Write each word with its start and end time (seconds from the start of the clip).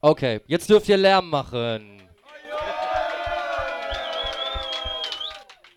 Okay, 0.00 0.40
jetzt 0.46 0.70
dürft 0.70 0.88
ihr 0.88 0.96
Lärm 0.96 1.28
machen. 1.28 2.00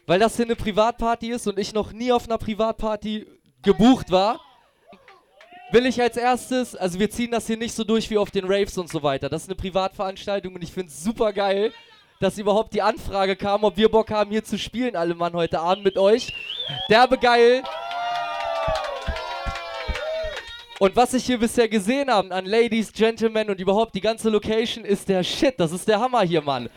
Weil 0.05 0.19
das 0.19 0.35
hier 0.35 0.45
eine 0.45 0.55
Privatparty 0.55 1.31
ist 1.31 1.47
und 1.47 1.57
ich 1.57 1.73
noch 1.73 1.91
nie 1.91 2.11
auf 2.11 2.25
einer 2.25 2.37
Privatparty 2.37 3.25
gebucht 3.63 4.11
war, 4.11 4.39
will 5.71 5.87
ich 5.87 5.99
als 5.99 6.17
erstes, 6.17 6.75
also 6.75 6.99
wir 6.99 7.09
ziehen 7.09 7.31
das 7.31 7.47
hier 7.47 7.57
nicht 7.57 7.73
so 7.73 7.83
durch 7.83 8.11
wie 8.11 8.17
auf 8.17 8.29
den 8.29 8.45
Raves 8.45 8.77
und 8.77 8.89
so 8.89 9.01
weiter. 9.01 9.27
Das 9.27 9.43
ist 9.43 9.49
eine 9.49 9.55
Privatveranstaltung 9.55 10.53
und 10.53 10.63
ich 10.63 10.71
finde 10.71 10.91
es 10.91 11.03
super 11.03 11.33
geil, 11.33 11.73
dass 12.19 12.37
überhaupt 12.37 12.75
die 12.75 12.81
Anfrage 12.83 13.35
kam, 13.35 13.63
ob 13.63 13.77
wir 13.77 13.89
Bock 13.89 14.11
haben, 14.11 14.29
hier 14.29 14.43
zu 14.43 14.59
spielen, 14.59 14.95
alle 14.95 15.15
Mann, 15.15 15.33
heute 15.33 15.59
Abend 15.61 15.83
mit 15.83 15.97
euch. 15.97 16.31
Derbe 16.89 17.17
geil. 17.17 17.63
Und 20.81 20.95
was 20.95 21.13
ich 21.13 21.25
hier 21.27 21.37
bisher 21.37 21.69
gesehen 21.69 22.09
habe 22.09 22.33
an 22.33 22.47
Ladies, 22.47 22.91
Gentlemen 22.91 23.51
und 23.51 23.59
überhaupt 23.59 23.93
die 23.93 24.01
ganze 24.01 24.31
Location 24.31 24.83
ist 24.83 25.07
der 25.09 25.23
Shit. 25.23 25.59
Das 25.59 25.71
ist 25.71 25.87
der 25.87 25.99
Hammer 25.99 26.23
hier, 26.23 26.41
Mann. 26.41 26.71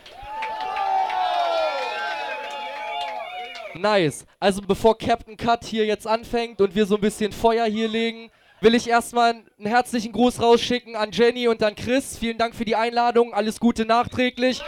Nice. 3.73 4.27
Also 4.39 4.61
bevor 4.61 4.95
Captain 4.95 5.35
Cut 5.35 5.65
hier 5.65 5.87
jetzt 5.87 6.05
anfängt 6.05 6.61
und 6.61 6.75
wir 6.75 6.85
so 6.85 6.97
ein 6.97 7.01
bisschen 7.01 7.31
Feuer 7.31 7.65
hier 7.65 7.87
legen, 7.87 8.29
will 8.61 8.75
ich 8.75 8.87
erstmal 8.87 9.31
einen 9.31 9.65
herzlichen 9.65 10.11
Gruß 10.11 10.39
rausschicken 10.39 10.95
an 10.95 11.09
Jenny 11.11 11.47
und 11.47 11.63
an 11.63 11.73
Chris. 11.73 12.15
Vielen 12.15 12.37
Dank 12.37 12.53
für 12.53 12.65
die 12.65 12.75
Einladung. 12.75 13.33
Alles 13.33 13.59
Gute 13.59 13.85
nachträglich. 13.87 14.61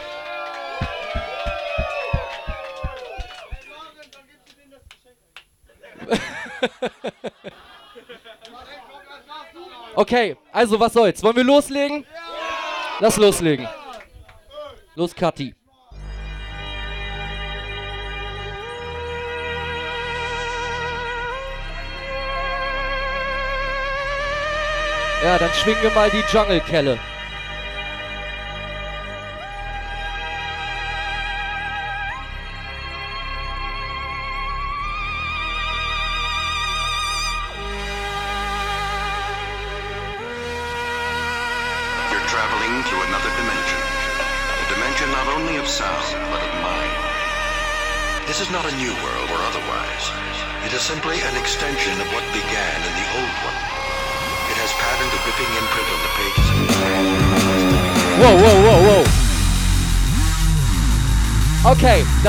okay, 9.98 10.36
also 10.52 10.78
was 10.78 10.92
soll's? 10.92 11.22
Wollen 11.22 11.36
wir 11.36 11.44
loslegen? 11.44 12.04
Lass 13.00 13.16
loslegen. 13.16 13.68
Los, 14.94 15.14
Kathi. 15.14 15.54
Ja, 25.24 25.36
dann 25.36 25.52
schwingen 25.52 25.82
wir 25.82 25.90
mal 25.90 26.10
die 26.10 26.22
Jungle-Kelle. 26.32 26.98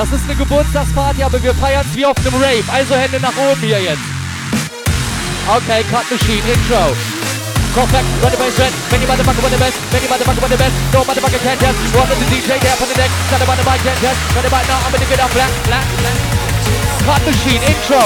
Das 0.00 0.12
ist 0.12 0.24
eine 0.24 0.34
Geburtstagsparty, 0.34 1.22
aber 1.22 1.42
wir 1.42 1.52
feiern 1.52 1.84
es 1.84 1.94
wie 1.94 2.06
auf 2.06 2.16
einem 2.24 2.32
Rave. 2.40 2.64
Also 2.72 2.96
Hände 2.96 3.20
nach 3.20 3.36
oben 3.36 3.60
hier 3.60 3.82
jetzt. 3.82 4.00
Okay, 5.44 5.84
Cut 5.92 6.08
Machine, 6.10 6.40
Intro. 6.40 6.96
Perfect, 7.76 8.08
run 8.24 8.32
the 8.32 8.38
bass 8.40 8.58
red. 8.58 8.72
Many 8.90 9.04
motherfucker 9.04 9.42
want 9.44 9.52
the 9.52 9.60
best. 9.60 9.76
Many 9.92 10.08
motherfucker 10.08 10.40
want 10.40 10.52
the 10.52 10.56
best. 10.56 10.72
No 10.94 11.04
motherfucker 11.04 11.36
can 11.44 11.58
test. 11.58 11.76
One 11.92 12.08
the 12.08 12.16
DJ 12.32 12.56
there 12.64 12.80
on 12.80 12.88
the 12.88 12.96
deck. 12.96 13.10
None 13.30 13.42
about 13.44 13.58
the 13.60 13.64
mic 13.68 13.80
can 13.84 13.96
test. 14.00 14.16
None 14.34 14.46
about 14.48 14.64
now. 14.72 14.80
I'm 14.80 14.90
gonna 14.90 15.04
get 15.04 15.20
up 15.20 15.30
black, 15.36 15.52
black, 15.68 15.84
black. 16.00 16.16
Cut 17.04 17.20
Machine, 17.28 17.60
intro. 17.60 18.00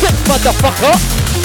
Sit, 0.00 0.16
motherfucker. 0.24 1.35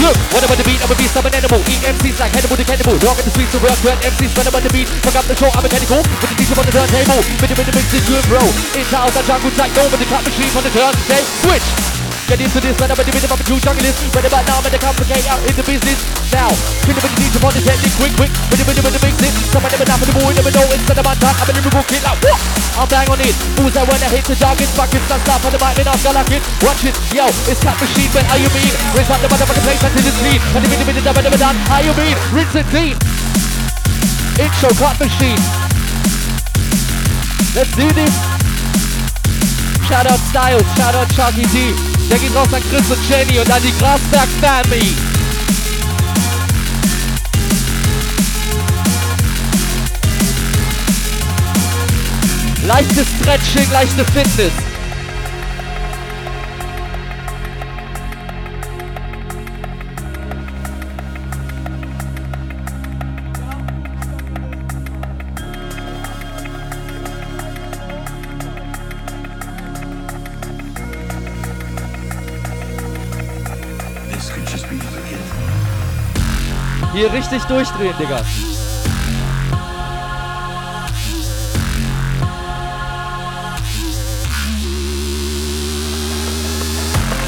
Look, 0.00 0.16
what 0.32 0.42
about 0.44 0.56
the 0.56 0.64
beat? 0.64 0.80
I'm 0.80 0.88
a 0.88 0.96
beast, 0.96 1.16
I'm 1.16 1.26
an 1.26 1.34
animal. 1.34 1.60
Eat 1.68 1.82
MCs 1.84 2.16
like 2.20 2.32
Hannibal 2.32 2.56
the 2.56 2.64
Cannibal. 2.64 2.96
Dog 3.02 3.18
in 3.20 3.24
the 3.28 3.32
streets 3.34 3.52
to 3.52 3.60
work, 3.60 3.76
turn 3.84 3.98
MCs, 4.00 4.32
run 4.38 4.48
about 4.48 4.62
the 4.64 4.72
beat. 4.72 4.88
Fuck 5.04 5.16
up 5.20 5.26
the 5.28 5.36
show, 5.36 5.50
I'm 5.52 5.60
mechanical. 5.60 6.00
With 6.00 6.30
the 6.32 6.36
DJ 6.38 6.50
on 6.56 6.64
the 6.64 6.72
turntable. 6.72 7.20
With 7.20 7.50
the 7.52 7.74
mix 7.76 7.86
is 7.92 8.04
good, 8.08 8.24
bro. 8.30 8.40
It's 8.72 8.88
house 8.88 9.12
and 9.12 9.26
jungle 9.26 9.52
like 9.58 9.74
no, 9.76 9.84
with 9.92 10.00
the 10.00 10.08
cut 10.08 10.24
machine 10.24 10.52
on 10.56 10.64
the 10.64 10.72
turn. 10.72 10.94
Say, 11.04 11.20
switch. 11.44 11.91
Get 12.32 12.48
into 12.48 12.64
this, 12.64 12.72
run 12.80 12.88
about 12.88 13.04
the 13.04 13.12
rhythm, 13.12 13.28
I'm 13.28 13.36
a 13.36 13.44
true 13.44 13.60
junglist. 13.60 14.08
Right 14.16 14.24
about 14.24 14.48
now, 14.48 14.56
I'm 14.56 14.64
in 14.64 14.72
the 14.72 14.80
complicate 14.80 15.20
out 15.28 15.36
in 15.44 15.52
the 15.52 15.60
business. 15.68 16.00
Now, 16.32 16.48
it 16.48 16.96
with 16.96 17.04
the 17.04 17.12
DJ 17.20 17.36
on 17.44 17.52
the 17.52 17.60
technique, 17.60 17.92
quick, 18.00 18.16
quick. 18.16 18.32
With 18.48 18.56
the 18.56 18.64
rhythm, 18.64 18.88
with 18.88 18.96
the 18.96 19.04
mix 19.04 19.20
it. 19.20 19.36
Someone 19.52 19.68
never 19.68 19.84
know, 19.84 20.00
the 20.00 20.16
boy, 20.16 20.32
never 20.32 20.48
know. 20.48 20.64
Instead 20.72 20.96
of 20.96 21.04
my 21.04 21.12
time, 21.20 21.36
I'm 21.36 21.52
in 21.52 21.60
a 21.60 21.60
lyrical 21.60 21.84
kid 21.92 22.00
like, 22.00 22.16
what? 22.24 22.40
I'll 22.80 22.88
bang 22.88 23.04
on 23.12 23.20
it. 23.20 23.36
Fools 23.60 23.76
that 23.76 23.84
when 23.84 24.00
I 24.00 24.08
hit 24.08 24.24
the 24.24 24.32
target, 24.32 24.64
fucking 24.72 25.04
start 25.04 25.20
stop 25.28 25.44
on 25.44 25.52
the 25.52 25.60
mic, 25.60 25.76
then 25.76 25.92
I'll 25.92 26.00
go 26.00 26.08
like 26.16 26.32
it. 26.32 26.40
Watch 26.64 26.88
it, 26.88 26.96
yo, 27.12 27.28
it's 27.52 27.60
cut 27.60 27.76
machine, 27.76 28.08
but 28.16 28.24
how 28.24 28.40
you 28.40 28.48
mean? 28.56 28.72
Raise 28.96 29.12
up 29.12 29.20
the 29.20 29.28
motherfucking 29.28 29.64
place 29.68 29.84
until 29.84 30.00
it's 30.08 30.16
clean. 30.16 30.40
And 30.56 30.64
the 30.64 30.68
minute, 30.72 30.88
minute, 30.88 31.04
never, 31.04 31.20
never 31.20 31.36
done. 31.36 31.56
How 31.68 31.84
you 31.84 31.92
mean? 32.00 32.16
Rinse 32.32 32.56
and 32.56 32.68
clean. 32.72 32.96
Intro, 34.40 34.72
cut 34.80 34.96
machine. 34.96 35.42
Let's 37.52 37.76
do 37.76 37.92
this. 37.92 38.14
Shout 39.84 40.08
out 40.08 40.16
Styles, 40.32 40.64
shout 40.80 40.96
out 40.96 41.12
Chucky 41.12 41.44
D. 41.52 41.91
Der 42.12 42.20
geht 42.20 42.36
raus 42.36 42.52
an 42.52 42.62
Chris 42.68 42.90
und 42.90 43.08
Jenny 43.08 43.40
und 43.40 43.50
an 43.50 43.62
die 43.62 43.72
Grasberg 43.78 44.28
Family. 44.42 44.94
Leichtes 52.66 53.06
Stretching, 53.18 53.72
leichte 53.72 54.04
Fitness. 54.12 54.71
Hier 76.92 77.10
richtig 77.10 77.42
durchdrehen, 77.44 77.94
Digga. 77.98 78.20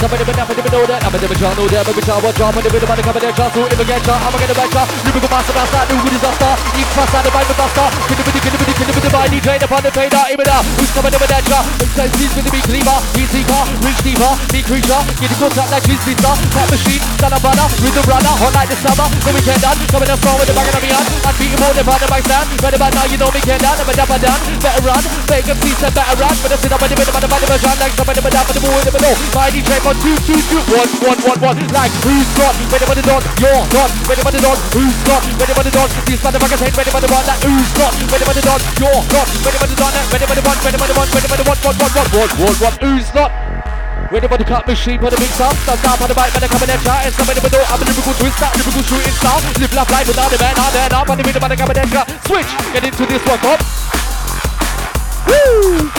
Somebody 0.04 0.20
been 0.28 0.36
up, 0.36 0.52
never 0.52 0.68
know 0.68 0.84
that. 0.84 1.00
A 1.00 1.08
never 1.16 1.32
try, 1.32 1.48
know 1.56 1.64
that. 1.64 1.80
Maybe 1.88 2.04
try 2.04 2.20
what 2.20 2.36
job, 2.36 2.52
never 2.52 2.76
the 2.76 2.84
money 2.84 3.00
coming 3.00 3.24
there. 3.24 3.32
Just 3.32 3.56
to 3.56 3.60
never 3.64 3.88
get 3.88 4.04
shot. 4.04 4.20
I'm 4.20 4.36
gonna 4.36 4.52
get 4.52 4.68
shot. 4.68 4.84
Lyrical 5.00 5.32
master, 5.32 5.56
master, 5.56 5.80
new 5.88 5.96
good 6.04 6.12
disaster. 6.12 6.52
Eat 6.76 6.88
fast 6.92 7.16
out 7.16 7.24
of 7.24 7.32
my 7.32 7.40
master. 7.40 7.88
Kid 8.04 8.20
the 8.20 8.22
kid 8.28 8.36
the 8.36 8.40
kid 8.44 8.52
the 8.52 8.74
kid 8.84 9.00
the 9.00 9.20
DJ 9.32 9.48
upon 9.64 9.80
the 9.80 9.88
trader. 9.88 10.20
Imida, 10.28 10.60
who's 10.76 10.92
coming 10.92 11.08
never 11.08 11.24
that 11.24 11.40
shot. 11.48 11.64
Says 11.96 12.12
he's 12.20 12.36
gonna 12.36 12.52
be 12.52 12.60
cleaver. 12.60 12.98
He's 13.16 13.32
seeker, 13.32 13.62
reach 13.80 14.00
deeper, 14.04 14.32
be 14.52 14.60
creature. 14.60 15.00
Get 15.24 15.32
the 15.32 15.40
up 15.40 15.72
like 15.72 15.84
cheese 15.88 16.02
pizza. 16.04 16.36
Tap 16.52 16.68
machine, 16.68 17.00
son 17.16 17.32
of 17.32 17.40
with 17.80 17.94
the 17.96 18.04
runner. 18.04 18.34
Hot 18.44 18.52
like 18.52 18.68
the 18.68 18.76
summer, 18.84 19.08
no 19.08 19.30
we 19.32 19.40
can't 19.40 19.62
done. 19.64 19.78
Coming 19.88 20.12
up 20.12 20.20
strong 20.20 20.36
with 20.36 20.52
the 20.52 20.56
back 20.58 20.68
of 20.68 20.84
the 20.84 20.92
hand. 20.92 21.06
Unbeatable, 21.32 21.72
never 21.80 21.96
the 21.96 22.08
back 22.12 22.22
stand. 22.28 22.46
Right 22.60 22.76
about 22.76 22.92
now, 22.92 23.08
you 23.08 23.16
know 23.16 23.32
me 23.32 23.40
can't 23.40 23.56
done. 23.56 23.80
Never 23.80 23.96
done, 23.96 24.20
done. 24.20 24.40
Better 24.60 24.84
run, 24.84 25.00
make 25.32 25.48
a 25.48 25.56
piece 25.64 25.80
of 25.80 25.96
better 25.96 26.12
run. 26.20 26.34
I 26.44 26.56
sit 26.60 26.68
up 26.68 26.80
the 26.84 26.92
the 26.92 27.28
body 27.32 27.44
of 27.48 27.48
a 27.48 27.56
run. 27.56 27.76
Like 27.80 27.94
somebody 27.96 28.20
never 28.20 28.32
done, 28.36 28.44
but 28.44 28.52
the 28.52 28.60
boy 28.60 28.80
never 28.84 29.00
know. 29.00 29.14
My 29.32 29.48
DJ 29.48 29.80
on 29.94 30.02
two, 30.02 30.16
two, 30.26 30.40
two, 30.50 30.62
one, 30.74 30.90
one, 31.06 31.20
one, 31.22 31.40
one. 31.40 31.56
Like 31.70 31.92
who's 32.02 32.26
not? 32.38 32.54
Ready 32.70 32.86
for 32.86 32.96
the 32.96 33.04
dog? 33.04 33.22
You're 33.38 33.64
not. 33.74 33.90
Ready 34.08 34.22
for 34.22 34.32
the 34.32 34.42
dog? 34.42 34.58
Who's 34.74 34.98
not? 35.06 35.22
Ready 35.38 35.54
for 35.54 35.64
the 35.64 35.70
dog? 35.70 35.88
These 36.06 36.22
motherfuckers 36.22 36.62
ain't 36.64 36.76
ready 36.76 36.90
for 36.90 37.00
the 37.00 37.10
one. 37.10 37.24
Like 37.26 37.42
who's 37.42 37.70
not? 37.78 37.92
Ready 38.10 38.24
for 38.24 38.34
the 38.34 38.44
dog? 38.44 38.60
You're 38.80 39.02
not. 39.12 39.26
Ready 39.44 39.58
for 39.58 39.68
the 39.68 39.76
dog? 39.76 39.92
Ready 40.10 40.26
for 40.26 40.34
the 40.34 40.42
one? 40.42 40.58
Ready 40.64 40.78
for 40.78 40.88
the 40.88 40.96
one? 40.96 41.08
Ready 41.14 41.28
for 41.28 41.38
the 41.38 41.46
one? 41.46 41.58
One, 41.64 41.76
one, 41.78 41.92
one, 41.94 42.08
one, 42.10 42.32
one, 42.42 42.58
one. 42.58 42.76
Who's 42.82 43.08
not? 43.14 43.30
Ready 44.12 44.28
for 44.28 44.38
the 44.38 44.44
cut 44.44 44.66
machine, 44.66 45.00
for 45.00 45.10
the 45.10 45.18
mix 45.18 45.40
up 45.40 45.56
Stop, 45.64 45.78
stop 45.80 45.98
on 45.98 46.06
the 46.06 46.14
mic, 46.14 46.28
man, 46.30 46.44
I 46.44 46.46
come 46.46 46.62
in 46.62 46.70
and 46.70 46.82
try 46.84 47.02
And 47.02 47.14
somebody 47.14 47.40
with 47.40 47.50
no, 47.50 47.58
I'm 47.66 47.80
a 47.80 47.84
lyrical 47.88 48.12
twister 48.14 48.46
Lyrical 48.52 48.84
shooting 48.84 49.16
star 49.16 49.40
Live 49.58 49.72
life 49.74 49.90
life 49.90 50.06
without 50.06 50.30
a 50.30 50.38
man, 50.38 50.54
I'm 50.54 50.72
there 50.76 50.88
now 50.92 51.02
On 51.08 51.16
the 51.16 51.24
rhythm, 51.24 51.40
man, 51.40 51.50
I 51.50 51.56
come 51.56 51.70
in 51.72 51.78
and 51.82 51.90
try 51.90 52.04
Switch, 52.28 52.50
get 52.70 52.84
into 52.84 53.06
this 53.08 53.24
one, 53.24 53.40
up 53.48 53.58
Woo! 55.24 55.90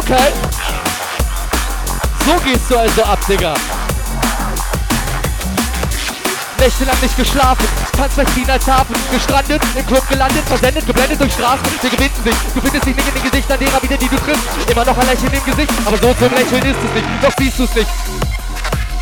Okay 0.00 0.43
So 2.24 2.32
gehst 2.42 2.70
du 2.70 2.78
also 2.78 3.02
ab, 3.04 3.18
Digga 3.28 3.54
Nächtelang 6.58 6.96
nicht 7.02 7.16
geschlafen, 7.16 7.66
bei 8.16 8.24
Queen 8.24 8.50
als 8.50 8.66
Hafen, 8.66 8.94
gestrandet, 9.12 9.60
im 9.76 9.86
Club 9.86 10.08
gelandet, 10.08 10.44
versendet, 10.46 10.86
geblendet 10.86 11.20
durch 11.20 11.32
Straßen, 11.34 11.66
wir 11.82 11.90
gewinnen 11.90 12.14
sich, 12.24 12.34
du 12.54 12.60
findest 12.62 12.86
dich 12.86 12.96
nicht 12.96 13.08
in 13.08 13.14
den 13.14 13.30
Gesichtern 13.30 13.58
derer 13.58 13.82
wieder, 13.82 13.96
die 13.98 14.08
du 14.08 14.16
triffst, 14.16 14.70
immer 14.70 14.84
noch 14.84 14.96
ein 14.96 15.06
Lächeln 15.06 15.32
im 15.34 15.44
Gesicht, 15.44 15.72
aber 15.84 15.98
so 15.98 16.14
zum 16.14 16.34
Lächeln 16.34 16.64
ist 16.64 16.76
es 16.78 16.94
nicht, 16.94 17.06
doch 17.20 17.32
siehst 17.36 17.58
du 17.58 17.64
es 17.64 17.74
nicht. 17.74 17.90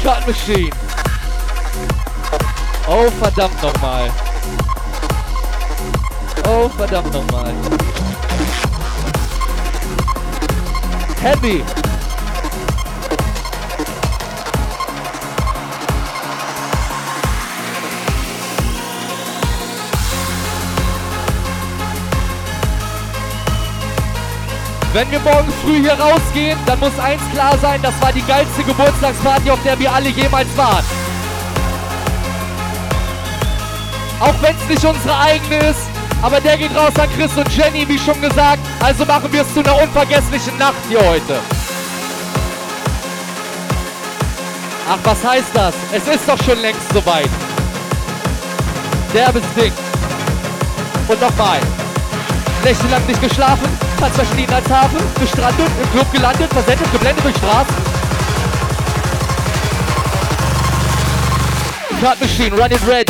Cut 0.02 0.26
Machine. 0.26 0.70
Oh, 2.88 3.08
verdammt 3.20 3.62
nochmal. 3.62 4.10
Oh, 6.48 6.68
verdammt 6.76 7.12
nochmal. 7.12 7.54
Heavy. 11.22 11.62
Wenn 24.92 25.10
wir 25.10 25.20
morgen 25.20 25.50
früh 25.64 25.80
hier 25.80 25.94
rausgehen, 25.94 26.58
dann 26.66 26.78
muss 26.78 26.98
eins 26.98 27.22
klar 27.32 27.56
sein, 27.62 27.80
das 27.80 27.98
war 28.02 28.12
die 28.12 28.20
geilste 28.26 28.62
Geburtstagsparty, 28.62 29.50
auf 29.50 29.62
der 29.64 29.78
wir 29.78 29.90
alle 29.90 30.10
jemals 30.10 30.54
waren. 30.54 30.84
Auch 34.20 34.34
wenn 34.42 34.54
es 34.54 34.68
nicht 34.68 34.84
unsere 34.84 35.18
eigene 35.18 35.70
ist, 35.70 35.88
aber 36.20 36.40
der 36.40 36.58
geht 36.58 36.76
raus 36.76 36.92
an 37.00 37.08
Chris 37.16 37.34
und 37.36 37.48
Jenny, 37.56 37.88
wie 37.88 37.98
schon 37.98 38.20
gesagt. 38.20 38.60
Also 38.80 39.06
machen 39.06 39.32
wir 39.32 39.40
es 39.40 39.54
zu 39.54 39.60
einer 39.60 39.80
unvergesslichen 39.82 40.58
Nacht 40.58 40.76
hier 40.88 41.00
heute. 41.00 41.40
Ach, 44.90 44.98
was 45.04 45.24
heißt 45.24 45.50
das? 45.54 45.74
Es 45.90 46.06
ist 46.06 46.28
doch 46.28 46.38
schon 46.44 46.58
längst 46.60 46.92
soweit. 46.92 47.30
Derbes 49.14 49.42
Ding. 49.56 49.72
Und 51.08 51.20
nochmal. 51.20 51.60
Nächtelang 52.62 53.06
nicht 53.06 53.22
geschlafen, 53.22 53.68
Tanz 54.02 54.16
verschrien 54.16 54.52
als 54.52 54.68
Hafen, 54.68 54.98
gestrandet, 55.20 55.70
im 55.80 55.92
Club 55.92 56.10
gelandet, 56.10 56.52
versendet, 56.52 56.90
geblendet 56.90 57.24
durch 57.24 57.36
Straßen. 57.36 57.74
Cut 62.00 62.20
Machine, 62.20 62.56
run 62.56 62.72
it 62.72 62.80
red. 62.88 63.08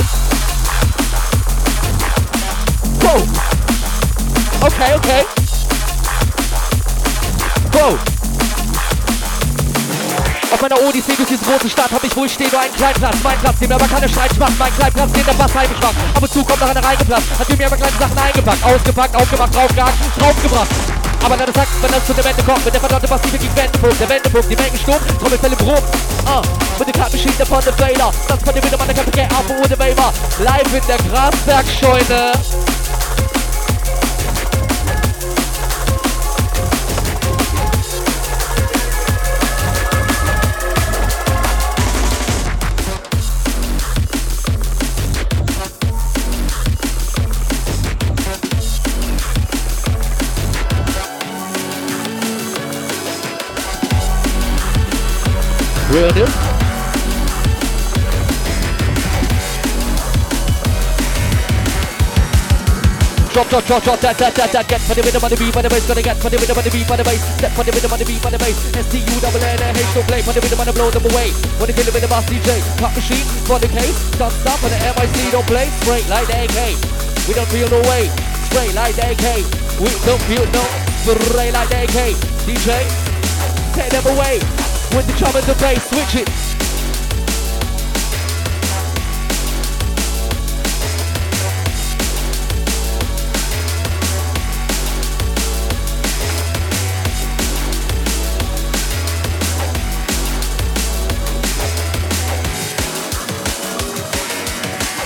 Whoa. 3.01 3.23
Okay, 4.61 4.95
okay. 4.95 5.25
Whoa. 7.73 7.99
Auf 10.53 10.61
meiner 10.61 10.77
Odyssee 10.83 11.17
durch 11.17 11.29
diese 11.31 11.43
große 11.47 11.71
Stadt 11.71 11.91
hab 11.91 12.05
ich 12.05 12.15
wohl 12.15 12.29
stehen 12.29 12.51
nur 12.53 12.61
einen 12.61 12.75
kleinen 12.75 12.97
Platz. 12.97 13.17
Mein 13.25 13.39
Platz, 13.39 13.59
den 13.59 13.69
mir 13.71 13.77
aber 13.77 13.89
keine 13.89 14.07
Streit 14.11 14.39
macht. 14.39 14.59
Mein 14.59 14.75
kleinen 14.77 14.93
Platz, 14.93 15.13
den 15.13 15.25
der 15.25 15.33
Bass 15.33 15.55
heimisch 15.55 15.81
macht. 15.81 15.95
Ab 16.15 16.23
und 16.23 16.31
zu 16.31 16.45
kommt 16.45 16.61
noch 16.61 16.69
einer 16.69 16.85
reingeplatzt. 16.85 17.29
Hat 17.39 17.49
mir 17.49 17.67
aber 17.67 17.77
kleine 17.79 17.97
Sachen 17.99 18.19
eingepackt. 18.19 18.63
Ausgepackt, 18.63 19.17
aufgemacht, 19.17 19.55
draufgehakt, 19.55 19.95
draufgebracht. 20.21 20.82
Aber 21.25 21.37
dann 21.37 21.53
sagt, 21.55 21.69
wenn 21.83 21.91
das 21.91 22.07
zu 22.07 22.13
der 22.15 22.25
Wende 22.25 22.43
kommt, 22.43 22.65
mit 22.65 22.75
der 22.75 22.81
verdammte 22.81 23.07
Passive 23.07 23.39
gegen 23.39 23.57
Wendepunkt, 23.57 24.01
der 24.01 24.09
Wendepunkt, 24.09 24.51
die 24.51 24.57
Mengen 24.57 24.79
Sturm, 24.79 25.01
Trommelfälle 25.21 25.57
Brumm. 25.57 25.85
Ah, 26.27 26.43
mit 26.79 26.89
der 26.89 26.95
Kartengeschichte 26.95 27.47
von 27.47 27.63
The 27.63 27.71
Failer. 27.77 28.11
Das 28.29 28.39
dem 28.39 28.65
wieder 28.65 28.79
meine 28.79 28.95
Kappe 28.95 29.11
Get 29.11 29.31
Up 29.33 29.45
ohne 29.49 29.79
Waiver. 29.79 30.13
Live 30.39 30.75
in 30.75 30.87
der 30.87 30.99
Grasbergscheune. 31.09 32.72
Realness. 56.03 56.35
Drop, 63.31 63.47
drop, 63.47 63.65
drop, 63.65 63.83
drop, 63.87 64.01
that, 64.03 64.19
that, 64.19 64.35
that, 64.35 64.51
that, 64.51 64.67
get 64.67 64.81
for 64.83 64.99
the 64.99 65.03
rhythm 65.07 65.23
on 65.23 65.31
the 65.31 65.39
beat, 65.39 65.55
on 65.55 65.63
the 65.63 65.71
bass, 65.71 65.87
gonna 65.87 66.03
get 66.03 66.19
for 66.19 66.27
the 66.27 66.43
rhythm 66.43 66.59
on 66.59 66.65
the 66.67 66.75
beat, 66.75 66.91
on 66.91 66.99
the 66.99 67.07
bass, 67.07 67.23
step 67.39 67.53
for 67.55 67.63
the 67.63 67.71
rhythm 67.71 67.93
on 67.95 67.99
the 68.03 68.05
beat, 68.05 68.19
on 68.27 68.33
the 68.35 68.39
bass, 68.43 68.59
S-T-U, 68.83 69.15
double 69.23 69.39
N-H, 69.39 69.95
don't 69.95 70.07
play, 70.11 70.21
for 70.27 70.35
the 70.35 70.43
rhythm 70.43 70.59
the 70.59 70.75
blow 70.75 70.91
them 70.91 71.07
away, 71.07 71.31
when 71.63 71.71
they 71.71 71.87
the 71.87 72.11
boss 72.11 72.27
DJ, 72.27 72.51
pop 72.83 72.91
machine, 72.99 73.23
for 73.47 73.63
the 73.63 73.71
case, 73.71 73.95
stop, 74.19 74.35
stop, 74.43 74.59
on 74.59 74.75
the 74.75 74.79
MIC, 74.99 75.31
don't 75.31 75.47
play, 75.47 75.71
straight 75.87 76.07
like 76.11 76.27
the 76.27 76.35
AK, 76.51 76.75
we 77.31 77.33
don't 77.39 77.47
feel 77.55 77.71
no 77.71 77.79
way, 77.87 78.11
straight 78.51 78.75
like 78.75 78.99
the 78.99 79.07
AK, 79.07 79.47
we 79.79 79.87
don't 80.03 80.23
feel 80.27 80.43
no, 80.51 80.67
straight 81.07 81.55
like 81.55 81.71
the 81.71 81.87
AK, 81.87 82.19
DJ, 82.43 82.91
take 83.79 83.95
them 83.95 84.03
away, 84.11 84.43
with 84.95 85.07
the 85.07 85.13
drum 85.15 85.35
and 85.35 85.45
the 85.45 85.55
bass, 85.55 85.89
switch 85.89 86.17
it, 86.17 86.29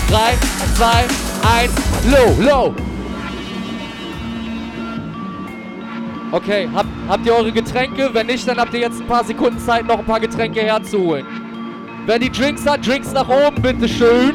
Drei, 0.09 0.37
zwei, 0.75 1.07
eins, 1.43 2.07
low, 2.07 2.33
low. 2.45 2.86
Okay, 6.33 6.69
habt, 6.75 6.89
habt 7.09 7.27
ihr 7.27 7.35
eure 7.35 7.53
Getränke? 7.53 8.11
Wenn 8.13 8.27
nicht, 8.27 8.47
dann 8.49 8.59
habt 8.59 8.75
ihr 8.75 8.81
jetzt 8.81 9.01
ein 9.01 9.07
paar 9.07 9.25
Sekunden 9.25 9.59
Zeit, 9.59 9.87
noch 9.87 9.99
ein 9.99 10.05
paar 10.05 10.21
Getränke 10.21 10.61
herzuholen. 10.61 11.25
Wer 12.05 12.19
die 12.19 12.31
Drinks 12.31 12.67
hat, 12.67 12.87
Drinks 12.87 13.13
nach 13.13 13.29
oben, 13.29 13.63
bitteschön. 13.63 14.35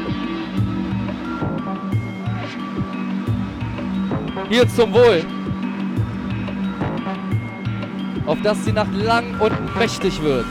Hier 4.48 4.68
zum 4.68 4.92
Wohl. 4.92 5.24
Auf 8.26 8.40
dass 8.42 8.62
die 8.64 8.72
Nacht 8.72 8.94
lang 8.94 9.38
und 9.40 9.52
mächtig 9.78 10.22
wird. 10.22 10.46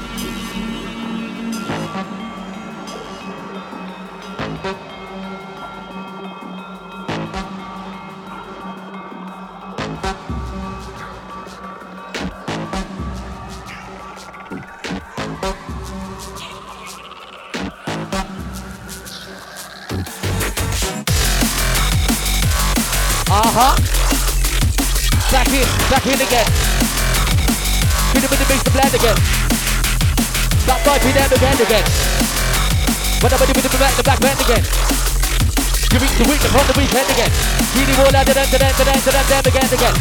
Again. 37.72 37.88
Hit 37.88 37.90
it 37.90 38.00
all 38.00 38.16
out, 38.16 38.26
da 38.26 38.34
da 38.34 38.44
da 38.46 38.58
da 38.58 38.70
da 38.84 39.12
da 39.12 39.22
da 39.24 39.50
again 39.50 39.72
again. 39.72 39.96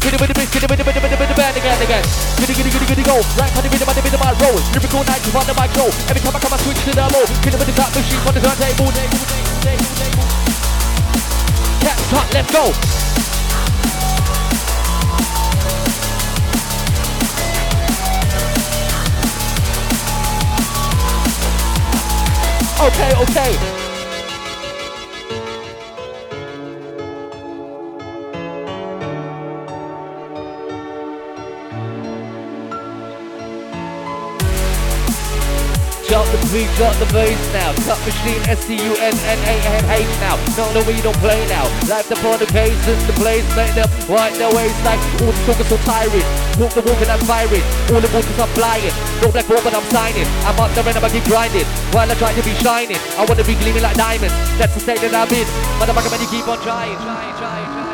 Hit 0.00 0.14
it 0.14 0.20
with 0.20 0.30
the 0.30 0.36
mix, 0.38 0.52
hit 0.52 0.62
it 0.62 0.70
with 0.70 0.78
the 0.78 0.84
the 0.84 1.00
with 1.00 1.10
the 1.10 1.26
the 1.26 1.34
band 1.34 1.56
again 1.56 1.82
again. 1.82 2.04
Giddy 2.38 2.54
giddy 2.54 2.70
giddy 2.70 2.86
giddy 2.86 3.02
go. 3.02 3.20
Right 3.36 3.52
on 3.56 3.62
the 3.62 3.68
rhythm, 3.68 3.88
on 3.88 3.94
the 3.94 4.02
rhythm, 4.02 4.22
I 4.22 4.32
roll. 4.40 4.56
Lyrical 4.72 5.04
night, 5.04 5.22
you 5.26 5.32
on 5.36 5.46
the 5.46 5.54
mic. 5.54 5.70
Every 6.08 6.20
time 6.22 6.36
I 6.36 6.40
come, 6.40 6.54
I 6.54 6.58
switch 6.62 6.80
to 6.84 6.92
the 6.94 7.06
low. 7.12 7.26
Hit 7.44 7.54
it 7.54 7.58
with 7.58 7.68
the 7.68 7.76
top 7.76 7.92
machine 7.92 8.20
on 8.24 8.32
the 8.34 8.40
turntable. 8.40 8.90
Table, 8.94 9.18
table, 9.26 9.52
table, 9.60 9.92
table. 9.98 10.26
Cat, 11.84 11.98
cut, 12.08 12.26
let's 12.32 12.50
go. 12.50 12.72
Okay, 22.80 23.12
okay. 23.12 23.79
The 36.50 36.66
beat, 36.66 36.98
the 36.98 37.06
bass 37.14 37.38
now. 37.54 37.70
Cut 37.86 38.02
machine, 38.02 38.42
S-C-U-N-N-A-N-H 38.50 40.12
now. 40.18 40.34
No, 40.58 40.66
no, 40.74 40.82
we 40.82 40.98
don't 40.98 41.14
play 41.22 41.38
now. 41.46 41.62
Life 41.86 42.10
upon 42.10 42.42
the 42.42 42.50
case 42.50 42.74
in 42.90 42.98
the 43.06 43.14
place, 43.14 43.46
make 43.54 43.70
them 43.78 43.86
right 44.10 44.34
their 44.34 44.50
ways 44.50 44.74
like 44.82 44.98
all 45.22 45.30
the 45.30 45.42
talkers 45.46 45.70
so 45.70 45.78
tiring. 45.86 46.26
Walk 46.58 46.74
the 46.74 46.82
walk 46.82 46.98
and 47.06 47.14
I'm 47.14 47.22
firing. 47.22 47.62
All 47.94 48.02
the 48.02 48.10
waters 48.10 48.34
are 48.34 48.50
flying. 48.58 48.90
No 49.22 49.30
black 49.30 49.46
ball, 49.46 49.62
but 49.62 49.78
I'm 49.78 49.86
signing. 49.94 50.26
I'm 50.42 50.58
up 50.58 50.74
there 50.74 50.82
and 50.82 50.98
I'm 50.98 51.06
keep 51.14 51.22
grinding. 51.30 51.70
While 51.94 52.10
I 52.10 52.18
try 52.18 52.34
to 52.34 52.42
be 52.42 52.54
shining, 52.58 52.98
I 53.14 53.22
wanna 53.30 53.46
be 53.46 53.54
gleaming 53.54 53.86
like 53.86 53.94
diamonds. 53.94 54.34
That's 54.58 54.74
the 54.74 54.82
state 54.82 55.06
that 55.06 55.14
I'm 55.14 55.30
in. 55.30 55.46
Motherfucker, 55.78 56.10
man, 56.10 56.18
you 56.18 56.30
keep 56.34 56.50
on 56.50 56.58
trying, 56.66 56.98
trying, 56.98 57.30
trying, 57.38 57.70
trying. 57.78 57.90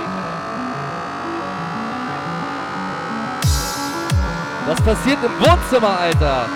Was 4.64 4.80
passiert 4.80 5.22
im 5.22 5.30
Wohnzimmer, 5.44 5.94
Alter? 6.08 6.55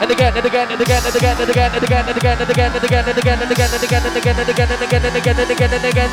And 0.00 0.10
again, 0.10 0.32
and 0.34 0.46
again, 0.46 0.68
and 0.72 0.80
again, 0.80 1.02
and 1.04 1.14
again, 1.14 1.36
and 1.40 1.50
again, 1.50 1.72
and 1.74 1.84
again, 1.84 2.06
and 2.08 2.16
again, 2.16 2.40
and 2.40 2.50
again, 2.50 2.72
and 2.72 2.88
again, 2.88 3.04
and 3.04 3.18
again, 3.18 3.36
and 3.36 3.52
again, 3.52 3.76
and 3.76 3.84
again, 3.86 4.00
and 4.00 4.16
again, 4.16 4.40
and 4.40 4.48
again, 4.48 4.70
and 4.70 4.80
again, 4.80 5.04
and 5.04 5.16
again, 5.16 5.36
and 5.36 5.50
again, 5.50 5.72
and 5.72 5.84
again, 5.84 6.10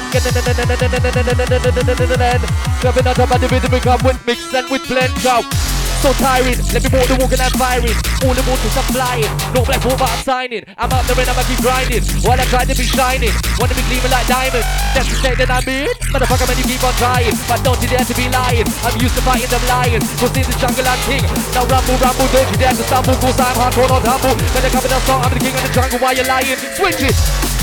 Coming 2.82 3.08
out 3.08 3.20
of 3.20 3.30
the 3.42 3.48
rhythm, 3.50 3.72
become 3.72 4.04
with 4.04 4.26
mix 4.26 4.54
and 4.54 4.70
with 4.70 4.88
blend 4.88 5.26
out. 5.26 5.67
So 6.08 6.16
tiring, 6.24 6.56
let 6.72 6.80
me 6.80 6.88
walk 6.96 7.04
the 7.12 7.20
walk 7.20 7.36
and 7.36 7.52
firing. 7.60 7.92
All 8.24 8.32
the 8.32 8.40
motors 8.48 8.80
are 8.80 8.88
flying. 8.96 9.28
No 9.52 9.60
black 9.68 9.84
hole, 9.84 10.00
but 10.00 10.08
I'm 10.08 10.24
signing. 10.24 10.64
I'm 10.80 10.88
out 10.88 11.04
there 11.04 11.20
and 11.20 11.28
I'ma 11.28 11.44
keep 11.44 11.60
grinding. 11.60 12.00
While 12.24 12.40
I 12.40 12.48
try 12.48 12.64
to 12.64 12.72
be 12.72 12.88
shining. 12.88 13.36
Wanna 13.60 13.76
be 13.76 13.84
gleaming 13.92 14.16
like 14.16 14.24
diamonds. 14.24 14.64
That's 14.96 15.04
the 15.04 15.20
state 15.20 15.36
that 15.44 15.52
I'm 15.52 15.68
in. 15.68 15.92
Motherfucker, 16.08 16.48
man, 16.48 16.56
you 16.56 16.64
keep 16.64 16.80
on 16.80 16.96
trying. 16.96 17.36
But 17.52 17.60
don't 17.60 17.76
you 17.84 17.92
dare 17.92 18.08
to 18.08 18.16
be 18.16 18.32
lying. 18.32 18.64
I'm 18.88 18.96
used 19.04 19.20
to 19.20 19.24
fighting 19.28 19.52
them 19.52 19.60
lions. 19.68 20.08
Cause 20.16 20.32
in 20.32 20.48
the 20.48 20.56
jungle 20.56 20.88
I'm 20.88 21.02
king. 21.12 21.28
Now 21.52 21.68
rumble, 21.68 22.00
rumble, 22.00 22.28
don't 22.32 22.48
you 22.56 22.56
dare 22.56 22.72
to 22.72 22.84
stumble. 22.88 23.20
Cause 23.20 23.36
I'm 23.44 23.60
hardcore, 23.60 23.92
not 23.92 24.08
humble. 24.08 24.40
When 24.56 24.64
they 24.64 24.72
come 24.72 24.88
in 24.88 24.96
the 24.96 25.04
song, 25.04 25.28
I'm 25.28 25.36
the 25.36 25.44
king 25.44 25.60
of 25.60 25.64
the 25.68 25.72
jungle. 25.76 26.00
Why 26.00 26.16
you 26.16 26.24
lying? 26.24 26.56
Switch 26.80 27.04
it. 27.04 27.57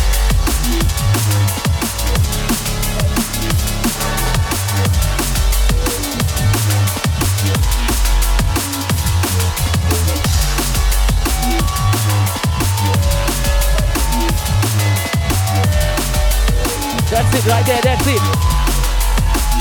It 17.35 17.47
right 17.47 17.67
there, 17.67 17.81
that's 17.83 18.07
it. 18.07 18.23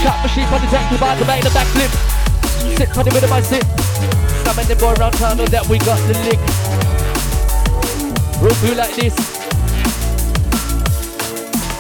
Cut 0.04 0.18
machine 0.22 0.46
on 0.46 0.62
the 0.62 0.70
deck 0.70 0.86
to 0.90 0.98
bar 1.00 1.16
to 1.18 1.26
make 1.26 1.44
the 1.44 1.50
backflip. 1.50 1.92
Sit 2.78 2.98
on 2.98 3.06
the 3.06 3.12
middle 3.12 3.26
of 3.26 3.30
my 3.30 3.42
sit. 3.42 3.64
Summon 4.44 4.68
the 4.68 4.76
boy 4.76 4.94
around 5.00 5.14
town 5.14 5.38
know 5.38 5.46
that 5.48 5.66
we 5.68 5.78
got 5.80 5.98
the 6.08 6.14
lick. 6.28 6.40
Roll 8.42 8.54
through 8.60 8.76
like 8.76 8.94
this. 8.96 9.16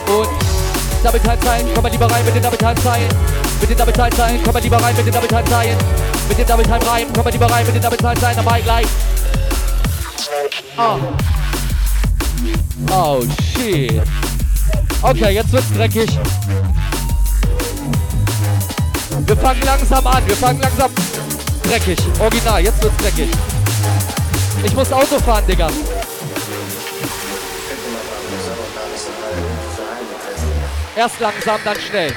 Und 0.07 0.29
Double 1.03 1.19
Time 1.19 1.37
sein, 1.43 1.65
komm 1.73 1.83
mal 1.83 1.91
lieber 1.91 2.09
rein 2.09 2.25
mit 2.25 2.35
den 2.35 2.43
Double 2.43 2.57
Time 2.57 2.79
sein. 2.81 3.01
Mit 3.59 3.69
den 3.69 3.77
Double 3.77 3.93
Time 3.93 4.15
sein, 4.15 4.39
komm 4.43 4.53
mal 4.53 4.63
lieber 4.63 4.81
rein 4.81 4.95
mit 4.95 5.05
den 5.05 5.13
Double 5.13 5.27
Time 5.27 5.49
sein. 5.49 5.77
Mit 6.29 6.37
den 6.37 6.47
Double 6.47 6.65
Time 6.65 6.85
rein, 6.87 7.07
komm 7.13 7.23
mal 7.23 7.31
lieber 7.31 7.51
rein 7.51 7.65
mit 7.65 7.75
den 7.75 7.81
Double 7.81 7.97
Time 7.97 8.19
sein, 8.19 8.35
dabei 8.35 8.61
gleich. 8.61 8.87
Oh. 10.77 10.99
Oh 12.89 13.23
shit. 13.53 14.01
Okay, 15.03 15.31
jetzt 15.31 15.51
wird's 15.51 15.69
dreckig. 15.73 16.09
Wir 19.25 19.37
fangen 19.37 19.61
langsam 19.63 20.07
an, 20.07 20.25
wir 20.25 20.35
fangen 20.37 20.61
langsam 20.61 20.89
dreckig. 21.63 21.99
Original, 22.19 22.63
jetzt 22.63 22.81
wird's 22.81 22.95
dreckig. 22.97 23.29
Ich 24.63 24.73
muss 24.73 24.93
Auto 24.93 25.19
fahren, 25.19 25.43
Digga. 25.45 25.69
Erst 30.95 31.19
langsam, 31.19 31.59
dann 31.65 31.77
schnell. 31.81 32.13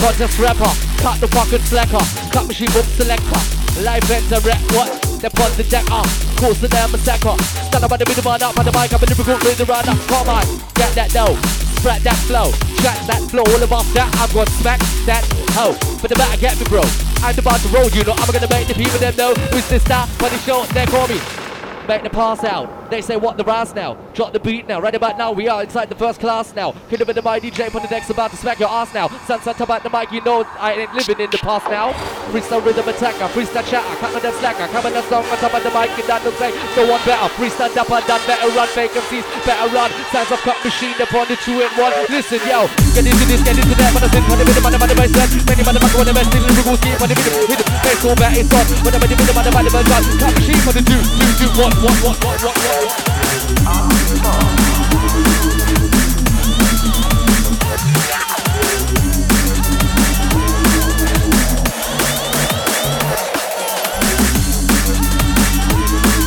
Contest 0.00 0.38
Rapper, 0.40 0.72
cut 1.02 1.20
the 1.20 1.26
fucking 1.26 1.64
slacker. 1.66 2.04
Cut 2.30 2.46
machine 2.46 2.70
boom 2.70 2.84
selector. 2.96 3.40
Live 3.82 4.08
enter 4.10 4.40
rap, 4.46 4.60
what? 4.74 5.20
They're 5.20 5.44
on 5.44 5.50
the 5.56 5.64
deck 5.64 5.90
up. 5.90 6.29
Course 6.40 6.62
of 6.62 6.70
them 6.70 6.90
massacre. 6.92 7.36
Stand 7.68 7.84
up 7.84 7.92
at 7.92 7.98
the 8.00 8.06
middle 8.08 8.24
man 8.24 8.42
up 8.42 8.56
on 8.56 8.64
the 8.64 8.72
mic. 8.72 8.88
I'm 8.94 9.02
a 9.02 9.04
lyrical 9.04 9.36
the 9.36 9.64
run 9.68 9.86
up. 9.86 9.98
Come 10.08 10.28
on, 10.30 10.46
get 10.72 10.94
that 10.96 11.12
dough. 11.12 11.36
Spread 11.76 12.00
that 12.00 12.16
flow. 12.24 12.50
Track 12.80 12.96
that 13.08 13.20
flow. 13.28 13.44
All 13.44 13.62
above 13.62 13.92
that, 13.92 14.08
I'm 14.16 14.32
gonna 14.32 14.48
smack 14.56 14.80
that 15.04 15.20
hoe. 15.52 15.76
But 16.00 16.08
the 16.08 16.16
better 16.16 16.40
get 16.40 16.58
me, 16.58 16.64
bro. 16.64 16.80
I'm 17.20 17.38
about 17.38 17.60
to 17.60 17.68
roll, 17.68 17.88
you 17.92 18.04
know. 18.04 18.16
I'm 18.16 18.32
gonna 18.32 18.48
make 18.48 18.68
the 18.68 18.74
people 18.74 18.98
them 18.98 19.16
know 19.16 19.34
who's 19.52 19.68
this 19.68 19.82
star. 19.84 20.06
When 20.16 20.32
it's 20.32 20.44
short, 20.44 20.68
they 20.70 20.86
call 20.86 21.08
me. 21.08 21.20
Make 21.86 22.02
the 22.02 22.10
pass 22.10 22.42
out. 22.44 22.79
They 22.90 23.02
say 23.02 23.16
what 23.16 23.36
the 23.36 23.44
raz 23.44 23.72
now. 23.72 23.94
Drop 24.14 24.32
the 24.32 24.40
beat 24.40 24.66
now. 24.66 24.80
Right 24.80 24.94
about 24.94 25.16
now, 25.16 25.30
we 25.30 25.48
are 25.48 25.62
inside 25.62 25.88
the 25.88 25.94
first 25.94 26.18
class 26.18 26.52
now. 26.54 26.74
Kid 26.90 27.06
with 27.06 27.14
the 27.14 27.22
my 27.22 27.38
DJ 27.38 27.70
on 27.70 27.82
the 27.82 27.86
deck's 27.86 28.10
about 28.10 28.34
to 28.34 28.36
smack 28.36 28.58
your 28.58 28.68
ass 28.68 28.92
now. 28.92 29.06
Sun 29.30 29.40
sun 29.46 29.54
about 29.62 29.86
the 29.86 29.90
mic, 29.90 30.10
you 30.10 30.20
know 30.26 30.42
I 30.58 30.82
ain't 30.82 30.94
living 30.98 31.22
in 31.22 31.30
the 31.30 31.38
past 31.38 31.70
now. 31.70 31.94
Freestyle 32.34 32.58
rhythm 32.58 32.90
attacker, 32.90 33.30
freestyle 33.30 33.62
chatter, 33.70 33.94
come 34.02 34.10
on 34.10 34.22
that 34.22 34.34
slacker, 34.42 34.66
come 34.74 34.82
on 34.82 34.92
that 34.98 35.06
song 35.06 35.22
on 35.30 35.38
top 35.38 35.54
of 35.54 35.62
the 35.62 35.70
mic, 35.70 35.94
you 35.94 36.02
done 36.10 36.18
to 36.26 36.34
say 36.34 36.50
no 36.74 36.90
one 36.90 36.98
better. 37.06 37.30
Freestyle 37.38 37.70
dapper 37.70 38.02
done 38.10 38.18
better 38.26 38.50
run 38.50 38.66
vacancies, 38.74 39.22
better 39.46 39.70
run. 39.70 39.90
Sounds 40.10 40.30
of 40.34 40.42
cut 40.42 40.58
machine 40.66 40.98
upon 40.98 41.30
the 41.30 41.38
two 41.46 41.62
in 41.62 41.70
one. 41.78 41.94
Listen, 42.10 42.42
yo, 42.42 42.66
get 42.98 43.06
into 43.06 43.24
this, 43.30 43.46
get 43.46 43.54
into 43.54 43.74
that, 43.78 43.94
but 43.94 44.02
I 44.02 44.10
think 44.10 44.26
on 44.26 44.42
the 44.42 44.46
middle, 44.50 44.66
on 44.66 44.72
the 44.74 44.80
middle, 44.82 44.98
by 44.98 45.06
set. 45.06 45.30
Many 45.46 45.62
motherfucker 45.62 46.02
on 46.02 46.06
the 46.10 46.14
best, 46.18 46.34
little 46.34 46.50
rules, 46.66 46.82
keep 46.82 46.98
on 46.98 47.06
the 47.06 47.14
middle, 47.14 47.46
hit 47.46 47.58
the 47.62 47.66
face 47.86 48.02
so 48.02 48.10
bad 48.18 48.34
it's 48.34 48.50
on. 48.50 48.66
In 48.66 48.90
the 48.90 48.98
middle, 48.98 49.14
on 49.14 49.26
the 49.46 49.52
middle, 49.54 49.70
by 49.70 49.82
set. 49.86 50.02
Cut 50.18 50.32
machine 50.34 50.62
for 50.66 50.74
the 50.74 50.82
two, 50.82 50.98
two, 51.38 51.50
one, 51.54 51.74
one, 51.78 51.98
one, 52.02 52.18
one, 52.26 52.38
one, 52.42 52.58
one, 52.58 52.74
one. 52.74 52.79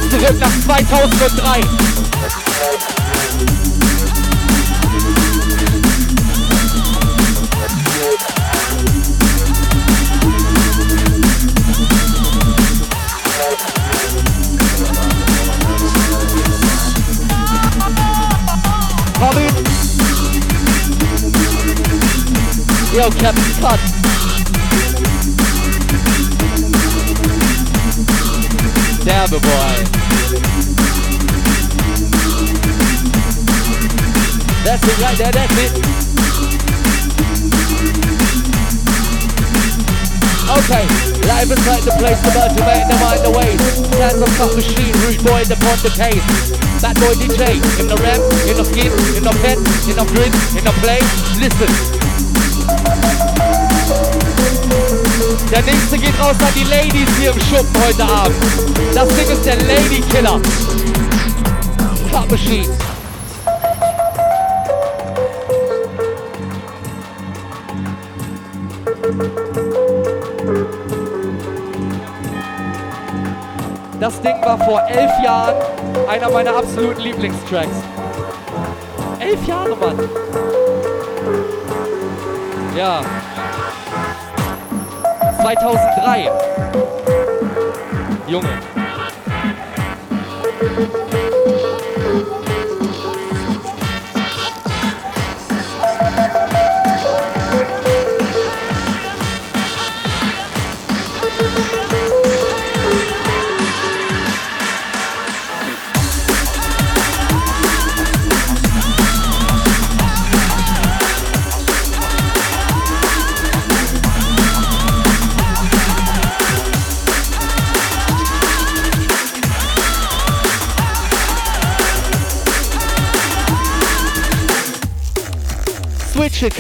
Zurück 0.10 0.40
nach 0.40 0.60
2003. 0.66 1.62
Yo, 22.94 23.10
Captain 23.10 23.44
Cut. 23.60 23.80
Derbe 29.04 29.42
Boy. 29.42 29.74
That's 34.64 34.86
it 34.86 34.98
right 35.02 35.18
there, 35.18 35.32
that's 35.32 35.58
it. 35.58 35.74
Okay, 40.54 40.86
live 41.26 41.50
inside 41.50 41.82
the 41.82 41.96
place, 41.98 42.22
the 42.22 42.30
birds 42.30 42.62
are 42.62 42.78
their 42.86 43.00
mind 43.02 43.26
the 43.26 43.32
ways. 43.32 43.60
Hands 43.98 44.22
of 44.22 44.30
cut 44.38 44.56
machine, 44.56 44.94
rude 45.02 45.24
boy 45.26 45.44
the 45.46 45.56
pond 45.56 45.82
the 45.82 45.90
case. 45.90 46.22
That 46.84 46.94
boy 47.02 47.16
DJ, 47.18 47.58
in 47.82 47.88
the 47.88 47.98
rem, 47.98 48.22
in 48.46 48.56
the 48.56 48.64
skin, 48.64 48.94
in 49.18 49.24
the 49.24 49.34
pen, 49.42 49.58
in 49.58 49.96
the 49.98 50.06
grid, 50.14 50.30
in 50.54 50.64
the 50.64 50.74
play. 50.78 51.02
Listen. 51.42 52.33
Der 55.54 55.62
nächste 55.62 56.00
geht 56.00 56.20
raus 56.20 56.36
an 56.40 56.52
die 56.56 56.64
Ladies 56.64 57.08
hier 57.20 57.30
im 57.30 57.40
Schuppen 57.42 57.86
heute 57.86 58.04
Abend. 58.04 58.36
Das 58.96 59.08
Ding 59.10 59.30
ist 59.30 59.46
der 59.46 59.56
Lady 59.58 60.02
Killer. 60.10 60.42
Cut 62.12 62.32
Machine. 62.32 62.68
Das 74.00 74.22
Ding 74.22 74.42
war 74.42 74.58
vor 74.58 74.82
elf 74.90 75.12
Jahren 75.24 75.56
einer 76.10 76.32
meiner 76.32 76.56
absoluten 76.56 77.02
Lieblingstracks. 77.02 77.78
Elf 79.20 79.46
Jahre, 79.46 79.76
Mann. 79.76 80.00
Ja. 82.76 83.04
2003. 85.44 86.30
Junge. 88.30 88.48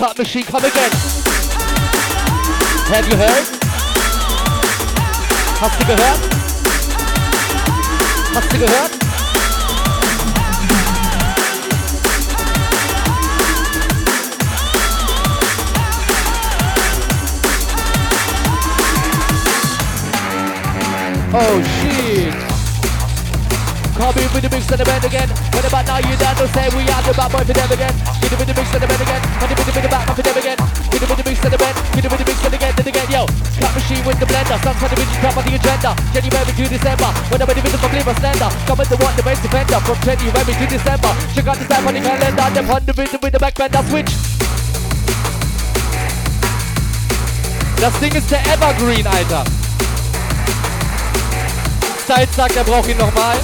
Cut 0.03 0.17
machine, 0.17 0.43
come 0.43 0.65
again. 0.65 0.91
Have 2.91 3.07
you 3.07 3.15
heard? 3.15 3.45
Hast 5.61 5.79
du 5.79 5.85
gehört? 5.85 6.19
Hast 8.35 8.51
du 8.51 8.57
gehört? 8.59 8.91
Oh 21.31 21.63
shit! 21.63 22.33
Come 23.95 24.17
in 24.21 24.33
with 24.33 24.41
the 24.41 24.49
mix 24.49 24.69
of 24.69 24.77
the 24.77 24.83
band 24.83 25.05
again. 25.05 25.29
What 25.53 25.65
about 25.65 25.85
now 25.87 25.99
you 25.99 26.17
down 26.17 26.35
to 26.35 26.47
say 26.49 26.67
we 26.75 26.83
are 26.91 27.01
the 27.03 27.13
bad 27.15 27.31
boy 27.31 27.45
for 27.45 27.53
them 27.53 27.71
again? 27.71 28.12
Get 28.23 28.31
it 28.31 28.39
with 28.39 28.47
the 28.47 28.55
mix 28.55 28.71
of 28.71 28.79
the 28.79 28.87
band 28.87 29.03
again. 29.03 29.19
Get 29.19 29.51
it 29.51 29.57
with 29.59 29.67
the, 29.67 29.89
boy 29.91 30.03
for 30.15 30.23
them 30.23 30.37
again. 30.39 30.59
Get 30.63 31.03
it 31.03 31.09
with 31.11 31.19
the 31.19 31.25
mix 31.27 31.37
of 31.43 31.51
the 31.51 31.59
band. 31.59 31.75
Get 31.91 32.05
it 32.05 32.07
with 32.07 32.21
the 32.23 32.27
mix 32.31 32.37
of 32.39 32.51
the 32.51 32.55
again, 32.55 32.73
then 32.79 32.87
again, 32.87 33.09
yo. 33.11 33.21
Cut 33.59 33.71
machine 33.75 34.03
with 34.07 34.19
the 34.23 34.27
blender. 34.31 34.57
Some 34.63 34.77
kind 34.79 34.93
of 34.95 34.97
vision 35.03 35.19
top 35.19 35.35
on 35.35 35.43
the 35.43 35.53
agenda. 35.59 35.91
January 36.15 36.53
to 36.55 36.63
December. 36.71 37.09
When 37.27 37.41
I'm 37.43 37.47
ready 37.51 37.59
with 37.59 37.75
the 37.75 37.83
clear 37.83 38.15
slender. 38.15 38.49
Come 38.63 38.79
the 38.79 38.95
one, 38.95 39.15
the 39.19 39.23
bass 39.27 39.39
defender. 39.43 39.79
From 39.83 39.99
January 40.07 40.53
to 40.55 40.65
December. 40.71 41.11
Check 41.35 41.47
out 41.51 41.57
the 41.59 41.67
time 41.67 41.83
on 41.83 41.93
the 41.93 41.99
calendar. 41.99 42.47
Them 42.55 42.71
on 42.71 42.81
the 42.87 42.93
with 42.95 43.33
the 43.35 43.39
back 43.43 43.55
bender 43.59 43.83
switch. 43.91 44.13
Das 47.83 47.99
Ding 47.99 48.15
ist 48.15 48.31
der 48.31 48.39
Evergreen, 48.47 49.05
Alter. 49.05 49.43
Zeit 52.07 52.29
sagt, 52.33 52.55
er 52.55 52.63
braucht 52.63 52.87
ihn 52.87 52.95
nochmal. 52.95 53.35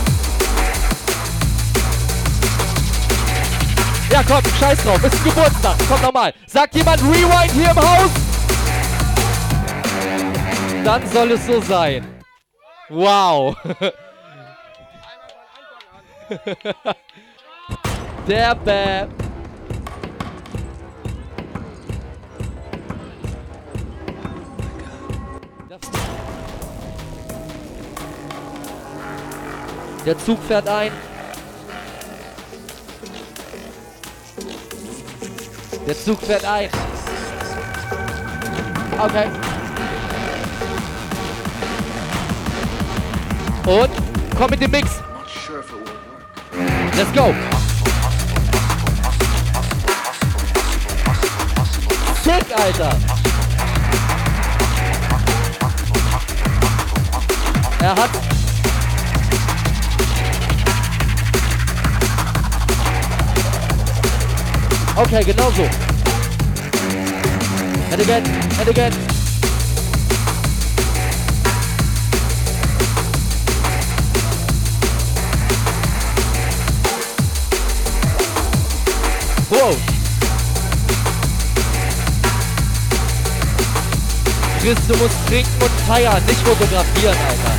Ja, 4.19 4.25
komm, 4.27 4.43
scheiß 4.59 4.83
drauf, 4.83 5.01
ist 5.01 5.15
ein 5.15 5.23
Geburtstag. 5.23 5.77
Komm 5.87 6.01
nochmal. 6.01 6.33
Sagt 6.45 6.75
jemand 6.75 7.01
Rewind 7.01 7.51
hier 7.53 7.71
im 7.71 7.77
Haus? 7.77 8.11
Dann 10.83 11.07
soll 11.07 11.31
es 11.31 11.45
so 11.45 11.61
sein. 11.61 12.05
Wow. 12.89 13.55
Der 18.27 18.55
Bab. 18.55 19.07
Der 30.05 30.17
Zug 30.17 30.43
fährt 30.43 30.67
ein. 30.67 30.91
Der 35.87 35.97
Zug 35.97 36.21
fährt 36.21 36.45
ein. 36.45 36.69
Okay. 38.99 39.27
Und 43.65 43.89
komm 44.37 44.49
mit 44.49 44.61
dem 44.61 44.71
Mix. 44.71 44.89
Let's 46.95 47.13
go. 47.13 47.33
Sick, 52.23 52.45
Alter. 52.55 52.97
Er 57.81 57.95
hat 57.95 58.09
Okay, 64.99 65.23
genau 65.23 65.49
so. 65.51 65.63
And 67.89 68.01
again, 68.01 68.23
and 68.59 68.67
again. 68.67 68.91
Wow. 79.49 79.73
Chris, 84.59 84.77
du 84.85 84.97
musst 84.97 85.15
trinken 85.29 85.49
und 85.61 85.71
feiern, 85.87 86.21
nicht 86.25 86.41
fotografieren, 86.41 87.15
Alter. 87.15 87.55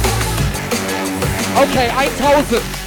Okay, 1.62 1.88
1000. 1.96 2.79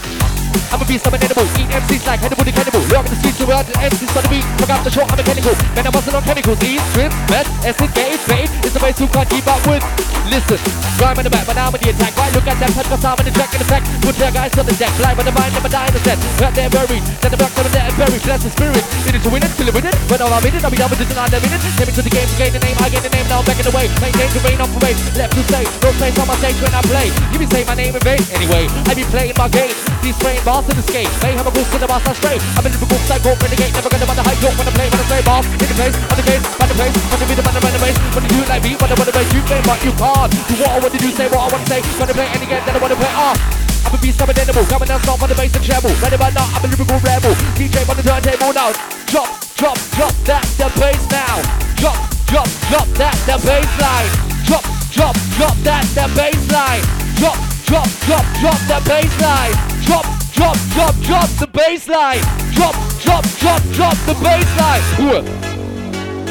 I'm 0.71 0.81
a 0.81 0.85
beast, 0.85 1.05
I'm 1.07 1.13
an 1.13 1.23
animal. 1.23 1.45
Eat 1.59 1.69
MCs 1.69 2.03
like 2.05 2.19
Hannibal 2.19 2.45
the 2.45 2.53
cannibal. 2.53 2.81
At 2.93 3.05
the 3.09 3.17
streets, 3.17 3.39
the 3.39 3.47
world, 3.47 3.65
and 3.65 3.79
MCs 3.89 4.13
on 4.13 4.23
the 4.23 4.31
beat. 4.31 4.45
Fuck 4.59 4.71
up 4.73 4.81
the 4.83 4.91
show, 4.91 5.03
I'm 5.05 5.13
a 5.13 5.21
mechanical. 5.21 5.55
Man, 5.75 5.85
I'm 5.87 5.93
busting 5.93 6.15
on 6.15 6.23
chemicals. 6.23 6.59
Eat, 6.63 6.81
drip, 6.93 7.11
meth, 7.29 7.49
acid, 7.65 7.91
gate, 7.93 8.21
fade. 8.27 8.49
It's 8.63 8.73
the 8.73 8.81
way 8.81 8.93
you 8.95 9.07
can't 9.07 9.29
keep 9.29 9.45
up 9.47 9.61
with. 9.67 9.83
Listen, 10.29 10.59
rhyme 10.97 11.19
on 11.19 11.25
the 11.27 11.33
back, 11.33 11.45
but 11.45 11.55
now 11.59 11.67
I'm 11.69 11.75
in 11.75 11.81
the 11.83 11.89
attack. 11.91 12.13
Right, 12.15 12.31
look 12.33 12.47
at 12.47 12.57
that, 12.57 12.71
touch 12.73 12.89
my 12.89 12.97
time 12.97 13.17
on 13.19 13.25
the 13.25 13.33
track 13.35 13.51
in 13.53 13.61
effect. 13.61 13.85
Put 14.01 14.15
their 14.15 14.31
guys 14.31 14.53
on 14.57 14.65
the 14.65 14.75
deck. 14.79 14.93
Fly 14.95 15.13
by 15.13 15.23
the 15.23 15.35
mind, 15.35 15.51
never 15.53 15.69
die 15.69 15.87
in 15.87 15.93
the 15.93 16.01
set. 16.01 16.17
Right 16.39 16.55
there, 16.55 16.69
buried. 16.69 17.03
Then 17.21 17.31
the 17.33 17.39
back, 17.39 17.51
never 17.53 17.71
there, 17.73 17.85
and 17.85 17.95
buried. 17.97 18.23
That's 18.23 18.43
the 18.43 18.51
spirit. 18.51 18.83
It 19.03 19.19
to 19.23 19.29
win 19.29 19.43
it, 19.43 19.51
till 19.55 19.67
it 19.67 19.75
win 19.75 19.85
it. 19.85 19.95
When 20.09 20.19
all 20.21 20.33
I'm 20.33 20.43
in 20.43 20.53
it, 20.55 20.63
I'll 20.63 20.71
be 20.71 20.79
done 20.79 20.91
with 20.91 21.01
it 21.01 21.09
in 21.11 21.17
under 21.17 21.39
minute. 21.39 21.61
Take 21.79 21.87
me 21.87 21.93
to 21.95 22.03
the 22.03 22.13
game 22.13 22.27
to 22.27 22.35
gain 22.39 22.51
the 22.53 22.63
name. 22.63 22.77
I 22.79 22.87
gain 22.91 23.03
the 23.03 23.13
name, 23.13 23.27
now 23.31 23.39
I'm 23.39 23.47
back 23.47 23.59
in 23.59 23.65
the 23.67 23.75
way. 23.75 23.87
Maintain 24.03 24.29
the 24.31 24.41
rain, 24.43 24.59
operate. 24.59 24.97
Left 25.15 25.31
to 25.31 25.43
say, 25.49 25.63
no 25.79 25.89
place 25.95 26.15
on 26.19 26.27
my 26.27 26.35
stage 26.43 26.59
when 26.59 26.73
I 26.75 26.81
play. 26.87 27.07
You 27.31 27.37
be 27.39 27.47
saying 27.47 27.67
my 27.67 27.75
name 27.75 27.95
in 27.95 28.03
vain. 28.03 28.21
Anyway, 28.35 28.67
I 28.67 28.91
be 28.95 29.03
playing 29.07 29.35
my 29.39 29.47
game. 29.47 29.75
These 30.03 30.15
spraying 30.19 30.42
bars 30.43 30.67
to 30.67 30.75
the 30.75 30.83
skate. 30.83 31.09
Mayhem 31.23 31.47
a 31.47 31.51
goose 31.51 31.67
to 31.71 31.79
the 31.79 31.87
boss, 31.87 32.03
I 32.03 32.13
spray. 32.13 32.37
I'm 32.59 32.65
in 32.67 32.71
the 32.75 32.83
book, 32.83 32.99
psycho, 33.07 33.31
renegade. 33.39 33.73
Never 33.73 33.89
gonna 33.89 34.05
high 34.23 34.39
joke 34.43 34.55
when 34.59 34.67
I 34.67 34.73
play, 34.75 34.87
I 34.91 35.03
play 35.07 35.21
boss. 35.23 35.45
In 35.47 35.67
the 35.71 35.75
place, 35.75 35.95
on 35.95 36.17
the 36.19 36.25
case, 36.27 36.43
on 36.59 36.67
the 36.67 36.75
place. 36.75 36.93
When 36.93 37.19
the 37.19 37.25
beat, 37.27 37.39
on 37.39 37.53
the 37.55 37.81
race. 37.83 37.99
When 38.13 38.23
you 38.27 38.31
do 38.35 38.39
like 38.51 38.63
me, 38.63 38.71
I 38.75 38.83
wanna 38.83 39.13
race, 39.15 39.31
you 39.33 39.41
play, 39.47 39.61
but 39.63 39.79
you 39.83 39.93
can't. 39.95 40.31
Do 40.31 40.53
what 40.59 40.69
I 40.69 40.79
want 40.83 40.93
to 40.93 40.99
do, 40.99 41.09
say 41.15 41.27
what 41.31 41.41
I 41.41 41.47
want 41.47 41.63
to 41.63 41.69
say. 41.71 41.79
Wanna 41.95 42.13
play 42.13 42.27
any 42.27 42.47
game 42.47 42.63
that 42.67 42.75
I 42.75 42.79
wanna 42.83 42.99
play 42.99 43.13
off. 43.15 43.39
I'm 43.87 43.95
a 43.95 43.97
beast, 43.99 44.19
I'm 44.19 44.29
an 44.29 44.39
animal. 44.39 44.63
Coming 44.67 44.89
down, 44.91 44.99
stop 45.03 45.21
on 45.23 45.29
the 45.31 45.35
bass 45.35 45.55
and 45.55 45.63
treble. 45.63 45.93
Ready 46.03 46.15
about 46.15 46.33
now, 46.35 46.47
I'm 46.51 46.63
a 46.63 46.67
lyrical 46.67 46.99
rebel. 46.99 47.33
DJ 47.55 47.83
on 47.87 47.95
the 47.95 48.03
turntable 48.03 48.51
now. 48.51 48.69
Drop, 49.07 49.31
drop, 49.55 49.77
drop 49.95 50.15
that, 50.27 50.43
the 50.59 50.67
bass 50.75 51.03
now. 51.07 51.39
Drop, 51.79 51.99
drop, 52.27 52.49
drop 52.67 52.87
that, 52.99 53.15
the 53.27 53.35
bass 53.47 53.71
line. 53.79 54.11
Drop, 54.43 54.65
drop, 54.91 55.15
drop 55.39 55.55
that, 55.63 55.83
the 55.95 56.05
bass 56.15 56.41
line. 56.51 56.83
Drop, 57.15 57.39
drop, 57.63 57.87
drop, 58.03 58.25
drop 58.43 58.59
the 58.67 58.79
bass 58.87 59.13
line. 59.21 59.55
Drop, 59.87 60.22
drop, 60.33 60.57
drop, 60.73 60.95
drop 61.01 61.29
the 61.39 61.47
bass 61.47 61.87
line. 61.87 62.21
Drop, 62.53 62.75
drop, 63.01 63.25
drop, 63.39 63.61
drop 63.73 63.97
the 64.05 64.13
bass 64.21 64.57
line. 64.59 64.81
Ruhe. 64.99 65.23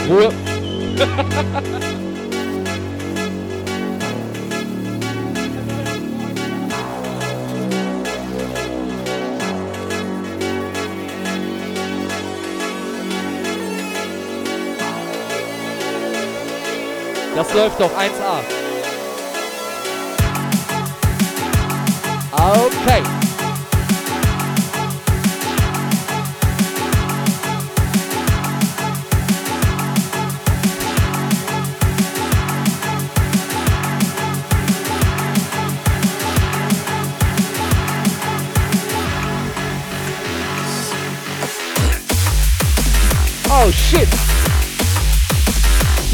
Ruhe. 0.09 0.33
Das 17.35 17.55
läuft 17.55 17.81
doch 17.81 17.91
1A. 17.97 18.43
Okay. 22.33 23.22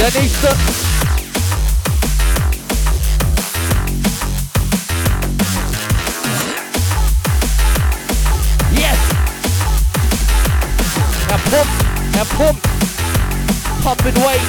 Yes. 0.08 0.24
Er 11.28 11.38
pumpt. 11.50 11.68
Er 12.16 12.24
pumpt. 12.36 12.66
Pumping 13.82 14.14
weight. 14.24 14.40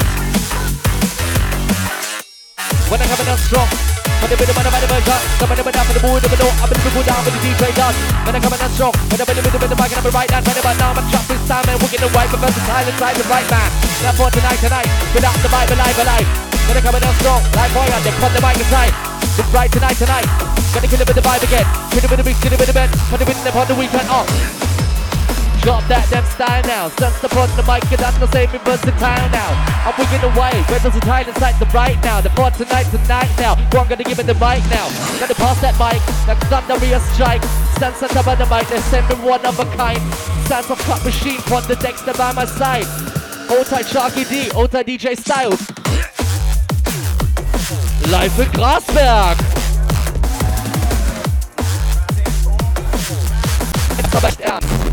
When 2.89 3.02
I 3.02 3.08
come 3.08 3.28
in 3.28 3.38
strong. 3.38 3.88
When 4.19 4.27
I 4.27 4.36
bit 4.36 4.51
of 4.51 4.55
my 4.60 4.67
body, 4.67 4.88
my 4.91 4.99
gun, 5.08 5.21
come 5.39 5.51
in 5.55 5.63
down 5.71 5.86
for 5.88 5.95
the 5.95 6.03
mood, 6.03 6.19
the 6.19 6.27
window, 6.27 6.51
I'm 6.60 6.67
in 6.67 6.75
the 6.75 6.91
go 6.91 7.01
down 7.08 7.23
with 7.23 7.34
the 7.34 7.41
DJ 7.41 7.71
gun. 7.71 7.95
When 8.27 8.36
I 8.36 8.39
come 8.43 8.51
in 8.51 8.71
strong, 8.75 8.91
when 8.91 9.15
I 9.15 9.23
bit 9.23 9.39
of 9.39 9.63
the 9.63 9.77
mic 9.79 9.91
and 9.95 10.03
I'm 10.03 10.12
right 10.12 10.27
down, 10.27 10.43
right 10.43 10.60
about 10.60 10.75
now, 10.75 10.91
I'm 10.91 11.08
trapped 11.08 11.29
this 11.32 11.43
time 11.47 11.65
and 11.71 11.79
wicked 11.79 12.03
and 12.03 12.12
white, 12.12 12.27
but 12.27 12.43
versatile 12.43 12.88
inside 12.91 13.15
the 13.15 13.25
right 13.32 13.47
man. 13.47 13.69
Now 14.03 14.12
for 14.19 14.27
tonight, 14.27 14.60
tonight, 14.60 14.89
without 15.15 15.39
the 15.39 15.47
vibe, 15.47 15.71
alive, 15.71 15.97
alive. 16.03 16.27
When 16.67 16.75
I 16.75 16.82
come 16.84 16.95
in 16.99 17.05
strong, 17.23 17.41
like 17.55 17.71
fire, 17.71 17.99
they 18.03 18.13
cut 18.19 18.32
the 18.36 18.41
mic 18.43 18.60
inside. 18.60 18.93
It's 19.39 19.49
right 19.55 19.71
tonight, 19.71 19.95
tonight. 19.95 20.27
Gonna 20.75 20.88
kill 20.91 20.99
it 20.99 21.08
with 21.08 21.15
the 21.15 21.23
vibe 21.23 21.43
again. 21.47 21.65
Kill 21.95 22.03
it 22.03 22.10
with 22.12 22.19
the 22.19 22.25
beat, 22.27 22.38
kill 22.43 22.53
it 22.53 22.60
with 22.60 22.67
the 22.67 22.75
bed. 22.75 22.91
Put 23.08 23.23
it 23.23 23.27
with 23.27 23.39
them 23.39 23.55
on 23.55 23.67
the 23.71 23.75
weekend 23.79 24.10
off. 24.12 24.59
Drop 25.62 25.84
that 25.91 26.08
damn 26.10 26.24
style 26.24 26.63
now. 26.63 26.88
Sense 26.95 27.19
upon 27.24 27.52
the 27.60 27.63
mic, 27.67 27.84
and 27.91 28.00
I'm 28.00 28.15
the 28.19 28.32
same 28.32 28.48
versatile 28.63 29.28
now. 29.30 29.52
I'm 29.84 29.93
wigging 30.00 30.24
away, 30.24 30.56
versatile 30.72 31.28
inside 31.28 31.60
the 31.60 31.67
right 31.76 32.00
now. 32.04 32.22
The 32.22 32.30
for 32.32 32.50
tonight, 32.52 32.88
tonight 32.88 33.28
now. 33.38 33.56
Who 33.56 33.78
I'm 33.80 33.88
gonna 33.88 34.08
give 34.08 34.19
it 34.19 34.26
the 34.26 34.39
mic 34.39 34.63
now. 34.72 34.88
Gonna 35.19 35.36
pass 35.36 35.60
that 35.60 35.76
mic, 35.76 36.00
the 36.32 36.80
real 36.80 37.00
strike. 37.12 37.43
Sense 37.76 38.02
on 38.04 38.10
top 38.10 38.28
of 38.28 38.38
the 38.39 38.48
mic, 38.48 38.67
they 38.72 38.80
send 38.88 39.08
me 39.10 39.15
one 39.19 39.45
of 39.45 39.60
a 39.60 39.65
kind. 39.76 40.00
Sounds 40.48 40.72
of 40.72 40.80
cut 40.88 41.04
machine, 41.04 41.43
on 41.52 41.63
the 41.67 41.76
Dexter 41.76 42.13
by 42.13 42.32
my 42.32 42.45
side. 42.45 42.88
Old 43.52 43.67
tight 43.67 43.86
Sharky 43.86 44.24
D, 44.30 44.50
old 44.52 44.72
tight 44.72 44.88
DJ 44.88 45.17
Styles. 45.17 45.60
Live 48.08 48.39
in 48.39 48.50
Grasberg. 48.56 49.38
Jetzt 53.98 54.15
aber 54.15 54.28
echt. 54.28 54.88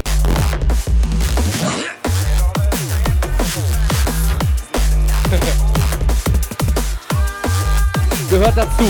Gehört 8.36 8.54
dazu. 8.54 8.84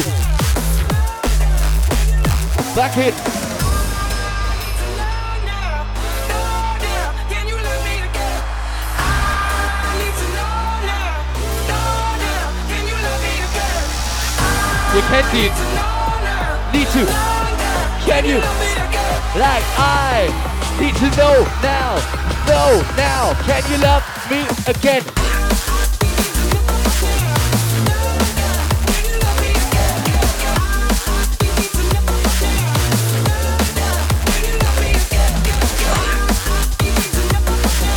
Back 2.74 2.96
it. 2.96 3.14
Ihr 14.94 15.02
kennt 15.02 15.32
ihn. 15.32 15.52
Need 16.72 16.88
to. 16.88 17.06
Can 18.04 18.24
you? 18.24 18.40
Like 19.36 19.62
I 19.78 20.28
need 20.80 20.96
to 20.96 21.16
know 21.16 21.46
now. 21.62 21.94
Know 22.48 22.82
now. 22.96 23.32
Can 23.46 23.62
you 23.70 23.78
love 23.78 24.02
me 24.28 24.44
again? 24.66 25.25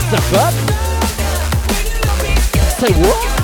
The 0.10 0.18
fuck? 0.18 0.54
Say 2.80 2.94
what? 2.94 3.40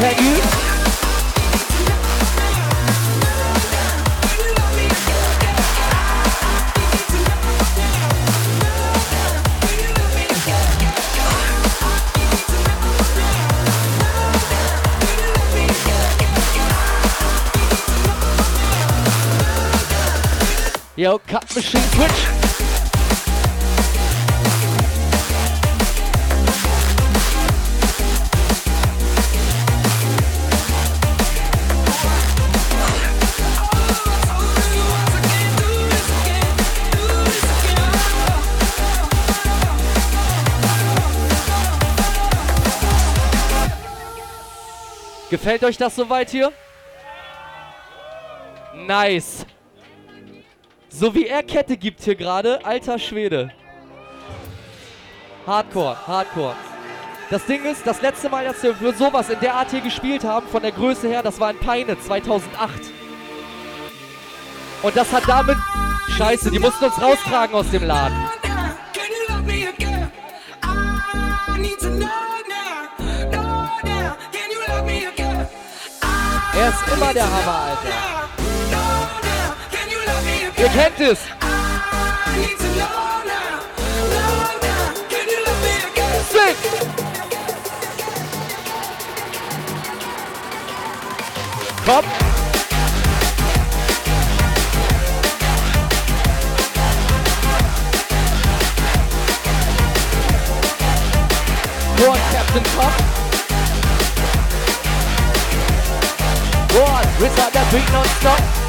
Can 0.00 0.24
you? 0.24 0.73
Yo, 20.96 21.18
cut 21.18 21.52
machine 21.56 21.82
switch. 21.82 22.28
Gefällt 45.28 45.64
euch 45.64 45.76
das 45.76 45.96
soweit 45.96 46.30
hier? 46.30 46.52
Nice. 48.86 49.43
So 51.04 51.14
wie 51.14 51.26
er 51.26 51.42
Kette 51.42 51.76
gibt 51.76 52.02
hier 52.02 52.14
gerade, 52.14 52.64
alter 52.64 52.98
Schwede. 52.98 53.50
Hardcore, 55.46 55.98
Hardcore. 56.06 56.56
Das 57.28 57.44
Ding 57.44 57.62
ist, 57.66 57.86
das 57.86 58.00
letzte 58.00 58.30
Mal, 58.30 58.46
dass 58.46 58.62
wir 58.62 58.74
für 58.74 58.94
sowas 58.94 59.28
in 59.28 59.38
der 59.40 59.54
Art 59.54 59.70
hier 59.70 59.82
gespielt 59.82 60.24
haben, 60.24 60.48
von 60.48 60.62
der 60.62 60.72
Größe 60.72 61.06
her, 61.06 61.22
das 61.22 61.38
war 61.38 61.50
in 61.50 61.58
Peine 61.58 62.00
2008. 62.00 62.70
Und 64.82 64.96
das 64.96 65.12
hat 65.12 65.24
damit... 65.28 65.58
Scheiße, 66.16 66.50
die 66.50 66.58
mussten 66.58 66.86
uns 66.86 66.98
raustragen 66.98 67.54
aus 67.54 67.70
dem 67.70 67.84
Laden. 67.86 68.16
Er 76.56 76.68
ist 76.68 76.94
immer 76.94 77.12
der 77.12 77.30
Hammer, 77.30 77.58
Alter. 77.58 78.13
Ihr 80.64 80.70
kennt 80.70 80.98
es. 80.98 81.18
Komm. 91.84 92.04
On, 102.08 102.18
Captain 102.32 102.64
Top. 102.74 102.92
Restart 107.20 107.52
that 107.52 107.70
beat 107.70 107.92
non-stop. 107.92 108.63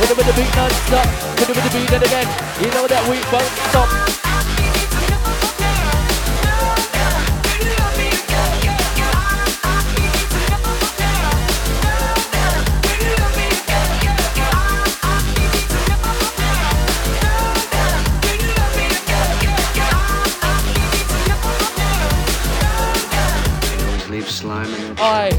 With 0.00 0.12
a 0.12 0.14
bit 0.14 0.28
of 0.28 0.34
beat 0.34 0.56
non-stop. 0.56 1.06
With 1.38 1.50
of 1.50 1.72
beat 1.72 1.92
and 1.92 2.02
again. 2.02 2.26
You 2.60 2.70
know 2.70 2.86
that 2.86 3.02
we 3.08 3.20
won't 3.30 3.44
stop. 3.68 3.88
Leave 24.10 24.28
slime 24.28 24.66
in 24.74 24.92
it. 24.92 24.98
I 25.00 25.30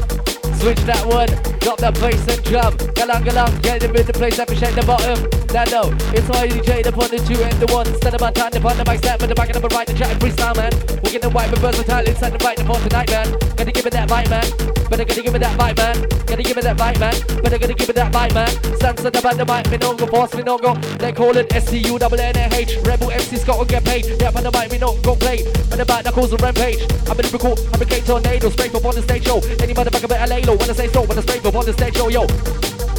switch 0.60 0.80
that 0.86 1.04
one, 1.04 1.28
drop 1.62 1.78
that 1.78 1.94
bass 1.94 2.26
and 2.28 2.42
drum. 2.44 2.74
Galang 2.98 3.24
galang, 3.24 3.62
get 3.62 3.82
in 3.82 3.92
the 3.92 4.12
place, 4.12 4.38
I 4.38 4.42
appreciate 4.42 4.74
the 4.74 4.82
bottom. 4.82 5.18
Now 5.54 5.64
no, 5.64 5.82
it's 6.12 6.28
my 6.28 6.46
DJ 6.46 6.84
upon 6.86 7.08
the 7.10 7.18
two 7.18 7.40
and 7.42 7.56
the 7.58 7.72
one. 7.72 7.86
Instead 7.86 8.14
of 8.14 8.20
my 8.20 8.30
time 8.30 8.52
upon 8.52 8.76
the 8.76 8.84
mic, 8.84 8.98
step 8.98 9.20
with 9.20 9.30
the 9.30 9.34
back 9.34 9.54
and 9.54 9.62
the 9.62 9.68
right, 9.68 9.86
the 9.86 9.94
chat 9.94 10.10
and 10.10 10.20
freestyle 10.20 10.56
man. 10.56 10.72
We're 11.02 11.20
the 11.20 11.30
white 11.30 11.50
with 11.50 11.60
versatile 11.60 12.06
inside 12.06 12.32
the 12.32 12.44
right 12.44 12.60
upon 12.60 12.80
tonight, 12.82 13.10
man. 13.10 13.30
Gotta 13.56 13.72
give 13.72 13.86
it 13.86 13.92
that 13.92 14.08
vibe, 14.08 14.30
man. 14.30 14.81
Better 14.92 15.06
gotta 15.06 15.22
give 15.22 15.34
it 15.34 15.38
that 15.38 15.58
vibe, 15.58 15.78
man. 15.78 15.96
Gotta 16.28 16.42
give 16.42 16.58
it 16.58 16.64
that 16.64 16.76
vibe, 16.76 17.00
man. 17.00 17.16
Better 17.40 17.56
gotta 17.56 17.72
give 17.72 17.88
it 17.88 17.96
that 17.96 18.12
vibe, 18.12 18.34
man. 18.34 18.48
Stands 18.76 19.02
at 19.02 19.12
the 19.14 19.22
back, 19.24 19.40
the 19.40 19.46
mic, 19.48 19.64
me 19.72 19.78
no 19.80 19.96
go, 19.96 20.04
boss, 20.04 20.34
me 20.34 20.42
no 20.42 20.58
go. 20.58 20.74
They 21.00 21.12
call 21.12 21.34
it 21.34 21.48
SCU 21.48 21.98
double 21.98 22.18
NH. 22.18 22.86
Rebel 22.86 23.10
MC 23.10 23.36
Scott 23.40 23.56
will 23.56 23.64
get 23.64 23.86
paid. 23.86 24.04
Yeah, 24.20 24.36
on 24.36 24.44
the 24.44 24.52
mic, 24.52 24.70
me 24.70 24.76
no 24.76 25.00
go 25.00 25.16
play. 25.16 25.48
On 25.72 25.80
the 25.80 25.86
back, 25.88 26.04
that 26.04 26.12
calls 26.12 26.34
a 26.34 26.36
rampage. 26.36 26.84
I'm 27.08 27.16
the 27.16 27.24
record, 27.32 27.56
I'm 27.72 27.80
a 27.80 27.86
gate 27.88 28.04
tornado, 28.04 28.50
straight 28.50 28.74
up 28.74 28.84
on 28.84 28.94
the 28.94 29.00
stage 29.00 29.24
show. 29.24 29.40
Any 29.64 29.72
motherfucker 29.72 30.12
better 30.12 30.28
lay 30.28 30.44
low 30.44 30.60
when 30.60 30.68
I 30.68 30.74
say 30.76 30.88
so, 30.92 31.00
when 31.08 31.16
I 31.16 31.22
straight 31.22 31.46
up 31.46 31.56
on 31.56 31.64
the 31.64 31.72
stage 31.72 31.96
show, 31.96 32.12
yo. 32.12 32.28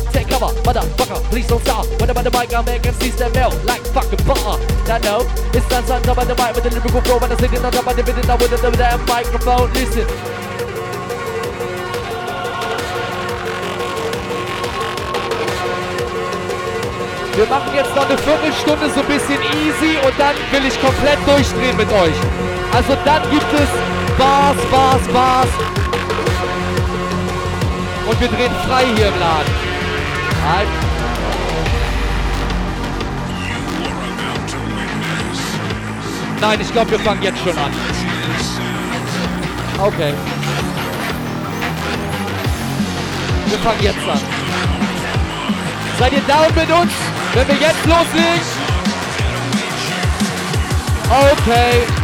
Take 0.10 0.34
cover, 0.34 0.50
motherfucker, 0.66 1.22
please 1.30 1.46
don't 1.46 1.62
stop. 1.62 1.86
When 2.02 2.10
I'm 2.10 2.18
on 2.18 2.26
the 2.26 2.34
mic, 2.34 2.50
I'll 2.58 2.66
make 2.66 2.82
MCs 2.90 3.22
that 3.22 3.38
melt 3.38 3.54
like 3.70 3.86
fucking 3.94 4.26
butter. 4.26 4.58
Now 4.90 4.98
know, 4.98 5.30
it's 5.54 5.70
dance 5.70 5.94
on 5.94 6.02
top 6.02 6.18
of 6.18 6.26
the 6.26 6.34
mic 6.34 6.58
with 6.58 6.66
the 6.66 6.74
lyrical 6.74 7.06
flow. 7.06 7.22
When 7.22 7.30
I'm 7.30 7.38
singing 7.38 7.62
on 7.62 7.70
top 7.70 7.86
of 7.86 7.94
the 7.94 8.02
video, 8.02 8.26
now 8.26 8.42
with 8.42 8.50
the 8.50 8.58
damn 8.82 9.06
microphone. 9.06 9.70
Listen. 9.78 10.33
Wir 17.44 17.50
machen 17.50 17.76
jetzt 17.76 17.94
noch 17.94 18.08
eine 18.08 18.18
Viertelstunde 18.20 18.90
so 18.90 19.02
ein 19.02 19.06
bisschen 19.06 19.42
easy 19.42 19.98
und 19.98 20.18
dann 20.18 20.34
will 20.52 20.66
ich 20.66 20.82
komplett 20.82 21.20
durchdrehen 21.28 21.76
mit 21.76 21.92
euch. 21.92 22.16
Also 22.72 22.96
dann 23.04 23.22
gibt 23.30 23.54
es 23.54 23.68
Bars, 24.18 24.56
Bars, 24.72 25.02
Bars. 25.12 25.50
Und 28.08 28.22
wir 28.22 28.30
drehen 28.30 28.52
frei 28.66 28.86
hier 28.96 29.10
im 29.10 29.20
Laden. 29.20 29.54
Halt. 30.48 30.68
Nein, 36.40 36.62
ich 36.62 36.72
glaube, 36.72 36.92
wir 36.92 37.00
fangen 37.00 37.24
jetzt 37.24 37.40
schon 37.40 37.58
an. 37.58 37.72
Okay. 39.80 40.14
Wir 43.48 43.58
fangen 43.60 43.84
jetzt 43.84 44.10
an. 44.10 44.33
Seid 46.04 46.12
ihr 46.12 46.22
down 46.28 46.54
mit 46.54 46.70
uns, 46.70 46.92
wenn 47.34 47.48
wir 47.48 47.56
jetzt 47.56 47.86
loslegen? 47.86 48.42
Okay. 51.08 52.03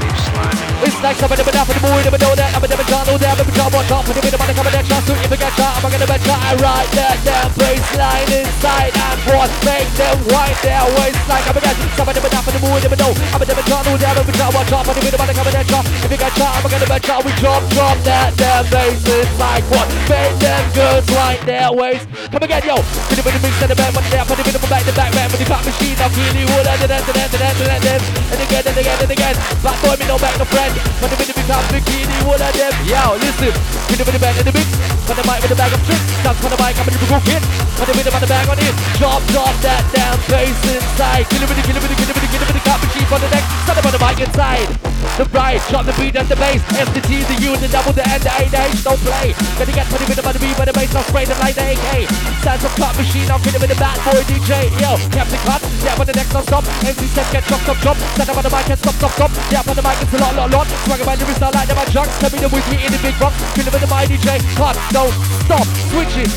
It's 0.80 0.96
like 1.04 1.20
somebody 1.20 1.44
but 1.44 1.52
for 1.68 1.76
the 1.76 1.84
moon, 1.84 2.00
never 2.08 2.16
know 2.16 2.32
that, 2.40 2.56
I'm 2.56 2.64
a 2.64 2.68
never 2.72 2.88
try, 2.88 3.04
know 3.04 3.20
that, 3.20 3.36
I'm 3.36 3.44
a 3.44 3.52
try, 3.52 3.68
watch 3.68 3.92
out 3.92 4.04
for 4.08 4.16
the 4.16 4.24
minute, 4.24 4.40
I'm 4.40 4.48
coming 4.56 4.72
that 4.72 4.86
chance 4.88 5.06
to 5.06 5.14
even 5.28 5.36
get 5.36 5.52
shot, 5.60 5.76
I'm 5.84 5.92
gonna 5.92 6.08
bet 6.08 6.24
I 6.24 6.56
ride 6.56 6.92
that 6.96 7.20
damn 7.28 7.52
baseline 7.60 8.32
inside 8.32 8.96
and 8.96 9.20
what 9.28 9.52
make 9.68 9.92
them 10.00 10.16
wind 10.32 10.56
their 10.64 10.88
waistline, 10.96 11.44
I'm 11.52 11.60
again, 11.60 11.76
somebody 12.00 12.20
but 12.24 12.32
for 12.32 12.54
the 12.56 12.62
moon, 12.64 12.80
never 12.80 12.96
know, 12.96 13.12
I'm 13.12 13.44
a 13.44 13.46
never 13.46 13.64
try, 13.68 13.80
know 13.84 13.96
that, 14.00 14.16
I'm 14.16 14.24
a 14.24 14.32
try, 14.32 14.48
watch 14.56 14.72
out 14.72 14.84
for 14.88 14.96
the 14.96 15.04
minute, 15.04 15.20
I'm 15.20 15.32
coming 15.36 15.52
that 15.52 15.68
if 15.68 16.12
you 16.16 16.20
get 16.20 16.32
shot, 16.40 16.52
I'm 16.56 16.64
gonna 16.64 16.88
bet 16.88 17.04
we 17.28 17.32
drop, 17.44 17.62
drop 17.76 17.98
that 18.08 18.32
damn 18.40 18.64
bass 18.72 19.04
inside, 19.04 19.64
what? 19.68 19.88
Make 20.08 20.36
them 20.40 20.64
girls 20.72 21.08
wind 21.12 21.44
their 21.44 21.76
waist, 21.76 22.08
come 22.32 22.40
again, 22.40 22.64
yo, 22.64 22.80
get 23.12 23.20
a 23.20 23.24
bit 23.28 23.36
of 23.36 23.44
mix 23.44 23.56
and 23.60 23.68
the 23.68 23.76
band, 23.76 23.92
but 23.92 24.08
they're 24.08 24.24
putting 24.24 24.48
a 24.48 24.52
bit 24.56 24.64
back 24.72 24.88
the 24.88 24.96
back 24.96 25.12
man, 25.12 25.28
with 25.28 25.44
the 25.44 25.48
cop 25.52 25.60
machine, 25.68 26.00
I'm 26.00 26.08
feeling 26.16 26.48
wood, 26.56 26.64
and 26.72 26.80
then, 26.88 27.04
and 27.04 27.04
then, 27.04 27.28
and 27.28 27.42
then, 27.44 27.68
and 27.68 27.84
then, 27.84 28.00
and 28.32 28.40
again, 28.48 28.64
and 28.64 28.78
again, 28.80 29.00
and 29.04 29.12
again, 29.12 29.36
black 29.60 29.76
boy, 29.84 30.00
me 30.00 30.08
no 30.08 30.16
back, 30.16 30.40
no 30.40 30.48
friend, 30.48 30.69
but 31.02 31.10
the 31.10 31.18
minute 31.18 31.36
become 31.36 31.66
bikini, 31.74 32.18
one 32.28 32.42
of 32.42 32.52
them. 32.54 32.74
Yo, 32.86 33.18
listen. 33.18 33.54
With 33.90 33.98
the 33.98 34.06
with 34.06 34.16
the 34.16 34.22
bag 34.22 34.36
in 34.38 34.46
the 34.46 34.54
mix. 34.54 34.68
For 35.08 35.16
the 35.18 35.26
mic 35.26 35.42
with 35.42 35.50
the 35.50 35.60
bag 35.60 35.74
of 35.74 35.82
tricks. 35.88 36.06
Dance 36.22 36.40
for 36.44 36.50
the 36.54 36.60
mic, 36.62 36.78
I'm 36.78 36.86
gonna 36.86 37.10
go 37.10 37.20
hit. 37.26 37.44
For 37.78 37.86
the 37.90 37.94
rhythm 37.98 38.14
on 38.14 38.22
the 38.22 38.30
bag 38.30 38.46
on 38.50 38.60
it. 38.60 38.76
Drop, 39.02 39.22
drop 39.34 39.56
that 39.66 39.82
damn 39.96 40.18
bass 40.30 40.60
inside. 40.70 41.26
Kill 41.30 41.42
it 41.42 41.48
with 41.50 41.58
the, 41.58 41.66
kill 41.66 41.78
it 41.78 41.82
with 41.82 41.92
the, 41.92 41.98
kill 41.98 42.10
it 42.10 42.16
with 42.16 42.24
the, 42.24 42.30
kill 42.30 42.42
it 42.44 42.48
with 42.48 42.58
the 42.60 42.66
copy 42.68 42.88
sheep 42.94 43.10
on 43.10 43.20
the 43.22 43.30
neck. 43.34 43.46
Stand 43.66 43.80
up 43.80 43.86
on 43.88 43.94
the 43.96 44.02
mic 44.04 44.20
inside. 44.22 44.99
The 45.18 45.26
bride, 45.32 45.62
drop 45.70 45.86
the 45.86 45.96
beat 46.00 46.16
and 46.16 46.28
the 46.28 46.36
bass. 46.36 46.64
F 46.76 46.90
the 46.94 47.02
T, 47.04 47.24
the 47.24 47.36
U, 47.44 47.56
the 47.58 47.68
double, 47.68 47.92
the 47.92 48.04
N, 48.08 48.20
the 48.20 48.32
A, 48.32 48.48
the 48.48 48.60
H, 48.60 48.84
don't 48.84 49.00
play. 49.04 49.36
Gonna 49.60 49.72
get 49.72 49.88
rhythm 49.92 50.26
on 50.26 50.34
the 50.34 50.40
beat, 50.40 50.56
but 50.56 50.66
the 50.68 50.76
bass, 50.76 50.96
I'll 50.96 51.04
spray 51.08 51.26
them 51.26 51.40
like 51.40 51.56
the 51.56 51.76
AK. 51.76 52.08
Stands 52.44 52.64
up 52.64 52.74
cop 52.80 52.96
machine, 52.96 53.28
I'll 53.32 53.40
kill 53.40 53.56
it 53.56 53.62
with 53.62 53.72
the 53.72 53.80
bad 53.80 53.98
boy 54.04 54.20
DJ. 54.28 54.72
Yo, 54.80 54.96
Captain 55.12 55.42
Cut, 55.44 55.62
yeah, 55.84 56.00
on 56.00 56.06
the 56.08 56.16
next, 56.16 56.36
I'll 56.36 56.44
stop. 56.44 56.64
MC 56.84 57.08
set, 57.12 57.28
get 57.32 57.44
chop, 57.48 57.62
chop, 57.68 57.78
chop. 57.84 57.98
Stand 58.16 58.30
up 58.30 58.38
on 58.38 58.44
the 58.44 58.52
mic 58.52 58.70
and 58.70 58.80
stop, 58.80 58.96
stop, 58.96 59.12
stop. 59.16 59.32
Yeah, 59.52 59.64
on 59.68 59.76
the 59.76 59.84
mic, 59.84 59.98
it's 60.00 60.14
a 60.14 60.20
lot, 60.20 60.36
lot, 60.36 60.50
lot. 60.52 60.68
Swagger 60.88 61.06
by 61.06 61.16
the 61.16 61.26
wrist, 61.26 61.44
I 61.44 61.50
like 61.52 61.70
I 61.70 61.86
junk. 61.92 62.10
Tell 62.20 62.32
me 62.32 62.40
the 62.40 62.50
with 62.50 62.68
in 62.72 62.92
the 62.92 63.00
big 63.00 63.16
box. 63.20 63.36
Kill 63.56 63.68
it 63.68 63.74
with 63.74 63.84
the 63.84 63.90
my 63.92 64.04
DJ. 64.08 64.40
Cut, 64.56 64.76
don't 64.92 65.16
stop, 65.48 65.68
switch 65.92 66.16
it. 66.28 66.32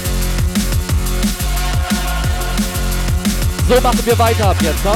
So 3.69 3.81
machen 3.81 4.05
wir 4.05 4.19
weiter 4.19 4.49
ab 4.49 4.61
jetzt, 4.61 4.85
ne? 4.85 4.91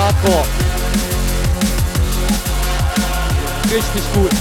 Hardcore. 0.00 0.44
Richtig 3.70 4.02
gut. 4.14 4.34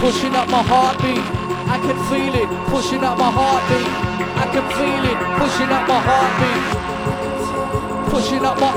Pushing 0.00 0.34
up 0.34 0.48
my 0.50 0.62
heartbeat, 0.62 1.24
I 1.68 1.78
can 1.78 1.98
feel 2.10 2.34
it. 2.34 2.48
Pushing 2.66 3.04
up 3.04 3.18
my 3.18 3.30
heartbeat, 3.30 3.88
I 4.36 4.46
can 4.52 4.66
feel 4.76 5.04
it. 5.12 5.18
Pushing 5.38 5.70
up 5.70 5.86
my 5.86 6.00
heartbeat, 6.08 6.62
pushing 8.10 8.44
up 8.44 8.58
my. 8.58 8.72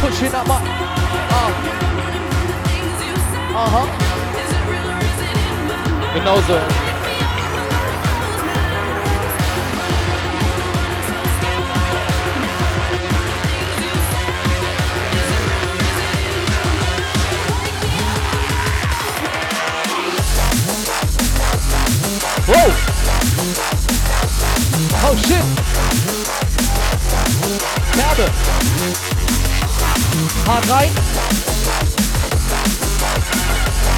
Pushing 0.00 0.34
up 0.34 0.46
my. 0.48 0.73
Aha. 3.64 3.86
Genauso. 6.12 6.54
Wow! 22.46 22.70
Oh 25.06 25.16
shit! 25.16 25.44
Kerbe! 27.94 28.26
Hart 30.46 30.68
rein! 30.68 31.53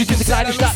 You 0.00 0.06
diese 0.06 0.24
kleine 0.24 0.50
Stadt. 0.50 0.72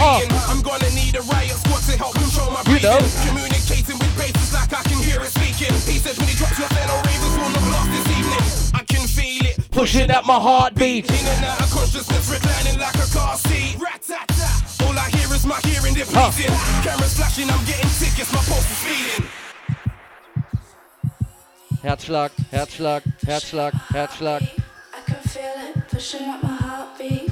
Oh. 0.00 0.20
I'm 0.50 0.60
gonna 0.60 0.90
need 0.90 1.14
a 1.14 1.22
riot 1.22 1.54
squad 1.54 1.82
to 1.86 1.96
help 1.96 2.14
control 2.14 2.50
my 2.50 2.58
You 2.66 2.80
know. 2.80 2.98
breathing. 2.98 3.28
Communicating 3.28 3.96
with 3.96 4.16
bases 4.18 4.52
like 4.52 4.72
I 4.74 4.82
can 4.82 4.98
hear 4.98 5.20
it 5.22 5.30
speaking. 5.30 5.72
He 5.86 6.00
says 6.02 6.18
when 6.18 6.26
he 6.26 6.34
drops 6.34 6.58
your 6.58 6.66
fellow 6.74 6.98
ravens 7.06 7.36
will 7.38 7.50
not 7.54 7.62
last 7.70 7.90
this 7.94 8.08
evening. 8.18 8.42
I 8.74 8.82
can 8.92 9.06
feel 9.06 9.46
it. 9.46 9.70
Pushing 9.70 10.10
up 10.10 10.26
my 10.26 10.34
heartbeat. 10.34 11.08
In 11.08 11.14
and 11.14 11.44
out 11.44 11.60
of 11.60 11.70
consciousness, 11.70 12.28
reclining 12.28 12.80
like 12.80 12.96
a 12.96 13.06
car 13.14 13.36
seat. 13.36 13.78
Rat-tat-tat. 13.78 14.82
All 14.82 14.98
I 14.98 15.08
hear 15.14 15.32
is 15.32 15.46
my 15.46 15.60
hearing 15.62 15.94
depleting. 15.94 16.50
Cameras 16.82 17.14
flashing, 17.14 17.48
I'm 17.50 17.64
getting 17.70 17.90
tickets, 18.02 18.32
my 18.32 18.42
pulse 18.50 18.66
is 18.66 18.78
speeding. 18.82 19.30
Herzschlag, 21.84 22.30
Herzschlag, 22.50 23.02
Herzschlag, 23.22 23.72
Herzschlag. 23.94 24.42
I 24.42 25.00
can 25.06 25.22
feel 25.22 25.54
it 25.70 25.88
pushing 25.88 26.28
up 26.28 26.42
my 26.42 26.56
heartbeat. 26.56 27.31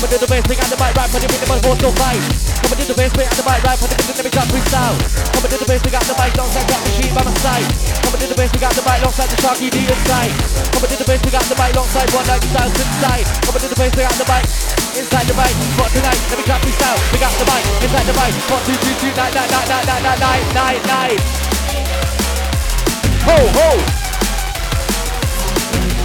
Techie. 0.00 0.10
Coming 0.10 0.16
to 0.16 0.18
the 0.18 0.32
bass, 0.32 0.44
bring 0.48 0.60
out 0.60 0.70
the 0.72 0.80
mic, 0.80 0.96
right, 0.96 1.10
put 1.12 1.20
it 1.20 1.28
in 1.28 1.40
the 1.40 1.48
mic, 1.52 1.60
force 1.60 1.80
no 1.84 1.90
fight. 1.92 2.22
Coming 2.64 2.78
to 2.80 2.86
the 2.88 2.96
bass, 2.96 3.12
bring 3.12 3.28
out 3.28 3.36
the 3.36 3.44
mic, 3.44 3.60
right, 3.60 3.78
put 3.78 3.92
it 3.92 4.00
in 4.00 4.06
the 4.08 4.22
mic, 4.24 4.32
got 4.32 4.46
freestyle. 4.48 4.96
Coming 5.36 5.50
to 5.50 5.58
the 5.60 5.68
bass, 5.68 5.80
bring 5.84 5.94
out 5.94 6.06
the 6.08 6.16
mic, 6.16 6.32
alongside 6.34 6.66
got 6.70 6.80
machine 6.88 7.12
by 7.12 7.22
my 7.24 7.34
side. 7.44 7.68
Coming 8.00 8.20
to 8.20 8.26
the 8.30 8.36
bass, 8.36 8.50
bring 8.50 8.64
out 8.64 8.72
the 8.72 8.80
mic, 8.80 8.98
alongside 9.00 9.28
the 9.28 9.38
Sharky 9.44 9.68
D 9.68 9.76
inside. 9.84 10.32
Coming 10.72 10.90
to 10.90 10.96
the 10.96 11.04
bass, 11.04 11.20
bring 11.20 11.36
out 11.36 11.44
the 11.44 11.56
mic, 11.60 11.72
alongside 11.76 12.08
one 12.16 12.26
night 12.26 12.42
styles 12.48 12.74
inside. 12.80 13.26
Coming 13.44 13.60
to 13.60 13.68
the 13.68 13.76
bass, 13.76 13.92
bring 13.92 14.08
out 14.08 14.16
the 14.16 14.26
mic, 14.30 14.44
inside 14.96 15.26
the 15.28 15.36
mic. 15.36 15.54
For 15.76 15.88
tonight, 15.92 16.20
let 16.32 16.36
me 16.40 16.44
drop 16.48 16.60
freestyle, 16.64 16.98
bring 17.12 17.24
out 17.24 17.34
the 17.36 17.46
mic, 17.50 17.62
inside 17.84 18.06
the 18.08 18.16
mic. 18.16 18.32
One, 18.48 18.62
two, 18.64 18.76
three, 18.80 18.96
two, 19.04 19.12
nine, 19.14 19.32
nine, 19.36 19.50
nine, 19.52 19.68
nine, 19.68 19.84
nine, 19.84 20.00
nine, 20.00 20.20
nine, 20.20 20.44
nine, 20.56 20.80
nine. 20.88 21.18
Ho, 23.28 23.36
ho. 23.36 23.68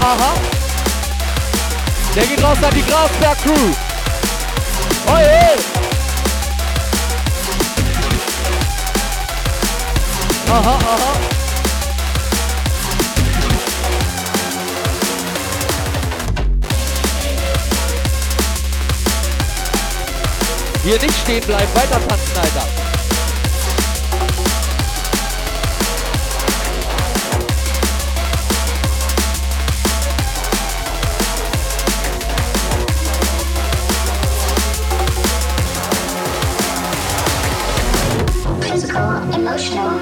Aha. 0.04 0.65
Der 2.16 2.26
geht 2.26 2.42
raus 2.42 2.58
an 2.64 2.74
die 2.74 2.86
Grafberg 2.86 3.38
Crew. 3.44 3.74
Oje! 5.14 5.56
Aha, 10.50 10.80
aha. 10.80 11.36
Hier 20.86 21.02
nicht 21.02 21.20
stehen 21.20 21.44
bleiben, 21.44 21.68
weiter 21.74 22.00
tanzen, 22.08 22.38
Alter. 22.38 22.85
emotional. 39.56 40.00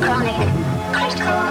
Chronic, 0.00 0.48
critical, 0.92 1.42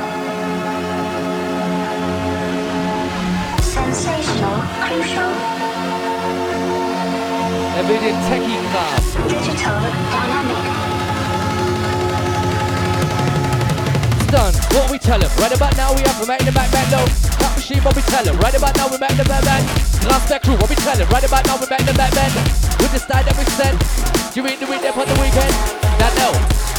sensational, 3.61 4.57
crucial. 4.79 5.31
Er 7.77 7.87
will 7.87 7.99
den 7.99 8.15
Techie-Graf. 8.29 9.17
Digital, 9.27 9.81
dynamic. 10.11 10.76
Done. 14.27 14.53
What 14.75 14.91
we 14.91 14.97
tell 14.99 15.19
him? 15.19 15.31
Right 15.39 15.53
about 15.53 15.75
now 15.77 15.95
we 15.95 16.01
have 16.03 16.19
to 16.21 16.27
make 16.27 16.43
the 16.43 16.51
back 16.51 16.71
band 16.71 16.91
low. 16.91 17.05
Cut 17.39 17.55
machine, 17.55 17.81
what 17.83 17.95
we 17.95 18.03
tell 18.07 18.25
him? 18.25 18.35
Right 18.39 18.55
about 18.55 18.75
now 18.77 18.87
we 18.87 18.97
make 18.97 19.15
the 19.17 19.25
back 19.25 19.43
band. 19.43 19.65
Last 20.07 20.29
back 20.29 20.43
crew, 20.43 20.55
what 20.55 20.69
we 20.69 20.75
tell 20.75 20.97
him? 20.97 21.07
Right 21.09 21.23
about 21.23 21.45
now 21.47 21.57
we 21.57 21.67
make 21.67 21.85
the 21.85 21.95
back 21.95 22.13
band. 22.13 22.33
With 22.79 22.91
the 22.93 22.99
style 22.99 23.23
that 23.23 23.35
we. 23.37 23.47
Do 24.37 24.43
you 24.45 24.53
do 24.53 24.69
it 24.71 24.81
there 24.85 24.93
on 24.93 25.07
the 25.07 25.17
weekend? 25.17 25.49
That 25.97 26.13
no. 26.21 26.29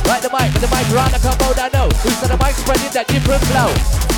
Right 0.06 0.22
the 0.22 0.30
mic, 0.30 0.54
with 0.54 0.62
the 0.62 0.70
mic 0.70 0.86
around 0.94 1.10
the 1.10 1.18
combo, 1.18 1.50
oh, 1.50 1.54
that 1.58 1.72
no. 1.74 1.90
Who's 2.06 2.22
on 2.22 2.30
the 2.30 2.38
mic 2.38 2.54
spreading 2.54 2.86
that 2.94 3.08
different 3.08 3.42
flow? 3.50 3.66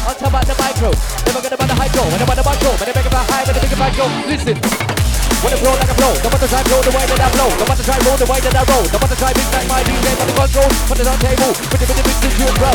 On 0.05 0.12
top 0.12 0.37
of 0.37 0.45
the 0.45 0.55
micro, 0.61 0.93
never 1.25 1.40
gonna 1.40 1.57
about 1.57 1.69
the 1.69 1.75
hydro, 1.81 2.05
when 2.05 2.21
I'm 2.21 2.29
on 2.29 2.37
the 2.37 2.45
micro, 2.45 2.69
when 2.77 2.85
I 2.85 2.93
make 2.93 3.07
it 3.07 3.12
high, 3.16 3.45
when 3.49 3.57
I 3.57 3.61
make 3.64 3.73
it 3.73 3.81
micro. 3.81 4.05
Listen. 4.29 5.00
When 5.40 5.55
I 5.55 5.59
blow 5.62 5.73
like 5.79 5.88
a 5.88 5.97
blow, 5.97 6.12
don't 6.21 6.35
want 6.35 6.43
to 6.43 6.51
try 6.51 6.62
blow 6.66 6.83
the 6.83 6.93
way 6.93 7.07
that 7.07 7.21
I 7.23 7.29
blow, 7.33 7.49
don't 7.55 7.69
want 7.71 7.81
to 7.81 7.87
try 7.87 7.97
roll 8.05 8.19
the 8.19 8.27
way 8.27 8.40
that 8.43 8.55
I 8.55 8.62
roll, 8.66 8.85
don't 8.90 9.01
want 9.01 9.12
to 9.14 9.19
try 9.19 9.33
big 9.33 9.49
like 9.55 9.69
my 9.71 9.81
DJ 9.87 10.07
on 10.19 10.27
the 10.27 10.37
control, 10.37 10.71
put 10.90 10.99
it 11.01 11.07
on 11.07 11.19
table, 11.23 11.51
put 11.71 11.81
it 11.81 11.87
with 11.88 11.97
the 11.97 12.05
big 12.05 12.19
into 12.27 12.45
a 12.45 12.55
bro. 12.59 12.73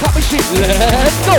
Cut 0.00 0.12
machine, 0.14 0.46
let's 0.54 1.18
go! 1.26 1.36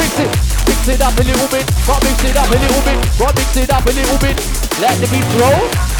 Mix 0.00 0.12
it, 0.18 0.30
mix 0.66 0.80
it 0.88 1.00
up 1.04 1.14
a 1.14 1.22
little 1.22 1.48
bit, 1.52 1.66
got 1.86 2.00
mix 2.02 2.18
it 2.24 2.36
up 2.40 2.50
a 2.50 2.58
little 2.58 2.82
bit, 2.82 2.98
got 3.20 3.32
mix 3.36 3.56
it 3.60 3.70
up 3.70 3.84
a 3.86 3.92
little 3.92 4.18
bit, 4.18 4.36
let 4.80 4.96
the 4.98 5.06
beat 5.12 5.28
roll. 5.38 5.97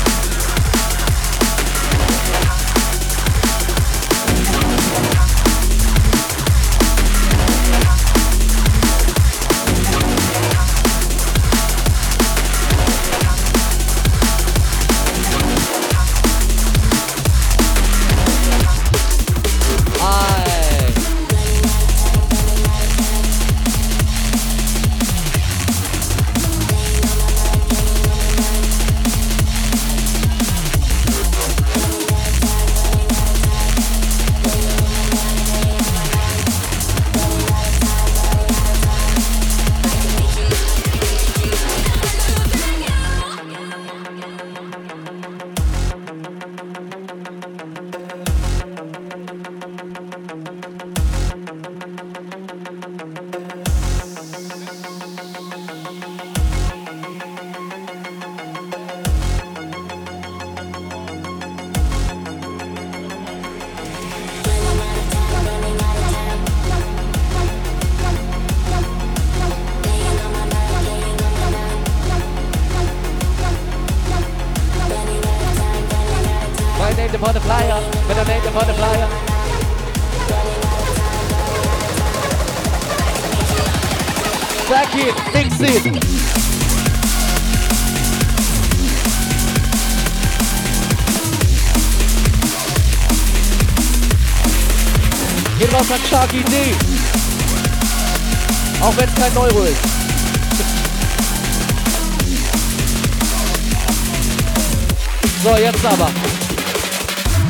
So, 105.43 105.57
jetzt 105.57 105.85
aber. 105.87 106.11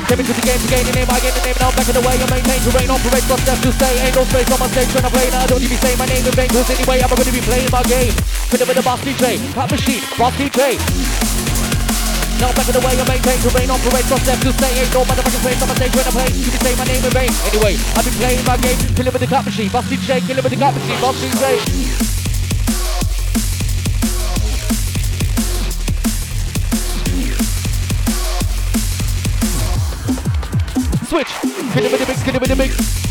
Into 0.09 0.33
the 0.33 0.40
game 0.40 0.61
to 0.61 0.68
gain 0.68 0.85
the 0.85 0.92
name, 0.92 1.09
I 1.09 1.20
gain 1.20 1.33
the 1.33 1.44
name 1.44 1.57
now 1.61 1.70
back 1.72 1.88
in 1.88 1.94
the 1.94 2.01
way. 2.01 2.16
I 2.16 2.27
maintain 2.29 2.61
to 2.64 2.70
reign, 2.77 2.88
operate, 2.88 3.24
to 3.29 3.70
Ain't 4.05 4.16
no 4.16 4.24
space 4.24 4.51
on 4.53 4.61
my 4.61 4.68
stage 4.68 4.92
play. 4.92 5.29
Now 5.31 5.44
I 5.44 5.46
don't 5.46 5.61
even 5.61 5.79
say 5.79 5.96
my 5.96 6.05
name 6.05 6.24
in 6.24 6.33
vain 6.33 6.48
Cause 6.48 6.68
anyway 6.70 7.01
I'm 7.01 7.09
gonna 7.09 7.33
be 7.33 7.40
playing 7.40 7.70
my 7.72 7.83
game. 7.85 8.12
Boss 8.85 9.01
DJ, 9.05 9.37
machine, 9.68 10.03
boss 10.16 10.33
DJ 10.37 10.81
Now 12.40 12.53
back 12.57 12.68
in 12.68 12.74
the 12.77 12.83
way 12.85 12.96
I 12.96 13.05
maintain 13.09 13.40
operate, 13.68 14.07
to 14.09 14.16
Ain't 14.81 14.92
no 14.92 15.05
motherfucking 15.05 15.42
on 15.61 15.68
my 15.68 15.74
stage 15.77 15.94
when 15.96 16.07
I 16.09 16.12
play 16.12 16.29
You 16.37 16.51
can 16.53 16.61
say 16.61 16.74
my 16.77 16.85
name 16.85 17.05
in 17.05 17.12
vain. 17.12 17.33
Anyway, 17.53 17.74
I've 17.96 18.05
been 18.05 18.16
playing 18.16 18.44
my 18.44 18.57
game 18.57 18.79
the 18.96 19.42
machine, 19.44 19.68
boss 19.68 19.85
DJ, 19.87 20.24
the 20.24 20.40
machine, 20.40 21.01
boss 21.01 21.16
DJ 21.20 21.77
Switch, 31.08 31.28
killing 31.72 31.90
with 31.90 32.00
the 32.00 32.06
mix, 32.06 32.22
killing 32.22 32.38
with 32.38 32.50
the 32.50 32.56
mix 32.56 33.08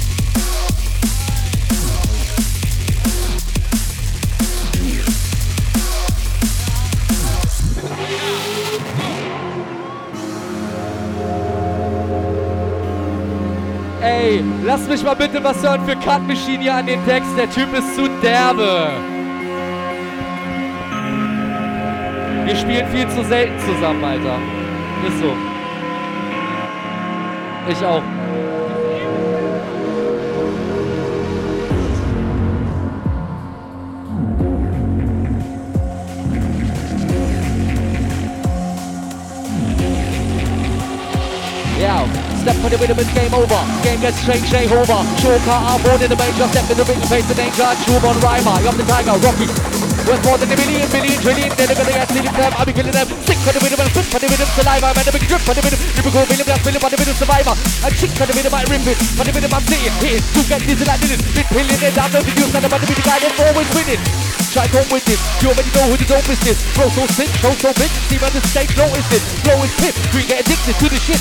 Ey, 14.03 14.43
lass 14.63 14.87
mich 14.87 15.03
mal 15.03 15.15
bitte 15.15 15.43
was 15.43 15.63
hören 15.63 15.83
für 15.87 15.95
Cut 15.95 16.21
Machine 16.27 16.61
hier 16.61 16.75
an 16.75 16.85
den 16.85 17.03
Text. 17.05 17.29
Der 17.35 17.49
Typ 17.49 17.73
ist 17.75 17.95
zu 17.95 18.07
derbe. 18.21 18.91
Wir 22.45 22.55
spielen 22.55 22.87
viel 22.91 23.07
zu 23.09 23.23
selten 23.27 23.59
zusammen, 23.59 24.03
Alter. 24.03 24.37
Ist 25.07 25.19
so. 25.19 25.46
Ich 27.69 27.83
auch. 27.83 28.01
Step 42.47 42.63
on 42.63 42.71
the 42.71 42.77
rhythm, 42.77 42.97
it's 42.99 43.13
game 43.13 43.33
over. 43.33 43.59
Game 43.83 43.99
gets 43.99 44.21
straight, 44.21 44.41
Jay 44.43 44.65
over. 44.71 45.03
Show 45.19 45.37
car, 45.39 45.59
I'm 45.67 45.83
born 45.83 46.01
in 46.01 46.09
the 46.09 46.15
major. 46.15 46.47
Step 46.47 46.71
in 46.71 46.77
the 46.77 46.85
ring, 46.85 47.01
face 47.01 47.27
the 47.27 47.35
danger. 47.35 47.67
Shoe 47.83 48.07
on 48.07 48.17
Rhymer, 48.21 48.61
you're 48.63 48.71
the 48.71 48.83
tiger, 48.83 49.19
Rocky. 49.19 49.86
Worth 50.07 50.23
more 50.23 50.39
than 50.39 50.47
a 50.47 50.55
million, 50.55 50.87
billion, 50.87 51.19
trillion. 51.19 51.51
They're 51.59 51.67
gonna 51.67 51.91
get 51.91 52.07
stealing 52.07 52.31
them. 52.31 52.53
I'll 52.55 52.63
be 52.63 52.71
killing 52.71 52.95
them. 52.95 53.11
Sick 53.27 53.35
on 53.43 53.51
the 53.51 53.59
rhythm 53.59 53.83
and 53.83 53.91
flip 53.91 54.07
on 54.07 54.21
the 54.23 54.27
rhythm, 54.31 54.47
saliva. 54.55 54.87
Man, 54.95 55.03
a 55.03 55.11
big 55.11 55.27
drip 55.27 55.43
on 55.43 55.51
the 55.51 55.63
rhythm. 55.67 55.79
Lyrical 55.99 56.23
million, 56.31 56.47
that's 56.47 56.63
million 56.63 56.79
on 56.79 56.91
the 56.95 56.95
rhythm, 56.95 57.17
survivor. 57.19 57.55
And 57.83 57.91
chick 57.91 58.15
on 58.15 58.27
the 58.31 58.35
rhythm, 58.39 58.55
I 58.55 58.63
rip 58.71 58.87
it. 58.87 58.97
On 59.19 59.25
the 59.27 59.33
rhythm, 59.35 59.51
I'm 59.51 59.65
sitting, 59.67 59.95
hitting. 59.99 60.23
To 60.23 60.39
get 60.47 60.63
dizzy 60.63 60.85
like 60.87 61.03
this. 61.03 61.19
Been 61.35 61.47
pilling 61.51 61.81
it 61.83 61.91
down, 61.91 62.07
no 62.15 62.23
videos. 62.23 62.55
And 62.55 62.63
I'm 62.63 62.71
about 62.71 62.79
to 62.79 62.87
be 62.87 62.95
the 62.95 63.03
guy 63.03 63.19
that's 63.19 63.35
always 63.35 63.67
winning. 63.75 63.99
Try 64.55 64.71
home 64.71 64.87
with 64.95 65.03
this. 65.03 65.19
You 65.43 65.51
already 65.51 65.71
know 65.75 65.91
who 65.91 65.99
the 65.99 66.07
dope 66.07 66.23
business. 66.23 66.55
Bro, 66.71 66.87
so 66.95 67.03
sick, 67.11 67.27
show 67.43 67.51
so 67.59 67.75
bitch. 67.75 67.91
See 68.07 68.15
man, 68.15 68.31
the 68.31 68.39
stage 68.47 68.71
notice 68.79 69.11
it. 69.11 69.23
Flow 69.43 69.59
is 69.59 69.75
pip. 69.75 69.91
We 70.15 70.23
get 70.23 70.47
addicted 70.47 70.79
to 70.79 70.87
the 70.87 70.99
shit. 71.03 71.19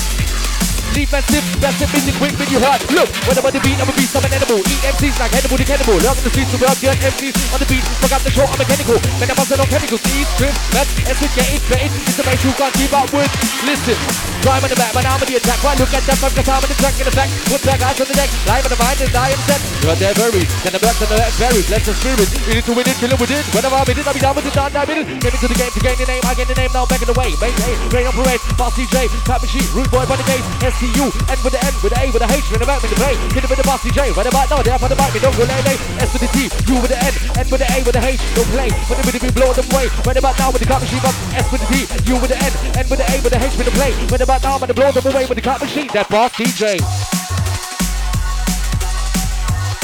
Defensive, 0.97 1.45
that's 1.61 1.77
it, 1.77 1.93
music 1.93 2.17
quick 2.17 2.33
when 2.41 2.49
you 2.49 2.57
hurt. 2.57 2.81
Look, 2.89 3.05
when 3.29 3.37
I'm 3.37 3.45
on 3.45 3.53
the 3.53 3.61
beat, 3.61 3.77
I'm 3.77 3.85
a 3.85 3.93
beast, 3.93 4.17
I'm 4.17 4.25
an 4.25 4.33
animal. 4.33 4.57
Eat 4.65 4.81
MCs 4.81 5.21
like 5.21 5.29
Hannibal 5.29 5.53
the 5.53 5.67
cannibal. 5.69 5.93
Lurk 6.01 6.17
the 6.25 6.33
streets 6.33 6.49
to 6.49 6.57
work, 6.57 6.73
get 6.81 6.97
MCs 6.97 7.37
on 7.53 7.61
the 7.61 7.69
beat. 7.69 7.85
Fuck 8.01 8.17
up 8.17 8.25
the 8.25 8.33
show, 8.33 8.49
I'm 8.49 8.57
mechanical. 8.57 8.97
Man, 9.21 9.29
I'm 9.29 9.37
buzzing 9.37 9.61
on 9.61 9.69
chemicals. 9.69 10.01
Eat, 10.17 10.25
drip, 10.41 10.57
man, 10.73 10.89
and 11.05 11.15
switch, 11.21 11.37
get 11.37 11.53
it, 11.53 11.61
get 11.69 11.85
it. 11.85 11.93
It's 12.01 12.17
the 12.17 12.25
bass 12.25 12.41
you 12.41 12.49
can't 12.57 12.73
keep 12.73 12.89
up 12.97 13.13
with. 13.13 13.29
Listen, 13.61 13.93
rhyme 14.41 14.65
on 14.65 14.73
the 14.73 14.79
back, 14.81 14.89
man, 14.97 15.05
I'm 15.05 15.21
on 15.21 15.27
the 15.29 15.37
attack. 15.37 15.61
Right, 15.61 15.77
look 15.77 15.93
at 15.93 16.01
that, 16.01 16.17
man, 16.17 16.31
cause 16.33 16.49
I'm 16.49 16.65
on 16.65 16.69
the 16.73 16.77
track 16.81 16.95
in 16.97 17.05
the 17.05 17.13
back. 17.13 17.29
Put 17.45 17.61
back 17.61 17.79
eyes 17.85 18.01
on 18.01 18.07
the 18.09 18.17
deck. 18.17 18.29
Live 18.49 18.65
on 18.65 18.71
the 18.73 18.79
mind, 18.81 18.97
and 18.97 19.13
I 19.13 19.37
am 19.37 19.41
set. 19.45 19.61
You're 19.85 19.99
there, 20.01 20.17
buried. 20.17 20.49
Then 20.65 20.73
the 20.73 20.81
back, 20.81 20.97
and 20.97 21.13
the 21.13 21.17
back, 21.21 21.29
buried. 21.37 21.67
Let's 21.69 21.85
the 21.85 21.93
spirit. 21.93 22.25
We 22.49 22.57
need 22.57 22.65
to 22.65 22.73
win 22.73 22.89
it, 22.89 22.97
kill 22.97 23.13
it 23.13 23.21
with 23.21 23.29
it. 23.29 23.45
Whenever 23.53 23.77
I'm 23.77 23.85
in 23.85 24.01
it, 24.01 24.05
I'll 24.09 24.17
be 24.17 24.23
down 24.25 24.33
with 24.33 24.49
it, 24.49 24.55
down 24.57 24.73
with 24.73 24.97
it. 24.97 25.05
Get 25.21 25.29
into 25.29 25.45
the 25.45 25.57
game 25.61 25.69
to 25.77 25.81
gain 25.85 25.97
the 26.01 26.09
name, 26.09 26.25
I 26.25 26.33
gain 26.33 26.49
the 26.49 26.57
name 26.57 26.73
now, 26.73 26.89
back 26.89 27.05
in 27.05 27.09
the 27.11 27.13
way. 27.13 27.37
Maintain, 27.37 27.77
great 27.93 28.09
operate, 28.09 28.41
fast 28.57 28.81
DJ, 28.81 29.05
cut 29.29 29.45
machine, 29.45 29.69
rude 29.77 29.93
boy, 29.93 30.01
bunny 30.09 30.25
gate, 30.25 30.41
see 30.81 30.86
you. 30.95 31.07
N 31.27 31.39
with 31.43 31.53
the 31.53 31.61
N 31.63 31.73
with 31.83 31.91
the 31.91 31.99
A 31.99 32.05
with 32.11 32.21
the 32.23 32.29
H 32.29 32.47
when 32.51 32.61
about 32.61 32.83
me 32.83 32.89
to 32.89 32.97
play. 32.97 33.15
Hit 33.33 33.43
it 33.43 33.49
with 33.49 33.59
the 33.59 33.67
boss 33.67 33.81
DJ. 33.81 34.15
Right 34.15 34.27
about 34.27 34.47
now, 34.49 34.61
there 34.61 34.79
for 34.79 34.87
the 34.87 34.95
mic, 34.95 35.11
me 35.13 35.19
don't 35.19 35.35
go 35.35 35.43
lay 35.43 35.61
lay. 35.67 35.77
S 35.99 36.09
with 36.13 36.23
the 36.23 36.31
T, 36.31 36.47
U 36.47 36.75
with 36.79 36.91
the 36.91 36.99
N, 36.99 37.13
N 37.41 37.47
with 37.49 37.61
the 37.61 37.67
A 37.67 37.77
with 37.83 37.95
the 37.97 38.03
H. 38.03 38.21
Don't 38.35 38.51
play. 38.53 38.69
When 38.87 39.13
the 39.13 39.19
be 39.19 39.31
blow 39.31 39.51
them 39.51 39.67
away. 39.73 39.87
Right 40.05 40.17
about 40.17 40.35
now 40.39 40.49
with 40.51 40.61
the 40.61 40.69
cut 40.69 40.81
machine 40.81 41.01
gun. 41.01 41.15
S 41.35 41.47
with 41.51 41.61
the 41.65 41.69
T, 41.73 41.75
U 42.11 42.15
with 42.21 42.31
the 42.31 42.39
N, 42.39 42.53
N 42.77 42.85
with 42.87 42.99
the 43.01 43.07
A 43.07 43.15
with 43.19 43.33
the 43.33 43.39
H 43.41 43.55
with 43.57 43.67
the 43.67 43.75
play. 43.75 43.91
Right 44.07 44.21
about 44.21 44.41
now, 44.43 44.55
I'm 44.55 44.61
gonna 44.61 44.77
blow 44.77 44.91
them 44.91 45.05
away 45.09 45.25
with 45.25 45.37
the 45.37 45.45
cut 45.45 45.59
machine. 45.59 45.89
That 45.91 46.07
boss 46.09 46.31
DJ. 46.37 46.79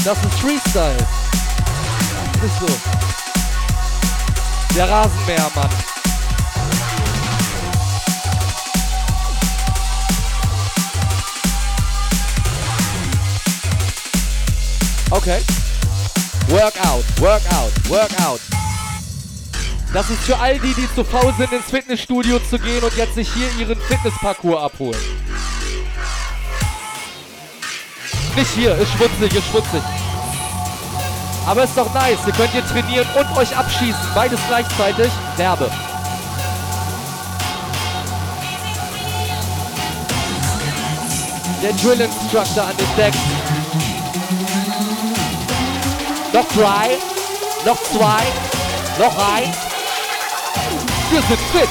Das 0.04 0.18
ist 0.18 0.40
Freestyle. 0.40 0.98
Das 2.42 2.52
ist 2.52 2.60
so. 2.60 2.68
Der 4.76 4.90
Rasenmähermann. 4.90 5.93
Okay. 15.14 15.42
Work 16.50 16.74
out, 16.88 17.04
work 17.20 17.44
out, 17.54 17.72
work 17.88 18.12
out. 18.26 18.40
Das 19.94 20.10
ist 20.10 20.24
für 20.24 20.36
all 20.40 20.58
die, 20.58 20.74
die 20.74 20.88
zu 20.96 21.04
faul 21.04 21.32
sind, 21.38 21.52
ins 21.52 21.66
Fitnessstudio 21.66 22.40
zu 22.50 22.58
gehen 22.58 22.84
und 22.84 22.98
jetzt 22.98 23.14
sich 23.14 23.32
hier 23.32 23.48
ihren 23.60 23.80
Fitnessparcours 23.80 24.64
abholen. 24.64 25.00
Nicht 28.36 28.52
hier, 28.56 28.76
ist 28.76 28.92
schmutzig, 28.94 29.36
ist 29.36 29.48
schmutzig. 29.52 29.84
Aber 31.46 31.64
ist 31.64 31.78
doch 31.78 31.94
nice, 31.94 32.18
ihr 32.26 32.34
könnt 32.34 32.52
hier 32.52 32.66
trainieren 32.66 33.08
und 33.16 33.38
euch 33.38 33.56
abschießen, 33.56 34.08
beides 34.16 34.40
gleichzeitig. 34.48 35.12
Werbe. 35.38 35.70
Der 41.62 41.74
Drill 41.74 42.02
Instructor 42.02 42.64
an 42.64 42.78
den 42.78 42.96
Deck. 42.98 43.14
Noch 46.34 46.48
drei, 46.48 46.98
noch 47.64 47.78
zwei, 47.84 48.24
noch 48.98 49.16
eins. 49.36 49.56
Wir 51.12 51.22
sind 51.22 51.40
fit. 51.54 51.70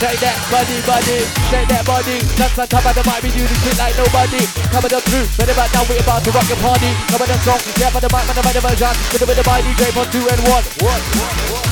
Shake 0.00 0.18
that 0.18 0.34
body, 0.50 0.82
body, 0.82 1.22
shake 1.48 1.68
that 1.68 1.86
body. 1.86 2.18
Just 2.34 2.58
on 2.58 2.66
top 2.66 2.84
of 2.84 2.94
the 2.98 3.04
mic, 3.06 3.22
we 3.22 3.30
do 3.30 3.46
this 3.46 3.62
shit 3.62 3.78
like 3.78 3.94
nobody. 3.96 4.42
Coming 4.74 4.94
up 4.98 5.06
through, 5.06 5.30
ready 5.38 5.52
about 5.52 5.70
now, 5.70 5.86
we 5.86 6.02
about 6.02 6.24
to 6.24 6.32
rock 6.32 6.48
your 6.48 6.58
party. 6.58 6.90
Coming 7.14 7.30
up 7.30 7.38
strong, 7.46 7.62
yeah, 7.78 7.90
for 7.94 8.00
the 8.02 8.10
mic, 8.10 8.26
man, 8.26 8.34
the 8.34 8.42
mic, 8.42 8.58
the 8.58 8.60
version. 8.60 8.90
With 9.14 9.22
the, 9.22 9.26
with 9.30 9.38
the 9.38 9.46
mic, 9.46 9.62
DJ 9.70 9.94
for 9.94 10.02
two 10.10 10.26
and 10.26 10.42
one. 10.50 10.66
One, 10.82 10.98
one, 11.14 11.38
one. 11.54 11.62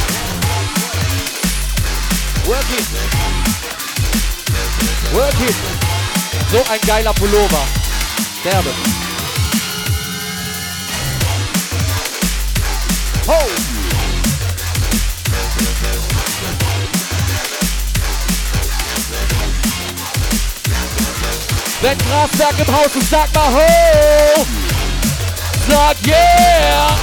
Work 2.47 2.70
it. 2.78 3.60
Work 5.13 5.41
it. 5.41 5.55
So 6.53 6.59
ein 6.71 6.81
geiler 6.87 7.13
Pullover. 7.15 7.67
Derbe. 8.45 8.71
Ho! 13.27 13.39
Wenn 21.83 21.99
Grasberg 21.99 22.55
im 22.59 22.77
Haus 22.77 22.95
ist, 22.95 23.11
sag 23.11 23.35
mal 23.35 23.53
ho! 23.53 24.47
Sag 25.69 25.97
yeah! 26.07 26.97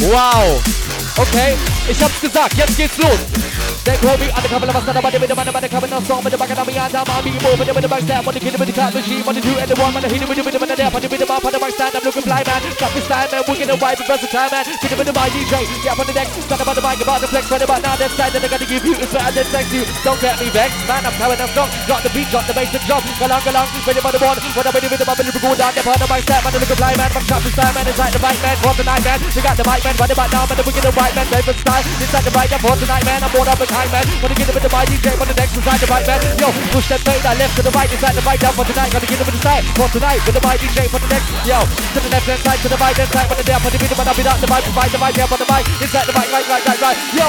Wow! 0.00 0.60
Okay, 1.16 1.56
ich 1.88 2.02
hab's 2.02 2.20
gesagt, 2.20 2.54
jetzt 2.56 2.76
geht's 2.76 2.98
los! 2.98 3.18
They 3.88 3.96
call 4.04 4.20
me 4.20 4.28
undercover, 4.28 4.68
I'm 4.68 4.84
not 4.84 5.00
about 5.00 5.12
the 5.16 5.16
man, 5.16 5.48
about 5.48 5.62
the 5.64 5.68
coming 5.72 5.92
on 5.96 6.04
song, 6.04 6.20
with 6.20 6.28
the 6.28 6.36
back 6.36 6.52
of 6.52 6.60
the 6.60 6.72
hand, 6.76 6.92
I'm 6.92 7.08
on 7.08 7.24
me, 7.24 7.32
over 7.40 7.64
the 7.64 7.72
with 7.72 7.80
the 7.80 7.88
back 7.88 8.04
stab, 8.04 8.28
on 8.28 8.34
the 8.36 8.40
kid 8.40 8.52
with 8.60 8.68
the 8.68 8.76
cut 8.76 8.92
machine, 8.92 9.24
on 9.24 9.32
the 9.32 9.40
two 9.40 9.56
and 9.56 9.64
the 9.64 9.76
one, 9.80 9.96
on 9.96 10.02
the 10.04 10.08
hit 10.12 10.28
with 10.28 10.36
the 10.36 10.44
with 10.44 10.52
the 10.52 10.60
man, 10.60 10.76
there, 10.76 10.92
on 10.92 11.00
the 11.00 11.08
with 11.08 11.20
the 11.20 11.24
bar, 11.24 11.40
on 11.40 11.48
the 11.48 11.56
back 11.56 11.72
stand, 11.72 11.96
I'm 11.96 12.04
looking 12.04 12.26
fly, 12.28 12.44
man, 12.44 12.60
got 12.76 12.92
me 12.92 13.00
style, 13.00 13.28
man, 13.32 13.42
wicked 13.48 13.64
and 13.72 13.80
wild, 13.80 13.96
versatile, 14.04 14.50
man, 14.52 14.64
hit 14.68 14.92
with 14.92 15.08
the 15.08 15.14
my 15.16 15.32
DJ, 15.32 15.54
yeah, 15.80 15.96
on 15.96 16.04
the 16.04 16.12
next, 16.12 16.36
stand 16.36 16.60
about 16.60 16.76
the 16.76 16.84
mic, 16.84 17.00
about 17.00 17.20
the 17.24 17.28
flex, 17.32 17.44
right 17.48 17.64
about 17.64 17.80
now, 17.80 17.96
that 17.96 18.12
side, 18.12 18.32
that 18.36 18.44
I 18.44 18.48
gotta 18.52 18.68
give 18.68 18.84
you, 18.84 18.92
is 18.92 19.08
better 19.08 19.32
than 19.32 19.46
sex 19.48 19.64
you, 19.72 19.82
don't 20.04 20.20
get 20.20 20.36
me 20.36 20.52
vexed, 20.52 20.84
man, 20.84 21.08
I'm 21.08 21.16
coming 21.16 21.40
up 21.40 21.48
strong, 21.56 21.72
got 21.88 22.04
the 22.04 22.12
beat, 22.12 22.28
got 22.28 22.44
the 22.44 22.52
bass, 22.52 22.68
and 22.76 22.84
jump, 22.84 23.08
go 23.16 23.24
along, 23.24 23.40
go 23.40 23.50
along, 23.56 23.68
ready 23.88 24.00
for 24.04 24.12
the 24.12 24.20
one, 24.20 24.36
when 24.36 24.64
I'm 24.68 24.74
ready 24.76 24.88
with 24.92 25.00
the 25.00 25.08
bubble, 25.08 25.24
go 25.32 25.50
down, 25.56 25.72
the 25.72 25.80
part 25.80 26.04
of 26.04 26.08
my 26.12 26.20
step, 26.20 26.44
on 26.44 26.52
the 26.52 26.60
looking 26.60 26.76
fly, 26.76 26.92
man, 27.00 27.08
from 27.08 27.24
shot 27.24 27.40
to 27.40 27.48
style, 27.48 27.72
man, 27.72 27.88
inside 27.88 28.12
the 28.12 28.20
right, 28.20 28.36
man, 28.44 28.56
for 28.60 28.76
the 28.76 28.84
night, 28.84 29.00
man, 29.00 29.16
we 29.32 29.40
got 29.40 29.56
the 29.56 29.64
mic, 29.64 29.80
man, 29.80 29.96
right 29.96 30.12
about 30.12 30.28
now, 30.28 30.44
man, 30.44 30.56
the 30.60 30.64
wicked 30.68 30.84
and 30.84 30.92
white, 30.92 31.16
man, 31.16 31.24
favorite 31.32 31.56
style, 31.56 31.77
inside 31.86 32.24
the 32.24 32.34
right, 32.34 32.50
I'm 32.50 32.58
for 32.58 32.74
tonight, 32.74 33.04
man, 33.04 33.22
I'm 33.22 33.30
born 33.30 33.46
up 33.46 33.58
behind, 33.58 33.88
man, 33.92 34.04
wanna 34.18 34.34
get 34.34 34.48
it 34.48 34.54
with 34.54 34.64
the 34.64 34.72
mic, 34.72 34.86
DJ, 34.88 35.14
on 35.14 35.26
the 35.28 35.36
next, 35.36 35.52
inside 35.54 35.78
the 35.78 35.88
right, 35.92 36.06
man, 36.06 36.20
yo, 36.40 36.48
push 36.74 36.88
that 36.90 37.02
fader, 37.06 37.34
left 37.38 37.54
to 37.54 37.62
the 37.62 37.74
right, 37.76 37.90
inside 37.90 38.14
the 38.18 38.24
right, 38.24 38.40
down 38.40 38.54
for 38.56 38.66
tonight, 38.66 38.90
gotta 38.90 39.06
get 39.06 39.20
it 39.20 39.26
with 39.26 39.36
the 39.36 39.42
side, 39.42 39.64
for 39.78 39.88
tonight, 39.92 40.20
with 40.26 40.34
the 40.34 40.42
mic, 40.42 40.58
DJ, 40.58 40.90
for 40.90 40.98
the 40.98 41.10
next, 41.12 41.28
yo, 41.46 41.58
to 41.94 41.98
the 42.02 42.10
left 42.10 42.26
hand 42.26 42.40
side, 42.42 42.60
to 42.64 42.68
the 42.68 42.80
right 42.80 42.96
hand 42.96 43.10
side, 43.14 43.28
on 43.30 43.36
the 43.36 43.44
there, 43.44 43.60
for 43.60 43.70
the 43.70 43.78
middle, 43.78 43.98
I'll 44.00 44.16
be 44.16 44.24
down 44.24 44.38
the 44.40 44.48
mic, 44.50 44.62
provide 44.66 44.90
the 44.90 45.00
mic, 45.02 45.12
there, 45.14 45.28
for 45.28 45.38
the 45.38 45.48
mic, 45.50 45.64
inside 45.78 46.06
the 46.08 46.14
right, 46.16 46.30
right, 46.32 46.46
right, 46.48 46.64
right, 46.66 46.80
right, 46.82 46.98
yo, 47.14 47.28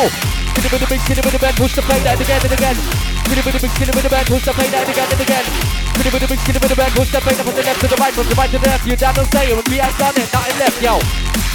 Skinny 0.60 0.76
with 0.76 0.82
the 0.82 0.88
big, 0.88 1.02
skinny 1.02 1.22
with 1.24 1.32
the 1.32 1.40
bend, 1.40 1.56
push 1.56 1.74
the 1.76 1.82
play 1.82 2.00
that 2.04 2.20
again 2.20 2.42
and 2.44 2.52
again. 2.52 2.76
Skinny 3.24 3.42
with 3.48 3.54
the 3.56 3.62
big, 3.64 3.72
skinny 3.72 3.92
with 3.96 4.04
the 4.04 4.10
bend, 4.10 4.28
push 4.28 4.44
the 4.44 4.52
play 4.52 4.68
that 4.68 4.90
again 4.90 5.08
and 5.08 5.22
again. 5.22 5.89
With 6.00 6.16
the 6.16 6.38
skinny 6.38 6.60
with 6.64 6.72
the 6.72 6.76
bend, 6.80 6.96
push 6.96 7.12
the 7.12 7.20
play 7.20 7.36
from 7.36 7.54
the 7.54 7.62
left 7.62 7.82
to 7.82 7.88
the 7.92 7.98
right, 8.00 8.14
from 8.14 8.24
the 8.24 8.36
right 8.36 8.50
to 8.50 8.58
the 8.58 8.66
left. 8.72 8.88
You 8.88 8.96
down 8.96 9.20
and 9.20 9.28
say 9.36 9.52
it, 9.52 9.68
we 9.68 9.84
ain't 9.84 9.98
done 10.00 10.16
it, 10.16 10.32
nothing 10.32 10.58
left, 10.58 10.80
yo. 10.80 10.96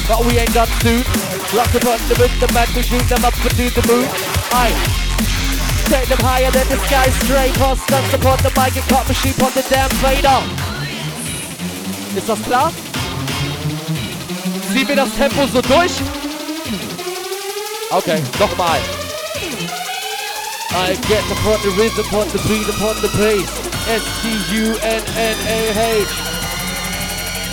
But 0.05 0.20
we 0.28 0.36
ain't 0.36 0.53
done 0.53 0.68
soon. 0.84 1.01
Rock 1.57 1.72
the 1.72 1.80
button 1.80 2.12
the 2.12 2.49
man, 2.53 2.68
we 2.76 2.82
shoot 2.84 3.09
them 3.09 3.24
up 3.24 3.32
and 3.40 3.57
do 3.57 3.72
the 3.72 3.82
move. 3.88 4.05
Aye. 4.53 4.76
Take 5.88 6.09
them 6.12 6.20
higher 6.20 6.51
than 6.53 6.68
the 6.68 6.76
sky 6.86 7.09
straight 7.24 7.55
Constant 7.55 8.05
support 8.12 8.40
the 8.40 8.49
mic 8.57 8.76
and 8.76 8.86
cut 8.88 9.07
machine 9.09 9.36
on 9.45 9.53
the 9.53 9.64
damn 9.68 9.90
fader 10.01 10.40
Ist 12.16 12.28
das 12.28 12.42
klar? 12.42 12.72
Ziehen 14.72 14.88
wir 14.88 14.97
das 14.97 15.11
Tempo 15.16 15.47
so 15.47 15.61
durch? 15.61 15.92
Okay, 17.90 18.22
nochmal. 18.38 18.80
I 20.76 20.97
get 21.09 21.24
upon 21.30 21.61
the 21.62 21.70
rhythm, 21.76 22.05
upon 22.07 22.28
the 22.28 22.38
beat, 22.49 22.68
upon 22.68 23.01
the 23.01 23.09
pace. 23.09 23.73
S-T-U-N-N-A-H. 23.87 25.78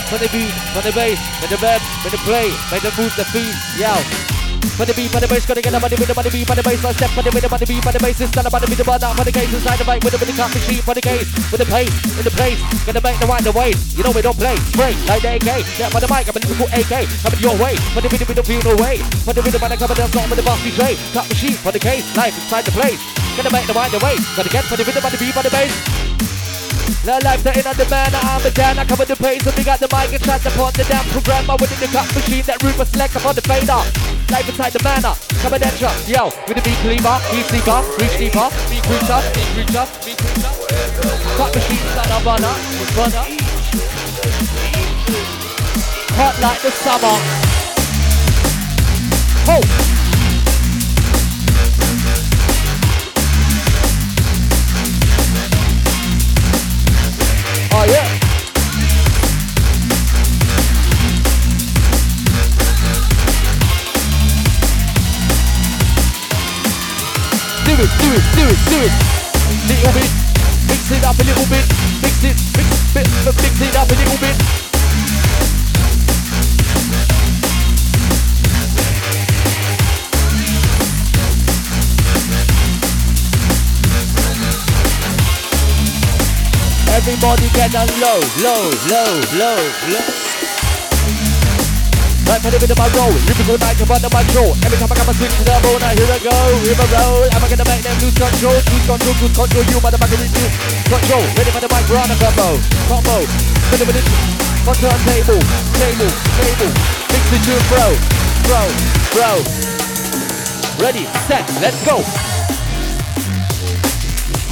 Von 0.10 0.20
der 0.20 0.30
Beat, 0.30 0.54
von 0.74 0.84
der 0.84 0.92
Bass, 0.92 1.20
mit 1.42 1.52
der 1.52 1.58
Band, 1.58 1.82
mit 2.04 2.14
der 2.14 2.20
Play, 2.20 2.52
mit 2.72 2.84
der 2.84 2.92
Move, 2.98 3.12
der 3.18 3.26
Feed, 3.26 3.56
yeah. 3.80 3.98
For 4.78 4.86
the 4.86 4.94
beat, 4.94 5.12
for 5.12 5.20
the 5.20 5.28
bass, 5.28 5.46
gotta 5.46 5.62
get 5.62 5.74
on 5.76 5.82
the 5.82 5.98
rhythm, 5.98 6.18
on 6.18 6.24
the 6.24 6.32
beat, 6.32 6.48
for 6.48 6.56
the 6.56 6.64
bass, 6.64 6.80
I 6.86 6.94
step 6.94 7.12
for 7.12 7.22
the 7.22 7.30
rhythm, 7.30 7.52
on 7.54 7.60
the 7.60 7.68
beat, 7.68 7.84
for 7.84 7.92
the 7.92 8.00
bass, 8.00 8.22
it's 8.22 8.34
not 8.34 8.48
about 8.48 8.62
the 8.62 8.68
rhythm, 8.72 8.86
but 8.88 9.02
not 9.02 9.14
for 9.18 9.26
the 9.26 9.32
case, 9.32 9.52
inside 9.54 9.78
the 9.78 9.86
mic, 9.86 10.02
with 10.02 10.16
the 10.16 10.20
with 10.22 10.30
the 10.32 10.34
cut 10.34 10.50
machine, 10.54 10.82
for 10.82 10.96
the 10.96 11.02
case, 11.04 11.28
with 11.52 11.60
the 11.60 11.68
pace, 11.68 11.92
with 12.16 12.26
the 12.26 12.32
place, 12.34 12.58
gotta 12.88 13.02
make 13.04 13.20
the 13.20 13.28
right 13.28 13.44
the 13.44 13.52
way, 13.52 13.76
you 13.94 14.02
know 14.02 14.10
we 14.16 14.24
don't 14.24 14.38
play, 14.40 14.56
straight, 14.72 14.98
like 15.06 15.22
the 15.22 15.38
AK, 15.38 15.50
yeah, 15.78 15.90
for 15.92 16.00
the 16.00 16.10
mic, 16.10 16.26
I'm 16.26 16.34
a 16.34 16.42
lyrical 16.42 16.70
AK, 16.72 16.94
coming 17.22 17.42
your 17.44 17.56
way, 17.60 17.76
for 17.94 18.02
the 18.02 18.10
rhythm, 18.10 18.26
we 18.26 18.34
don't 18.34 18.48
feel 18.48 18.64
no 18.64 18.74
way, 18.80 18.98
for 19.22 19.34
the 19.36 19.44
rhythm, 19.44 19.62
I 19.62 19.76
come 19.76 19.92
and 19.92 20.14
song 20.14 20.28
with 20.32 20.40
the 20.40 20.46
boss 20.48 20.62
DJ, 20.64 20.98
cut 21.14 21.28
machine, 21.30 21.58
for 21.62 21.70
the 21.76 21.82
case, 21.82 22.06
life 22.18 22.34
inside 22.34 22.66
the 22.66 22.74
place, 22.74 23.02
gotta 23.38 23.52
make 23.54 23.68
the 23.68 23.76
right 23.76 23.92
the 23.92 24.02
way, 24.02 24.16
gotta 24.34 24.50
get 24.50 24.66
for 24.66 24.78
the 24.78 24.86
rhythm, 24.88 25.04
on 25.06 25.12
the 25.14 25.20
beat, 25.22 25.34
for 25.34 25.44
the 25.46 25.54
bass, 25.54 25.74
La 27.04 27.18
life 27.26 27.42
that 27.42 27.58
in 27.58 27.66
on 27.66 27.74
the 27.74 27.86
man, 27.90 28.14
I'm 28.14 28.46
a 28.46 28.52
down, 28.52 28.78
I 28.78 28.86
cover 28.86 29.06
the 29.06 29.16
pace, 29.16 29.42
and 29.42 29.58
we 29.58 29.64
got 29.66 29.80
the 29.82 29.90
mic 29.90 30.22
chat 30.22 30.46
upon 30.46 30.70
the 30.78 30.86
damn 30.86 31.02
programmer 31.10 31.58
within 31.58 31.82
the 31.82 31.90
cut 31.90 32.06
machine 32.14 32.46
that 32.46 32.62
root 32.62 32.78
was 32.78 32.90
select 32.94 33.16
upon 33.18 33.34
the 33.34 33.42
fader. 33.42 33.82
Life 34.30 34.46
inside 34.46 34.70
the 34.70 34.84
manner, 34.86 35.18
come 35.42 35.54
and 35.58 35.66
enter, 35.66 35.90
yo, 36.06 36.30
with 36.46 36.62
the 36.62 36.62
beat 36.62 36.78
cleaver, 36.86 37.18
beat 37.34 37.46
sleeper, 37.50 37.82
reach 37.98 38.16
deeper, 38.22 38.48
beat 38.70 38.86
creature, 38.86 39.18
beat 39.34 39.50
creature, 39.58 39.86
beat 40.06 40.18
creature. 40.22 40.54
Cut 41.42 41.50
machine, 41.58 41.86
son 41.98 42.10
of 42.14 42.28
honor, 42.30 42.54
runner. 42.94 43.26
Hot 46.22 46.36
like 46.38 46.62
the 46.62 46.70
summer. 46.70 47.18
Oh! 49.50 49.91
Oh. 57.84 57.88
Do 67.66 67.74
it, 67.74 67.90
do 67.98 68.14
it, 68.14 68.22
do 68.36 68.44
it, 68.46 68.60
do 68.70 68.78
it. 68.86 68.92
Little 69.68 69.94
bit, 69.94 70.12
mix 70.68 70.92
it 70.92 71.04
up 71.04 71.18
a 71.18 71.24
little 71.24 71.48
bit, 71.50 71.66
mix 72.04 72.24
it, 72.24 72.38
mix, 72.56 72.94
bit, 72.94 73.08
mix 73.26 73.62
it 73.62 73.76
up 73.76 73.90
a 73.90 73.96
little 73.96 74.18
bit. 74.20 74.71
Everybody 87.02 87.50
get 87.58 87.74
down 87.74 87.90
low, 87.98 88.22
low, 88.46 88.62
low, 88.86 89.10
low, 89.34 89.58
low. 89.90 90.06
Right 92.30 92.38
for 92.38 92.54
the 92.54 92.62
rhythm 92.62 92.78
I 92.78 92.94
roll. 92.94 93.10
Lyrical 93.26 93.58
night 93.58 93.82
up 93.82 93.90
under 93.90 94.12
my 94.14 94.22
control. 94.22 94.54
Every 94.62 94.78
time 94.78 94.86
I 94.86 94.96
got 95.02 95.10
my 95.10 95.14
swing 95.18 95.34
to 95.34 95.42
the 95.42 95.58
bone, 95.66 95.82
now 95.82 95.98
here 95.98 96.06
I 96.06 96.22
go, 96.22 96.30
here 96.62 96.78
I 96.78 96.86
roll. 96.94 97.26
Am 97.26 97.42
I 97.42 97.50
gonna 97.50 97.66
make 97.66 97.82
them 97.82 97.98
lose 98.06 98.14
control? 98.14 98.54
Lose 98.54 98.86
control, 98.86 99.18
lose 99.18 99.34
control. 99.34 99.66
You 99.66 99.82
motherfucker, 99.82 100.14
lose 100.14 100.30
control. 100.86 101.26
Ready 101.42 101.50
for 101.50 101.62
the 101.66 101.70
mic, 101.74 101.90
we're 101.90 101.98
a 101.98 102.16
combo. 102.22 102.48
Combo. 102.86 103.18
For 103.74 103.82
the 103.82 103.86
on 104.62 104.78
turntable, 104.78 105.42
table, 105.82 106.12
table. 106.38 106.72
Mix 107.10 107.24
the 107.34 107.38
tune, 107.42 107.66
bro, 107.66 107.98
bro, 108.46 108.62
bro. 109.10 109.42
Ready, 110.78 111.10
set, 111.26 111.50
let's 111.66 111.82
go. 111.82 112.06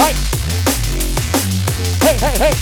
Hey, 0.01 0.17
hey, 2.19 2.51
hey. 2.51 2.53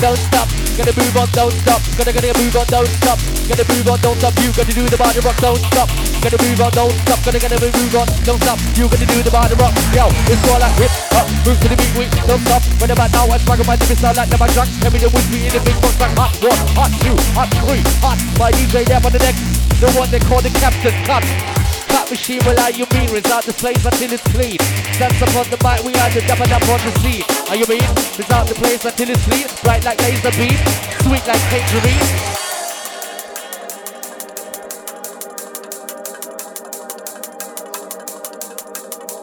Don't 0.00 0.16
stop, 0.16 0.48
gotta 0.76 0.92
move 0.92 1.16
on, 1.16 1.28
don't 1.32 1.52
stop. 1.64 1.80
Gotta 1.96 2.12
gotta 2.12 2.32
move 2.36 2.56
on, 2.56 2.66
don't 2.68 2.88
stop. 3.00 3.18
Gotta 3.48 3.64
move 3.72 3.88
on, 3.88 3.98
don't 4.00 4.16
stop. 4.20 4.32
You 4.44 4.52
gotta 4.52 4.72
do 4.72 4.84
the 4.88 4.96
body 4.96 5.20
rock, 5.20 5.36
don't 5.40 5.60
stop. 5.72 5.88
Gotta 6.20 6.36
move 6.44 6.60
on, 6.60 6.70
don't 6.72 6.92
stop. 7.04 7.20
Gotta 7.24 7.40
gotta 7.40 7.56
move 7.56 7.96
on, 7.96 8.06
don't 8.24 8.40
stop. 8.44 8.58
You 8.76 8.84
gotta 8.88 9.06
do 9.08 9.18
the 9.24 9.32
body 9.32 9.56
rock. 9.56 9.72
Yo, 9.92 10.08
it's 10.28 10.40
all 10.52 10.60
like 10.60 10.76
hip 10.76 10.92
hop. 11.12 11.26
Move 11.44 11.60
to 11.60 11.68
the 11.68 11.76
beat, 11.76 11.92
we 11.96 12.04
don't 12.28 12.40
stop. 12.44 12.62
When 12.80 12.90
about 12.92 13.12
now, 13.12 13.28
I 13.28 13.36
struggle 13.40 13.64
my 13.64 13.76
different 13.76 14.00
sound 14.00 14.16
like 14.16 14.28
never 14.28 14.48
drunk. 14.52 14.68
Every 14.84 15.00
day 15.00 15.08
with 15.08 15.28
me 15.32 15.48
in 15.48 15.52
the 15.52 15.60
big 15.64 15.76
box 15.80 15.96
like 16.00 16.12
hot 16.16 16.32
one, 16.44 16.60
hot 16.76 16.92
two, 17.00 17.16
hot 17.32 17.48
three, 17.64 17.84
hot. 18.04 18.20
My 18.40 18.52
DJ 18.52 18.84
there 18.84 19.00
on 19.00 19.12
the 19.12 19.20
neck, 19.20 19.36
the 19.80 19.88
one 19.96 20.08
they 20.12 20.20
call 20.20 20.40
the 20.40 20.52
captain. 20.60 20.96
Cut. 21.08 21.65
Cut 21.88 22.10
machine 22.10 22.40
will 22.44 22.52
allow 22.52 22.68
you 22.68 22.86
mean 22.92 23.10
Result 23.10 23.44
the 23.46 23.52
place 23.52 23.84
until 23.84 24.12
it's 24.12 24.22
clean 24.34 24.58
Dance 24.98 25.20
upon 25.22 25.46
the 25.50 25.58
mic, 25.62 25.82
we 25.84 25.94
are 25.94 26.10
the 26.10 26.22
double 26.26 26.50
up 26.52 26.66
on 26.68 26.80
the 26.84 26.92
scene 27.00 27.24
Are 27.48 27.56
you 27.56 27.66
mean? 27.66 27.86
Result 28.18 28.48
the 28.48 28.54
place 28.54 28.84
until 28.84 29.10
it's 29.10 29.24
clean 29.24 29.46
Bright 29.62 29.84
like 29.84 30.00
laser 30.02 30.32
beam 30.36 30.58
Sweet 31.02 31.24
like 31.26 31.42
tangerine 31.50 32.36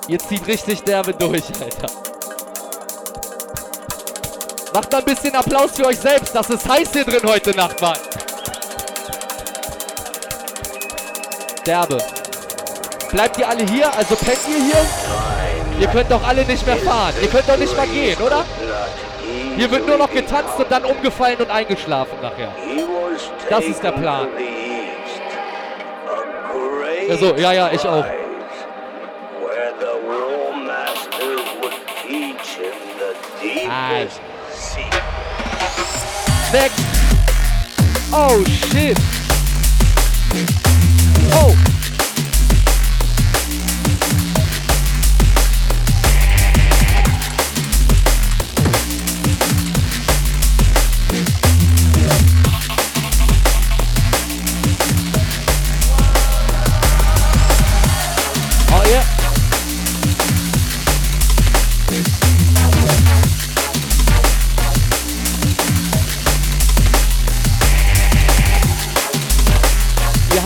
Ihr 0.09 0.19
zieht 0.19 0.45
richtig 0.47 0.83
derbe 0.83 1.13
durch, 1.13 1.43
Alter. 1.61 1.87
Macht 4.73 4.91
mal 4.91 4.99
ein 4.99 5.05
bisschen 5.05 5.33
Applaus 5.35 5.71
für 5.75 5.85
euch 5.85 5.99
selbst. 5.99 6.35
Das 6.35 6.49
ist 6.49 6.67
heiß 6.67 6.89
hier 6.91 7.05
drin 7.05 7.21
heute 7.25 7.51
Nacht, 7.55 7.79
Mann. 7.79 7.97
Derbe. 11.65 12.22
Bleibt 13.13 13.37
ihr 13.37 13.47
alle 13.47 13.63
hier? 13.65 13.95
Also 13.95 14.15
pennt 14.15 14.39
ihr 14.49 14.55
hier? 14.55 14.85
Ihr 15.79 15.87
könnt 15.87 16.11
doch 16.11 16.27
alle 16.27 16.43
nicht 16.45 16.65
mehr 16.65 16.77
fahren. 16.77 17.13
Ihr 17.21 17.27
könnt 17.27 17.47
doch 17.47 17.57
nicht 17.57 17.75
mehr 17.75 17.85
gehen, 17.85 18.17
oder? 18.19 18.43
Hier 19.55 19.69
wird 19.69 19.87
nur 19.87 19.97
noch 19.97 20.09
getanzt 20.09 20.55
und 20.57 20.71
dann 20.71 20.83
umgefallen 20.83 21.37
und 21.37 21.49
eingeschlafen 21.49 22.17
nachher. 22.21 22.51
Das 23.49 23.65
ist 23.65 23.83
der 23.83 23.91
Plan. 23.91 24.27
Also, 27.07 27.35
ja, 27.35 27.51
ja, 27.51 27.69
ich 27.71 27.87
auch. 27.87 28.05
Next. 36.51 36.79
Oh 38.11 38.43
shit. 38.71 38.97
Oh 41.35 41.72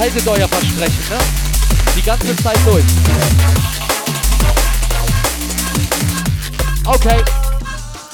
haltet 0.07 0.27
euer 0.27 0.47
Versprechen, 0.47 1.03
ne? 1.09 1.17
Die 1.95 2.01
ganze 2.01 2.35
Zeit 2.37 2.57
durch. 2.65 2.83
Okay. 6.85 7.21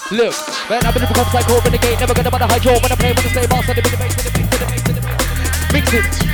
Look, 0.09 0.33
man, 0.69 0.83
I'm 0.85 0.93
gonna 0.93 1.07
become 1.07 1.25
psycho, 1.31 1.59
renegade, 1.63 1.99
never 1.99 2.13
gonna 2.13 2.31
wanna 2.31 2.47
hide 2.47 2.65
your 2.65 2.73
when 2.81 2.91
I 2.91 2.95
play 2.95 3.13
the 3.13 3.21
same 3.29 3.47
boss, 3.47 3.67
and 3.67 3.77
the 3.77 3.81
big 3.81 3.97
bass, 3.97 4.15
and 4.17 4.25
the 4.25 4.31
bass, 4.31 4.49
and 4.51 4.59
the 4.59 4.65
bass, 4.65 4.83
and 4.87 4.97
the 4.97 5.01
bass. 5.01 5.73
Mix 5.73 5.93
it. 5.93 6.32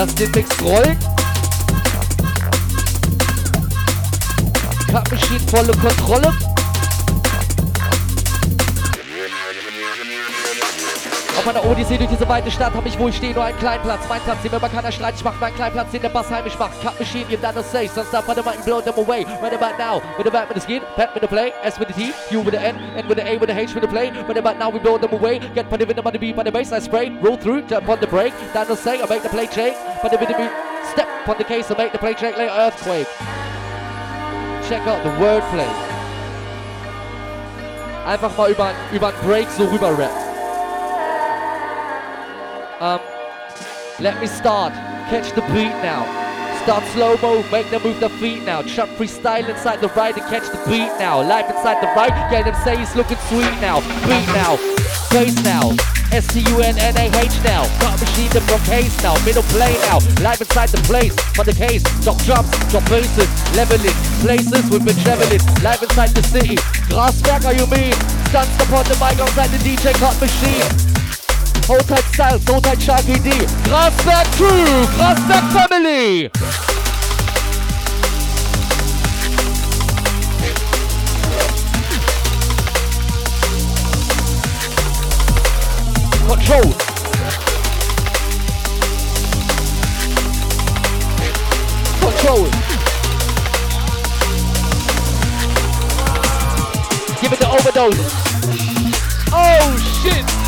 Lass 0.00 0.14
den 0.14 0.30
Mix 0.30 0.48
rollen. 0.62 0.96
Machine 4.90 5.40
volle 5.50 5.72
Kontrolle. 5.72 6.49
Auf 11.40 11.46
meiner 11.46 11.64
Odyssee 11.64 11.96
durch 11.96 12.10
diese 12.10 12.28
weite 12.28 12.50
Stadt 12.50 12.74
hab 12.74 12.84
ich, 12.84 12.98
wo 12.98 13.08
ich 13.08 13.16
stehe, 13.16 13.32
nur 13.32 13.42
einen 13.42 13.58
kleinen 13.58 13.82
Platz. 13.82 14.02
Mein 14.10 14.20
Platz, 14.20 14.42
den 14.42 14.50
mir 14.50 14.58
immer 14.58 14.68
keiner 14.68 14.92
streit. 14.92 15.14
Ich 15.16 15.24
mach 15.24 15.40
meinen 15.40 15.54
kleinen 15.54 15.72
Platz, 15.72 15.90
den 15.90 16.02
der 16.02 16.10
Bass 16.10 16.30
heimisch 16.30 16.58
macht. 16.58 16.78
Cut 16.82 17.00
Machine, 17.00 17.24
you 17.30 17.38
done 17.38 17.54
the 17.54 17.62
say. 17.62 17.88
Man 17.96 18.36
the 18.36 18.42
mic 18.42 18.62
blow 18.62 18.82
them 18.82 18.92
away. 18.98 19.24
Right 19.40 19.54
about 19.54 19.78
now, 19.78 20.02
the 20.22 20.30
back 20.30 20.50
with 20.50 20.56
the 20.56 20.60
skin, 20.60 20.82
pat 20.96 21.14
with 21.14 21.22
the 21.22 21.28
play, 21.28 21.54
S 21.62 21.78
with 21.78 21.88
the 21.88 21.94
T, 21.94 22.12
U 22.30 22.42
with 22.42 22.52
the 22.52 22.60
N, 22.60 22.76
N 22.94 23.08
with 23.08 23.16
the 23.16 23.26
A 23.26 23.38
with 23.38 23.48
the 23.48 23.58
H 23.58 23.72
with 23.72 23.80
the 23.80 23.88
play. 23.88 24.10
Right 24.10 24.36
about 24.36 24.58
now, 24.58 24.68
we 24.68 24.80
blow 24.80 24.98
them 24.98 25.14
away. 25.14 25.38
Get 25.54 25.70
put 25.70 25.80
the 25.80 25.86
rhythm 25.86 26.06
on 26.06 26.12
the 26.12 26.18
beat, 26.18 26.36
on 26.36 26.44
the 26.44 26.52
bass, 26.52 26.72
I 26.72 26.78
spray. 26.78 27.08
Roll 27.22 27.38
through, 27.38 27.62
jump 27.62 27.88
on 27.88 28.00
the 28.00 28.06
break. 28.06 28.34
Done 28.52 28.68
the 28.68 28.76
say, 28.76 29.00
I 29.00 29.06
make 29.06 29.22
the 29.22 29.30
play 29.30 29.46
shake. 29.46 29.76
Put 30.02 30.10
the 30.10 30.18
beat, 30.18 30.28
step 30.92 31.08
on 31.26 31.38
the 31.38 31.44
case, 31.44 31.70
I 31.70 31.74
make 31.78 31.92
the 31.92 31.98
play 31.98 32.14
shake 32.20 32.36
like 32.36 32.50
earthquake. 32.50 33.08
Check 34.68 34.86
out 34.86 35.02
the 35.04 35.10
wordplay. 35.16 35.70
Einfach 38.06 38.36
mal 38.36 38.50
über, 38.50 38.72
über 38.92 39.08
einen 39.08 39.16
Break 39.26 39.48
so 39.56 39.64
rüber 39.64 39.96
rap. 39.96 40.19
Um, 42.80 42.98
let 44.00 44.18
me 44.22 44.26
start. 44.26 44.72
Catch 45.12 45.36
the 45.36 45.42
beat 45.52 45.76
now. 45.84 46.08
Start 46.64 46.82
slow 46.96 47.14
mo, 47.20 47.44
make 47.52 47.68
them 47.68 47.82
move 47.82 48.00
their 48.00 48.08
feet 48.08 48.42
now. 48.44 48.62
Chuck 48.62 48.88
freestyle 48.96 49.46
inside 49.46 49.82
the 49.82 49.88
right 49.88 50.16
and 50.16 50.24
catch 50.32 50.48
the 50.48 50.56
beat 50.64 50.88
now. 50.96 51.20
Live 51.20 51.44
inside 51.50 51.82
the 51.82 51.92
right, 51.92 52.08
get 52.30 52.46
them 52.46 52.56
say 52.64 52.78
he's 52.78 52.96
looking 52.96 53.18
sweet 53.28 53.52
now. 53.60 53.80
Beat 54.08 54.24
now, 54.32 54.56
bass 55.12 55.36
now. 55.44 55.76
S 56.10 56.26
T 56.32 56.40
U 56.40 56.62
N 56.64 56.78
N 56.78 56.96
A 56.96 57.12
H 57.20 57.36
now. 57.44 57.68
Cut 57.84 58.00
machine 58.00 58.32
the 58.32 58.40
from 58.48 58.60
case 58.64 58.96
now. 59.02 59.12
Middle 59.26 59.44
play 59.52 59.76
now. 59.84 60.00
Live 60.24 60.40
inside 60.40 60.70
the 60.70 60.80
place. 60.88 61.12
For 61.36 61.44
the 61.44 61.52
case, 61.52 61.84
drop 62.00 62.16
jumps, 62.24 62.48
drop 62.72 62.88
bases, 62.88 63.28
leveling. 63.54 63.92
Places 64.24 64.64
we've 64.72 64.84
been 64.84 64.96
traveling. 65.04 65.44
Live 65.60 65.82
inside 65.82 66.16
the 66.16 66.22
city. 66.22 66.56
Graswerker, 66.88 67.52
you 67.52 67.68
mean? 67.68 67.92
Stunts 68.32 68.56
upon 68.64 68.88
the 68.88 68.96
mic 68.96 69.20
outside 69.20 69.52
the 69.52 69.60
DJ 69.60 69.92
cut 70.00 70.18
machine. 70.18 70.99
Hold 71.70 71.86
tight 71.86 72.02
Styles, 72.12 72.44
hold 72.48 72.64
tight 72.64 72.78
Sharky 72.78 73.22
D. 73.22 73.30
Grasberg 73.62 74.26
Crew, 74.34 74.86
Grasberg 74.96 75.44
Family. 75.54 76.28
Control. 86.26 86.72
Control. 92.00 92.46
Give 97.20 97.32
it 97.32 97.38
the 97.38 97.46
overdose. 97.48 98.10
Oh 99.32 100.00
shit. 100.02 100.39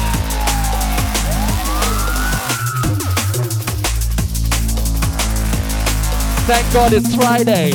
Thank 6.45 6.73
God 6.73 6.93
it's 6.93 7.15
Friday. 7.15 7.73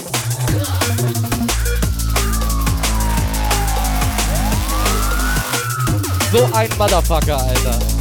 So 6.31 6.43
ein 6.53 6.69
Motherfucker, 6.77 7.37
Alter. 7.37 7.96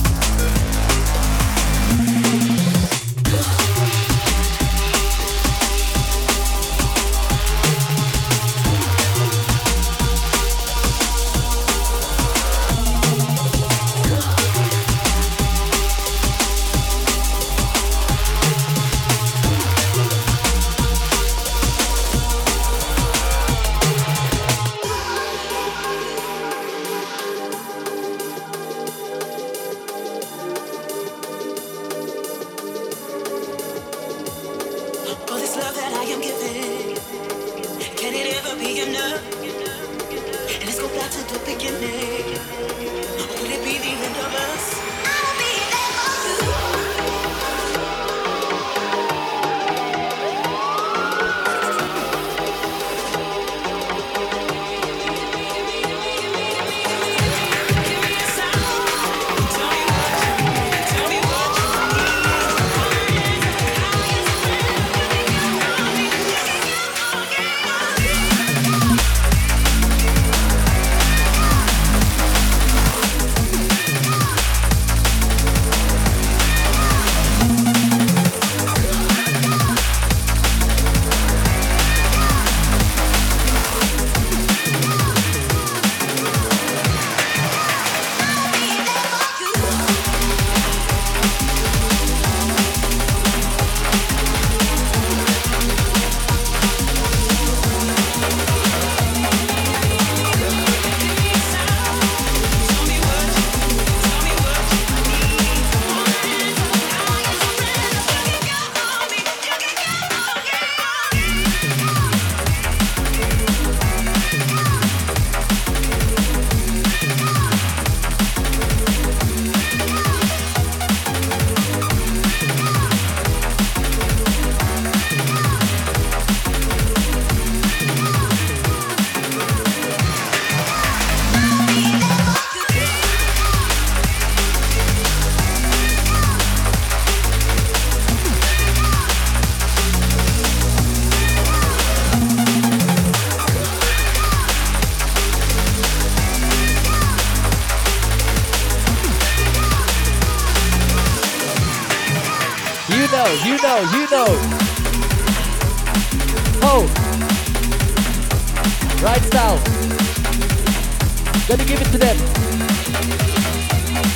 It 161.87 161.93
to 161.93 161.99
them. 161.99 162.16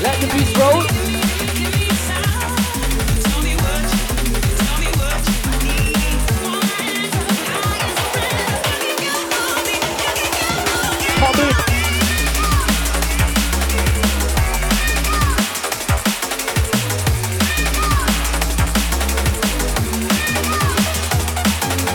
Let 0.02 0.20
the 0.20 0.26
beats 0.32 0.56
roll. 0.56 0.86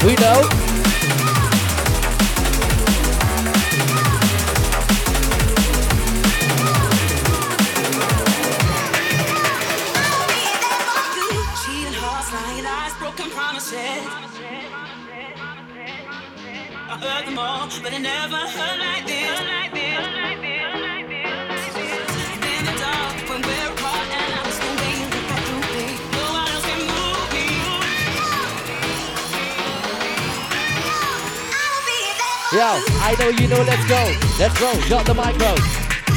We 0.06 0.14
know. 0.18 0.55
I 33.06 33.14
know 33.20 33.30
you 33.30 33.48
know, 33.48 33.62
let's 33.62 33.86
go. 33.86 34.02
Let's 34.40 34.60
go, 34.60 34.74
drop 34.88 35.06
the 35.06 35.14
micro. 35.14 35.56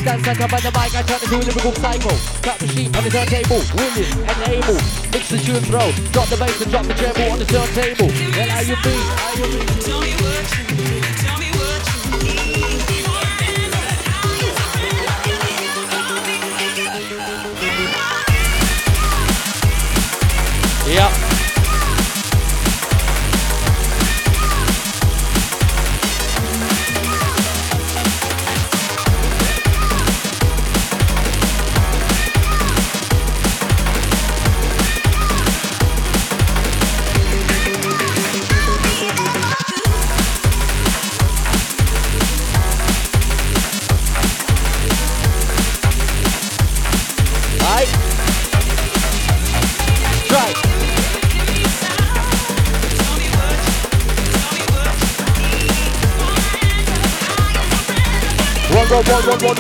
Stand 0.00 0.22
stand 0.22 0.40
up 0.40 0.52
on 0.54 0.62
the 0.62 0.72
mic, 0.72 0.96
I 0.96 1.02
turn 1.02 1.20
into 1.20 1.36
a 1.36 1.44
lyrical 1.44 1.72
cycle. 1.72 2.16
Cut 2.40 2.58
the 2.60 2.66
sheep 2.66 2.96
on 2.96 3.04
the 3.04 3.10
turntable, 3.10 3.60
willing 3.76 4.08
and 4.24 4.48
able. 4.48 4.80
Mix 5.12 5.28
the 5.28 5.36
tune 5.36 5.60
throw, 5.68 5.92
drop 6.12 6.28
the 6.28 6.38
bass 6.38 6.62
and 6.62 6.70
drop 6.70 6.86
the 6.86 6.94
treble 6.94 7.30
on 7.30 7.38
the 7.40 7.44
turntable. 7.44 8.08
Well, 8.08 8.48
how 8.48 8.60
you 8.60 8.76
be? 8.80 8.96
How 9.20 9.34
you? 11.12 11.17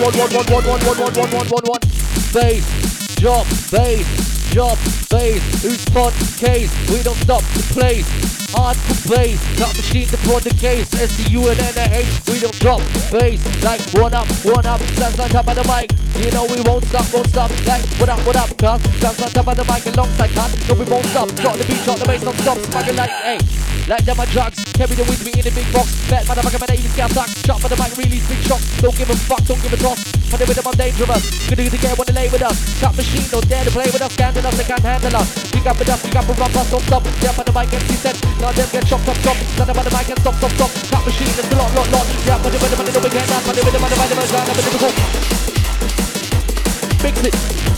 One, 0.00 0.14
one, 0.14 0.30
one, 0.30 0.46
one, 0.46 0.64
one, 0.64 0.80
one, 0.86 0.98
one, 0.98 1.14
one, 1.14 1.30
one, 1.30 1.48
one, 1.48 1.64
one. 1.64 1.80
Bass, 2.32 2.62
drop, 3.16 3.46
bass, 3.70 4.06
drop, 4.52 4.78
bass. 5.10 5.42
Who's 5.62 5.84
fun 5.90 6.12
case? 6.38 6.70
We 6.90 7.02
don't 7.02 7.18
stop 7.18 7.42
the 7.54 7.62
place. 7.74 8.06
Hardcore 8.54 9.10
bass, 9.10 9.58
cut 9.58 9.74
machine 9.76 10.06
to 10.08 10.16
put 10.18 10.44
the 10.44 10.54
case. 10.54 10.88
SCU 10.94 11.50
and 11.50 11.58
NH, 11.58 12.30
we 12.30 12.38
don't 12.38 12.54
drop 12.60 12.80
bass. 13.10 13.42
Like 13.64 13.82
one 13.94 14.14
up, 14.14 14.28
one 14.44 14.66
up, 14.66 14.80
stands 14.94 15.18
on 15.18 15.30
top 15.30 15.48
of 15.48 15.56
the 15.56 15.64
mic. 15.66 15.90
You 16.14 16.30
know 16.30 16.46
we 16.46 16.60
won't 16.62 16.84
stop, 16.84 17.12
won't 17.12 17.26
stop. 17.28 17.50
Like 17.66 17.82
what 17.98 18.08
up, 18.08 18.20
what 18.24 18.36
up, 18.36 18.50
cuz 18.56 18.78
stands 18.98 19.22
on 19.22 19.30
top 19.30 19.48
of 19.48 19.56
the 19.56 19.64
mic 19.66 19.86
alongside 19.94 20.30
cut. 20.30 20.50
No, 20.68 20.74
we 20.74 20.84
won't 20.84 21.06
stop. 21.06 21.28
Drop 21.34 21.56
the 21.56 21.64
beat, 21.64 21.82
drop 21.84 21.98
the 21.98 22.06
bass, 22.06 22.22
non 22.22 22.34
stop. 22.38 22.58
Smuggling 22.58 22.96
like, 22.96 23.10
hey. 23.10 23.57
Like 23.88 24.04
them 24.04 24.20
on 24.20 24.28
drugs, 24.28 24.60
carry 24.76 24.92
them 24.92 25.08
with 25.08 25.24
me 25.24 25.32
in 25.32 25.48
a 25.48 25.52
big 25.56 25.64
box. 25.72 25.88
Bet 26.12 26.28
motherfucker, 26.28 26.60
man, 26.60 26.68
I 26.68 26.76
even 26.76 26.92
scale 26.92 27.08
suck. 27.08 27.24
Shot 27.40 27.56
for 27.56 27.72
the 27.72 27.78
mic, 27.80 27.96
really 27.96 28.20
big 28.28 28.36
shock. 28.44 28.60
Don't 28.84 28.92
give 28.92 29.08
a 29.08 29.16
fuck, 29.16 29.40
don't 29.48 29.56
give 29.64 29.72
a 29.72 29.80
toss. 29.80 30.04
For 30.28 30.36
the 30.36 30.44
rhythm, 30.44 30.68
I'm 30.68 30.76
dangerous. 30.76 31.24
Gonna 31.48 31.56
do 31.56 31.72
the 31.72 31.96
wanna 31.96 32.12
lay 32.12 32.28
with 32.28 32.44
us. 32.44 32.60
Cut 32.84 32.92
machine, 33.00 33.24
don't 33.32 33.48
dare 33.48 33.64
to 33.64 33.72
play 33.72 33.88
with 33.88 34.04
us. 34.04 34.12
Scandal 34.12 34.44
us, 34.44 34.60
they 34.60 34.68
can't 34.68 34.84
handle 34.84 35.16
us. 35.16 35.32
Pick 35.48 35.64
up 35.64 35.80
with 35.80 35.88
us, 35.88 36.04
pick 36.04 36.20
up 36.20 36.28
and 36.28 36.36
run 36.36 36.52
us, 36.52 36.68
don't 36.68 36.84
stop. 36.84 37.00
Jump 37.24 37.40
on 37.40 37.44
the 37.48 37.52
mic, 37.56 37.72
MC 37.72 37.96
set. 37.96 38.20
Now 38.44 38.52
them 38.52 38.68
get 38.68 38.84
shocked, 38.84 39.08
stop, 39.08 39.16
stop. 39.24 39.36
None 39.56 39.72
of 39.72 39.80
the 39.80 39.92
mic 39.96 40.04
can 40.04 40.20
stop, 40.20 40.36
stop, 40.36 40.52
stop. 40.52 40.70
Cut 40.92 41.02
machine, 41.08 41.32
it's 41.32 41.48
a 41.48 41.56
lot, 41.56 41.72
lot, 41.72 41.88
lot. 41.88 42.04
Yeah, 42.28 42.36
for 42.44 42.52
the 42.52 42.60
rhythm, 42.60 42.84
and 42.84 42.92
the 42.92 43.00
weekend, 43.00 43.24
for 43.40 43.56
the 43.56 43.62
rhythm, 43.64 43.80
and 43.80 43.88
the 43.88 43.96
rhythm, 44.04 44.20
and 44.20 44.28
the 44.28 44.36
rhythm, 44.36 44.52
and 44.52 44.68
the 44.68 44.72
rhythm. 44.84 44.92
Mix 47.00 47.16
it. 47.24 47.32
Pass 47.32 47.77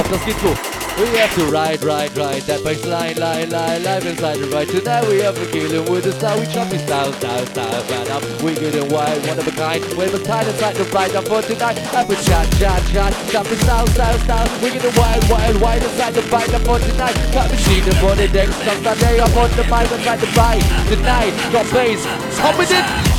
das 0.00 0.24
geht 0.24 0.36
so. 0.40 0.54
We 0.98 1.08
have 1.18 1.34
to 1.36 1.46
ride, 1.46 1.82
ride, 1.84 2.16
ride 2.16 2.42
that 2.42 2.62
bass 2.64 2.84
line, 2.84 3.16
line, 3.16 3.50
line, 3.50 3.82
live 3.82 4.04
inside 4.04 4.38
the 4.38 4.46
ride. 4.48 4.68
Tonight 4.68 5.08
we 5.08 5.20
have 5.20 5.36
a 5.40 5.46
killing 5.46 5.90
with 5.90 6.04
the 6.04 6.12
style, 6.12 6.38
we 6.38 6.46
choppy 6.46 6.78
style, 6.78 7.12
style, 7.14 7.46
style, 7.46 7.84
man 7.88 8.08
up. 8.08 8.22
We 8.42 8.54
getting 8.54 8.88
wild, 8.92 9.26
one 9.26 9.38
of 9.38 9.46
a 9.46 9.50
kind. 9.52 9.82
We 9.96 10.04
have 10.04 10.14
a 10.14 10.22
time 10.22 10.48
inside 10.48 10.76
the 10.76 10.84
ride 10.92 11.14
up 11.14 11.28
for 11.28 11.42
tonight. 11.42 11.78
Have 11.96 12.10
a 12.10 12.16
chat, 12.16 12.46
chat, 12.60 12.82
chat, 12.92 13.12
choppy 13.32 13.56
style, 13.56 13.86
style, 13.88 14.18
style. 14.20 14.48
We 14.62 14.70
getting 14.70 14.94
wild, 14.96 15.28
wild, 15.28 15.60
wild 15.60 15.82
inside 15.82 16.14
the 16.14 16.22
ride 16.28 16.54
up 16.54 16.62
for 16.62 16.78
tonight. 16.78 17.16
Got 17.32 17.50
machine 17.50 17.84
for 18.00 18.14
the 18.14 18.28
decks, 18.28 18.56
come 18.64 18.84
Sunday 18.84 19.18
up 19.18 19.36
on 19.36 19.50
the 19.56 19.64
mic 19.64 19.90
inside 19.92 20.20
the 20.20 20.28
ride. 20.36 20.64
Tonight, 20.88 21.32
got 21.52 21.66
bass, 21.72 22.04
hop 22.36 22.56
with 22.58 22.70
it. 22.70 23.11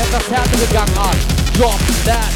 Härtere 0.00 0.66
Gang 0.72 0.88
an. 0.88 0.94
Ah, 0.96 1.14
drop 1.52 1.78
that. 2.04 2.32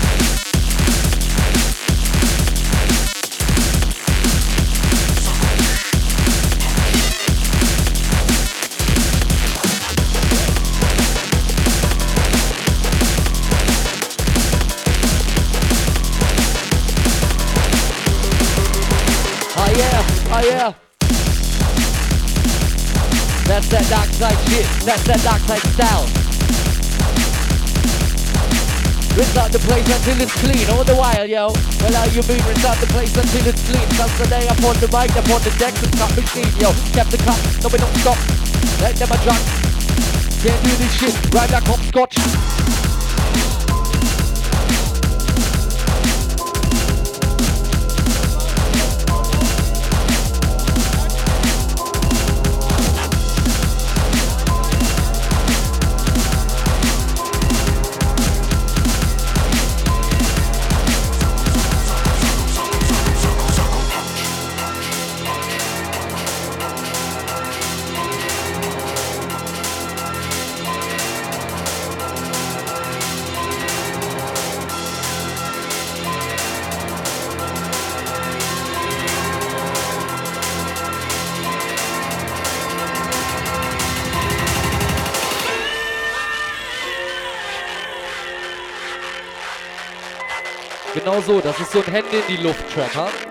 Oh 20.30 20.40
yeah. 20.46 20.72
That's 23.46 23.68
that 23.68 23.88
dark 23.90 24.08
side 24.10 24.38
shit. 24.48 24.66
That's 24.84 25.02
that 25.04 25.20
dark 25.24 25.40
side 25.40 25.72
style. 25.72 26.17
Rinse 29.18 29.36
out 29.36 29.50
the 29.50 29.58
place 29.58 29.82
until 29.90 30.20
it's 30.22 30.32
clean 30.38 30.70
all 30.70 30.84
the 30.84 30.94
while, 30.94 31.26
yo. 31.26 31.50
Well, 31.82 31.92
how 31.92 32.06
you 32.06 32.22
mean 32.30 32.38
rinse 32.46 32.64
out 32.64 32.78
the 32.78 32.86
place 32.86 33.10
until 33.16 33.48
it's 33.48 33.66
clean? 33.66 33.88
That's 33.98 34.16
the 34.16 34.28
day 34.30 34.46
up 34.46 34.62
on 34.62 34.78
the 34.78 34.86
mic, 34.94 35.10
up 35.18 35.28
on 35.34 35.42
the 35.42 35.50
deck, 35.58 35.74
and 35.82 35.90
cut 35.98 36.14
machine, 36.14 36.46
yo. 36.62 36.70
Kept 36.94 37.10
the 37.10 37.18
cut, 37.18 37.40
no 37.58 37.66
we 37.66 37.78
don't 37.82 37.96
stop. 37.98 38.18
Let 38.80 38.94
them 38.94 39.10
a. 39.10 39.18
Can't 40.38 40.62
do 40.62 40.70
this 40.70 40.94
shit, 40.94 41.34
ride 41.34 41.50
like 41.50 41.66
hopscotch. 41.66 42.37
So, 91.28 91.40
das 91.42 91.60
ist 91.60 91.72
so 91.72 91.80
ein 91.80 91.92
Hände 91.92 92.16
in 92.26 92.36
die 92.36 92.42
Luft-Track, 92.42 92.96
ha? 92.96 93.27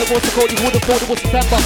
Was 0.00 0.10
what's 0.10 0.28
it 0.28 0.32
called? 0.32 0.50
You 0.50 0.64
would 0.64 0.72
have 0.72 0.82
thought 0.82 1.02
it 1.02 1.08
was 1.08 1.20
September. 1.20 1.56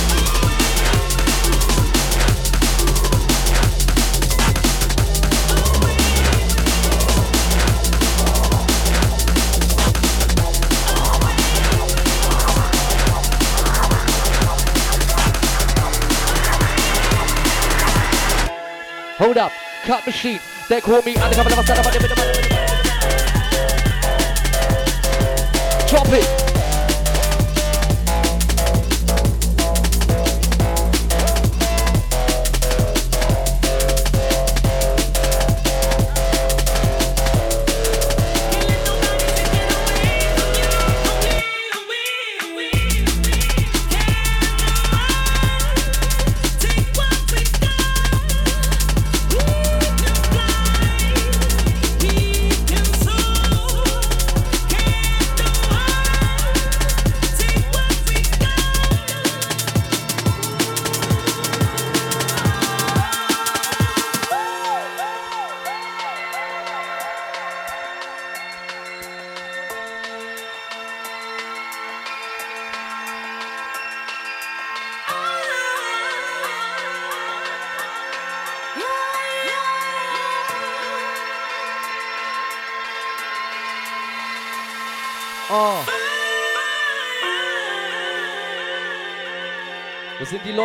Hold 19.17 19.39
up, 19.39 19.53
cut 19.85 20.05
machine. 20.07 20.41
They 20.69 20.81
call 20.81 21.03
me 21.03 21.17
undercover 21.17 21.51
never 21.51 21.63
stand 21.63 21.79
up. 21.79 21.93
Drop 25.89 26.09
it. 26.09 26.44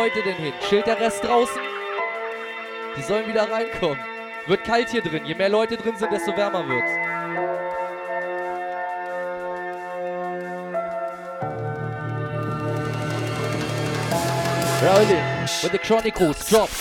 Leute 0.00 0.22
denn 0.22 0.36
hin? 0.36 0.54
Chillt 0.66 0.86
der 0.86 0.98
Rest 0.98 1.22
draußen? 1.22 1.60
Die 2.96 3.02
sollen 3.02 3.28
wieder 3.28 3.50
reinkommen. 3.50 3.98
Wird 4.46 4.64
kalt 4.64 4.88
hier 4.88 5.02
drin. 5.02 5.26
Je 5.26 5.34
mehr 5.34 5.50
Leute 5.50 5.76
drin 5.76 5.94
sind, 5.94 6.10
desto 6.10 6.34
wärmer 6.34 6.66
wird's. 6.66 6.90
Rolling 14.82 15.22
with 15.62 15.70
the 15.70 15.78
Chronicles 15.78 16.48
drops. 16.48 16.80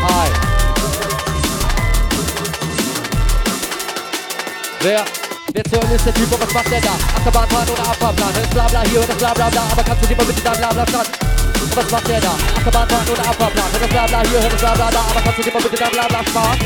Hi. 0.00 0.28
Wer? 4.80 5.21
Zur 5.52 5.82
Hölle 5.82 5.96
ist 5.96 6.06
der 6.06 6.14
Typ 6.14 6.30
was 6.30 6.54
macht 6.54 6.70
der 6.72 6.80
da? 6.80 6.96
Achterbahnplan 7.14 7.68
oder 7.68 7.82
Abfahrplan? 7.82 8.32
Das 8.32 8.48
Blabla 8.48 8.82
hier 8.88 9.00
und 9.00 9.08
das 9.10 9.16
Blabla 9.18 9.50
da, 9.50 9.62
aber 9.70 9.82
kannst 9.84 10.02
du 10.02 10.08
dir 10.08 10.16
mal 10.16 10.24
bitte 10.24 10.40
dein 10.40 10.56
Blabla 10.56 10.86
stand? 10.88 11.10
Was 11.74 11.90
macht 11.90 12.08
der 12.08 12.20
da? 12.22 12.32
Achterbahnplan 12.56 13.08
oder 13.12 13.28
Abfahrplan? 13.28 13.64
Das 13.78 13.88
Blabla 13.88 14.22
hier 14.30 14.38
und 14.38 14.52
das 14.52 14.60
Blabla 14.60 14.90
da, 14.90 15.00
aber 15.10 15.20
kannst 15.20 15.38
du 15.38 15.42
dir 15.42 15.52
mal 15.52 15.62
bitte 15.62 15.76
dein 15.76 15.90
Blabla 15.92 16.24
sparen? 16.24 16.58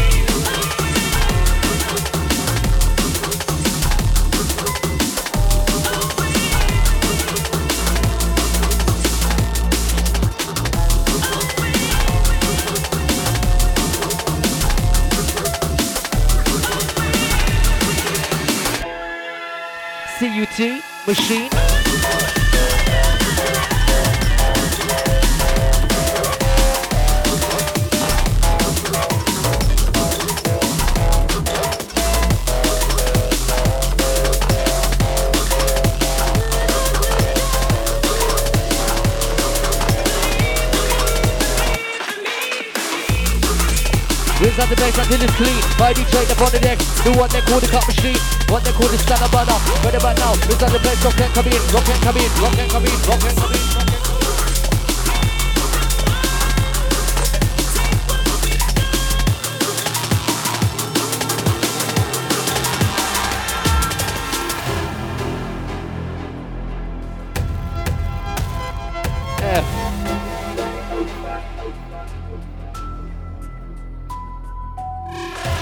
Machine. 20.59 21.86
Brings 44.57 44.71
out 44.71 44.75
the 44.75 44.83
bass 44.83 44.97
until 44.97 45.23
it's 45.23 45.37
clean. 45.37 45.61
My 45.79 45.93
DJ 45.93 46.33
up 46.33 46.41
on 46.41 46.51
the 46.51 46.59
deck. 46.59 46.79
Do 47.05 47.13
what 47.13 47.31
they 47.31 47.43
call 47.43 47.61
the 47.61 47.67
cut 47.67 47.87
machine. 47.87 48.17
What 48.49 48.65
they 48.65 48.73
call 48.73 48.89
the 48.89 48.97
stand 48.97 49.21
up 49.21 49.31
banner. 49.31 49.53
Right 49.85 49.95
about 49.95 50.17
now. 50.17 50.33
Brings 50.49 50.63
out 50.63 50.73
the 50.73 50.79
bass. 50.79 51.05
Rock 51.05 51.15
can 51.17 51.31
come 51.35 51.47
in. 51.47 51.61
Rock 51.75 51.85
can 51.85 52.01
come 52.01 52.17
in. 52.17 52.31
Rock 52.41 52.57
can 52.57 52.69
come 52.71 52.85
in. 52.87 52.97
Rock 53.05 53.21
can 53.21 53.37
come 53.37 53.53
in. 53.53 53.86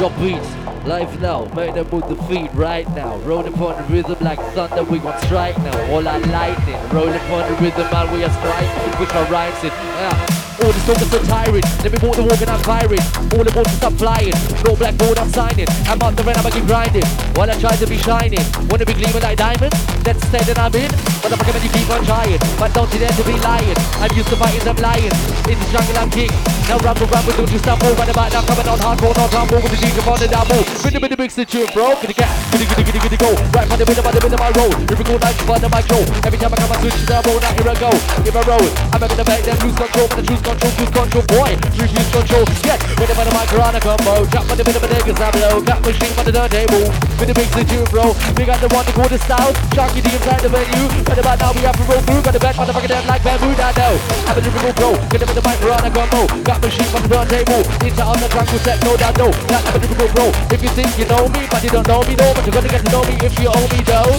Drop 0.05 0.21
beats, 0.21 0.55
live 0.85 1.19
now, 1.23 1.47
make 1.57 1.73
them 1.73 1.89
move 1.91 2.07
the 2.11 2.17
feet 2.25 2.53
right 2.53 2.87
now. 2.95 3.17
Rolling 3.25 3.55
upon 3.55 3.75
the 3.81 3.89
rhythm 3.91 4.19
like 4.21 4.39
thunder, 4.53 4.85
we 4.85 4.99
gon' 4.99 5.19
strike 5.23 5.57
now. 5.65 5.73
All 5.91 6.07
our 6.07 6.21
lightning, 6.21 6.77
rolling 6.93 7.15
upon 7.15 7.51
the 7.51 7.57
rhythm 7.57 7.89
and 7.89 8.13
we 8.13 8.23
are 8.23 8.29
striking, 8.29 9.01
which 9.01 9.09
are 9.15 9.25
rhymes 9.33 9.65
it. 9.65 9.73
Yeah. 9.73 10.61
All 10.61 10.73
the 10.73 10.81
songs 10.85 11.01
are 11.01 11.09
so 11.09 11.23
tiring, 11.25 11.65
let 11.81 11.91
me 11.91 11.99
walk 12.07 12.17
the 12.17 12.23
walk 12.23 12.39
and 12.39 12.51
I'm 12.51 12.61
firing. 12.65 13.01
All 13.33 13.45
the 13.45 13.51
boats 13.51 13.73
stop 13.73 13.95
flying, 13.95 14.37
no 14.63 14.77
blackboard 14.77 15.19
I'm 15.19 15.31
signing. 15.31 15.69
I'm 15.89 16.03
out 16.03 16.15
there 16.17 16.29
and 16.29 16.37
I'm 16.37 16.43
gonna 16.45 16.55
keep 16.55 16.67
grinding, 16.67 17.09
while 17.35 17.51
I 17.51 17.55
try 17.59 17.75
to 17.77 17.87
be 17.87 17.99
shining. 17.99 18.43
Wanna 18.71 18.87
be 18.87 18.95
gleaming 18.95 19.23
like 19.23 19.39
diamonds? 19.39 19.77
That's 20.03 20.21
the 20.21 20.27
state 20.31 20.47
that 20.55 20.59
I'm 20.59 20.75
in. 20.75 20.91
Motherfucker, 21.23 21.53
man, 21.57 21.63
you 21.65 21.73
keep 21.73 21.89
on 21.91 22.03
trying, 22.05 22.41
but 22.59 22.71
don't 22.75 22.91
you 22.93 23.01
dare 23.01 23.15
to 23.15 23.25
be 23.25 23.35
lying. 23.41 23.79
I'm 23.99 24.13
used 24.13 24.29
to 24.31 24.37
fighting 24.37 24.65
them 24.65 24.77
lions, 24.79 25.17
in 25.49 25.57
the 25.59 25.67
jungle 25.73 25.97
I'm 25.99 26.11
king. 26.11 26.31
Now 26.69 26.81
rumble, 26.81 27.09
rumble, 27.13 27.33
don't 27.37 27.51
you 27.53 27.61
stumble, 27.61 27.93
right 27.97 28.09
about 28.09 28.33
now 28.33 28.41
coming 28.45 28.69
on 28.69 28.79
hardcore, 28.81 29.17
not 29.17 29.33
rumble 29.33 29.61
with 29.61 29.73
the 29.73 29.81
DJ 29.81 30.01
on 30.05 30.17
the 30.17 30.29
double. 30.29 30.65
With 30.81 30.93
the 30.93 31.01
with 31.01 31.13
the 31.13 31.17
big 31.17 31.31
situation, 31.31 31.73
bro. 31.77 31.97
Giddy 32.01 32.17
cat, 32.17 32.33
giddy 32.53 32.65
giddy 32.65 32.85
giddy 32.89 33.01
giddy 33.05 33.19
go. 33.21 33.31
Right 33.53 33.69
by 33.69 33.77
the 33.77 33.85
rhythm, 33.85 34.05
by 34.05 34.13
the 34.13 34.21
rhythm 34.25 34.41
I 34.41 34.51
roll. 34.57 34.73
Here 34.73 34.97
we 34.97 35.05
go 35.05 35.17
like 35.21 35.37
by 35.45 35.59
the 35.61 35.69
mic 35.69 35.85
show. 35.89 36.01
Every 36.25 36.39
time 36.41 36.53
I 36.53 36.57
come 36.61 36.73
I 36.73 36.77
switch 36.81 36.97
to 36.97 37.05
the 37.05 37.19
roll, 37.25 37.41
now 37.41 37.53
here 37.53 37.69
I 37.69 37.77
go. 37.77 37.91
Here 38.25 38.37
I 38.37 38.43
roll. 38.49 38.69
I'm 38.93 39.01
having 39.01 39.19
to 39.21 39.27
make 39.29 39.45
them 39.45 39.57
lose 39.61 39.77
control, 39.77 40.09
but 40.09 40.21
the 40.21 40.27
truth 40.29 40.45
control, 40.45 40.73
cruise 40.73 40.93
control, 40.93 41.25
boy. 41.29 41.51
Refuse 41.77 42.11
control, 42.13 42.45
yes. 42.65 42.81
With 42.97 43.13
a 43.13 43.17
bit 43.17 43.29
of 43.29 43.35
my 43.37 43.45
Corona 43.49 43.81
combo. 43.81 44.25
Drop 44.29 44.45
with 44.49 44.61
a 44.61 44.65
bit 44.65 44.77
of 44.77 44.85
a 44.85 44.89
niggas 44.89 45.17
below. 45.21 45.61
Got 45.65 45.81
machine 45.85 46.13
on 46.17 46.25
the 46.25 46.33
turntable. 46.33 47.14
With 47.15 47.31
the 47.31 47.37
big 47.39 47.47
situation, 47.55 47.87
bro. 47.95 48.11
We 48.35 48.43
got 48.43 48.59
the 48.59 48.67
one 48.75 48.83
to 48.85 48.93
call 48.93 49.07
the 49.07 49.19
style. 49.23 49.55
Sharky 49.71 50.03
D 50.03 50.11
inside 50.11 50.43
the 50.43 50.51
venue. 50.51 50.91
Right 51.07 51.19
about 51.23 51.39
now 51.39 51.55
we 51.55 51.63
have 51.63 51.79
to 51.79 51.87
roll 51.87 52.03
through. 52.03 52.27
Got 52.27 52.35
the 52.35 52.43
best 52.43 52.59
motherfucker 52.59 52.91
dead 52.91 53.07
like 53.07 53.23
bamboo, 53.23 53.55
I 53.55 53.71
know. 53.79 53.95
I'm 54.27 54.35
a 54.35 54.41
different 54.43 54.75
bro. 54.75 54.99
Get 55.15 55.23
a 55.23 55.27
bit 55.31 55.39
of 55.39 55.45
my 55.47 55.55
Corona 55.63 55.91
combo. 55.95 56.27
Got 56.43 56.59
machine 56.59 56.91
on 56.91 57.07
the 57.07 57.11
turntable. 57.15 57.63
Into 57.87 58.03
on 58.03 58.19
the 58.19 58.29
trunk 58.35 58.51
with 58.51 58.67
set, 58.67 58.83
no 58.83 58.99
doubt, 58.99 59.15
no. 59.15 59.31
Got 59.47 59.63
I'm 59.63 59.79
a 59.79 59.79
different 59.79 60.11
bro. 60.11 60.27
If 60.51 60.59
you 60.59 60.73
think 60.75 60.91
you 60.99 61.07
know 61.07 61.31
me, 61.31 61.47
but 61.47 61.63
you 61.63 61.71
don't 61.71 61.87
know 61.87 62.03
me, 62.03 62.15
no. 62.19 62.27
But 62.35 62.43
you're 62.51 62.57
gonna 62.59 62.73
get 62.75 62.83
to 62.83 62.91
know 62.91 63.05
me 63.07 63.15
if 63.23 63.35
you 63.39 63.47
owe 63.47 63.67
me, 63.71 63.81
though. 63.87 64.15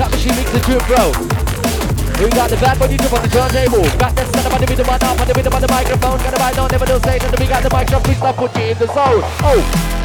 Got 0.00 0.08
machine 0.16 0.34
mix 0.40 0.48
the 0.56 0.60
tune, 0.64 0.80
bro. 0.88 1.04
We 2.16 2.32
got 2.32 2.48
the 2.48 2.56
bad 2.56 2.80
boy 2.80 2.88
YouTube 2.88 3.12
on 3.12 3.20
the 3.20 3.28
turntable. 3.28 3.84
Got 4.00 4.16
that 4.16 4.24
son 4.32 4.48
of 4.48 4.56
a 4.56 4.58
the 4.64 4.84
one 4.88 5.00
up 5.04 5.20
on 5.20 5.26
the 5.28 5.34
rhythm 5.36 5.52
on 5.52 5.60
the 5.60 5.68
microphone. 5.68 6.16
Got 6.24 6.32
a 6.32 6.38
mic, 6.40 6.56
no, 6.56 6.64
never 6.64 6.88
do 6.88 6.96
say 7.04 7.20
nothing. 7.20 7.40
We 7.40 7.46
got 7.46 7.60
the 7.60 7.70
mic 7.76 7.88
drop, 7.92 8.08
we 8.08 8.14
stop, 8.16 8.36
put 8.40 8.56
you 8.56 8.72
in 8.72 8.78
the 8.80 8.88
zone. 8.88 9.20
Oh. 9.44 9.99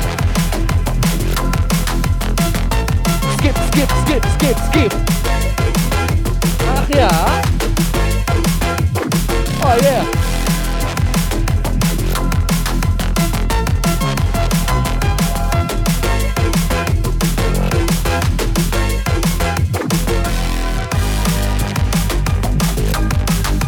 Skip, 3.46 3.58
skip, 3.68 3.92
skip, 4.06 4.26
skip, 4.26 4.58
skip. 4.58 4.94
Ach 6.68 6.90
ja. 6.90 7.10
Oh 9.62 9.78
yeah. 9.84 10.02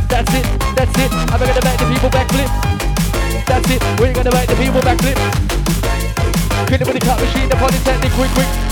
That's 0.09 0.33
it, 0.33 0.45
that's 0.75 0.97
it. 0.97 1.11
I'm 1.13 1.37
gonna 1.37 1.61
make 1.61 1.77
the 1.77 1.85
people 1.93 2.09
backflip. 2.09 2.49
That's 3.45 3.69
it, 3.69 3.83
we're 3.99 4.13
gonna 4.13 4.31
make 4.33 4.47
the 4.49 4.55
people 4.55 4.81
backflip. 4.81 5.17
Hit 6.67 6.81
it 6.81 6.87
with 6.87 6.99
the 6.99 7.05
cut 7.05 7.19
machine, 7.21 7.47
the 7.47 7.55
intended, 7.55 8.11
quick, 8.13 8.31
quick. 8.31 8.66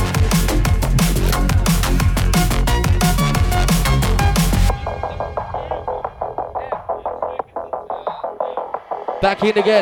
Back 9.26 9.42
in 9.42 9.58
again. 9.58 9.82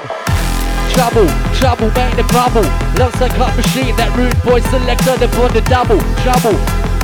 Trouble, 0.95 1.27
trouble, 1.59 1.91
make 1.99 2.15
the 2.15 2.23
bubble. 2.31 2.63
Loves 2.95 3.19
the 3.19 3.27
cut 3.35 3.51
machine, 3.59 3.91
that 3.99 4.07
rude 4.15 4.31
boy 4.39 4.63
selector, 4.71 5.19
they 5.19 5.27
put 5.35 5.51
the 5.51 5.59
double. 5.67 5.99
Trouble, 6.23 6.55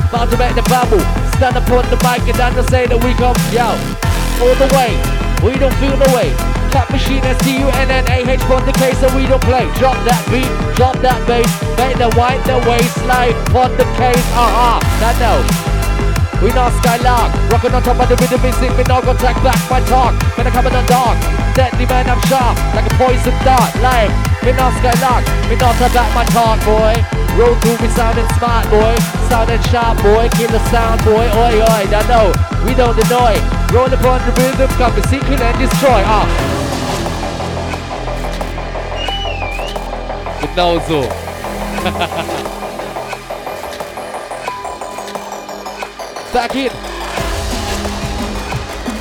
about 0.08 0.32
to 0.32 0.40
make 0.40 0.56
the 0.56 0.64
bubble. 0.72 1.04
Stand 1.36 1.60
up 1.60 1.68
on 1.68 1.84
the 1.92 2.00
mic 2.00 2.24
and 2.24 2.40
then 2.40 2.56
say 2.72 2.88
that 2.88 2.96
we 2.96 3.12
come, 3.20 3.36
yo, 3.52 3.76
all 4.40 4.56
the 4.56 4.72
way. 4.72 4.96
We 5.44 5.52
don't 5.60 5.76
feel 5.76 5.92
the 6.00 6.08
way. 6.16 6.32
Cut 6.72 6.88
machine, 6.88 7.20
S-T-U-N-N-A-H, 7.20 8.44
on 8.48 8.64
the 8.64 8.72
case, 8.72 8.96
so 8.96 9.12
we 9.12 9.28
don't 9.28 9.44
play. 9.44 9.68
Drop 9.76 10.00
that 10.08 10.24
beat, 10.32 10.48
drop 10.80 10.96
that 11.04 11.20
bass, 11.28 11.44
make 11.76 12.00
the 12.00 12.08
white 12.16 12.40
the 12.48 12.56
waistline, 12.64 13.36
on 13.52 13.68
the 13.76 13.84
case, 14.00 14.24
uh-uh, 14.32 14.80
that 15.04 15.12
no. 15.20 15.44
We 16.40 16.56
not 16.56 16.72
Skylark, 16.80 17.36
rocking 17.52 17.76
on 17.76 17.84
top 17.84 18.00
of 18.00 18.08
the 18.08 18.16
rhythm, 18.16 18.40
we 18.40 18.48
sing, 18.56 18.72
we 18.80 18.84
not 18.88 19.04
gonna 19.04 19.20
track 19.20 19.36
back 19.44 19.60
my 19.68 19.84
talk. 19.92 20.16
I 20.40 20.48
come 20.48 20.64
in 20.64 20.72
the 20.72 20.80
dark, 20.88 21.20
deadly 21.54 21.86
man, 21.86 22.08
I'm 22.08 22.20
sharp, 22.28 22.56
like 22.74 22.86
a 22.86 22.94
poison 22.96 23.34
dart, 23.44 23.74
like, 23.82 24.10
we 24.42 24.52
not 24.52 24.72
Skylark, 24.80 25.24
we 25.48 25.56
not 25.56 25.76
back 25.78 26.14
my 26.14 26.24
talk, 26.32 26.58
boy. 26.64 26.96
Roll 27.36 27.54
through, 27.60 27.76
we 27.80 27.88
sounding 27.94 28.26
smart, 28.36 28.68
boy. 28.70 28.96
Sounding 29.28 29.62
sharp, 29.70 30.02
boy. 30.02 30.28
Kill 30.32 30.50
the 30.50 30.58
sound, 30.70 31.04
boy. 31.04 31.28
Oi, 31.28 31.60
oi, 31.62 31.84
I 31.86 32.02
know. 32.08 32.32
We 32.66 32.74
don't 32.74 32.98
annoy. 32.98 33.38
Roll 33.72 33.92
upon 33.92 34.20
the 34.26 34.32
rhythm, 34.40 34.68
come 34.76 34.94
to 34.94 35.08
seek 35.08 35.22
and 35.22 35.58
destroy. 35.58 36.02
Ah. 36.04 36.26
Genau 40.40 40.80
so. 40.88 41.08
back 46.32 46.54
in. 46.56 46.70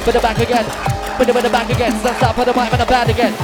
Put 0.03 0.15
it 0.15 0.21
back 0.21 0.37
again. 0.37 0.88
Put 1.19 1.27
it 1.27 1.35
in 1.35 1.43
the 1.43 1.49
back 1.49 1.69
again. 1.69 1.91
Stand 1.99 2.15
stop, 2.15 2.33
put 2.33 2.45
the 2.45 2.53
mic, 2.53 2.69
put 2.69 2.79
the 2.79 2.85
band 2.85 3.09
again. 3.09 3.35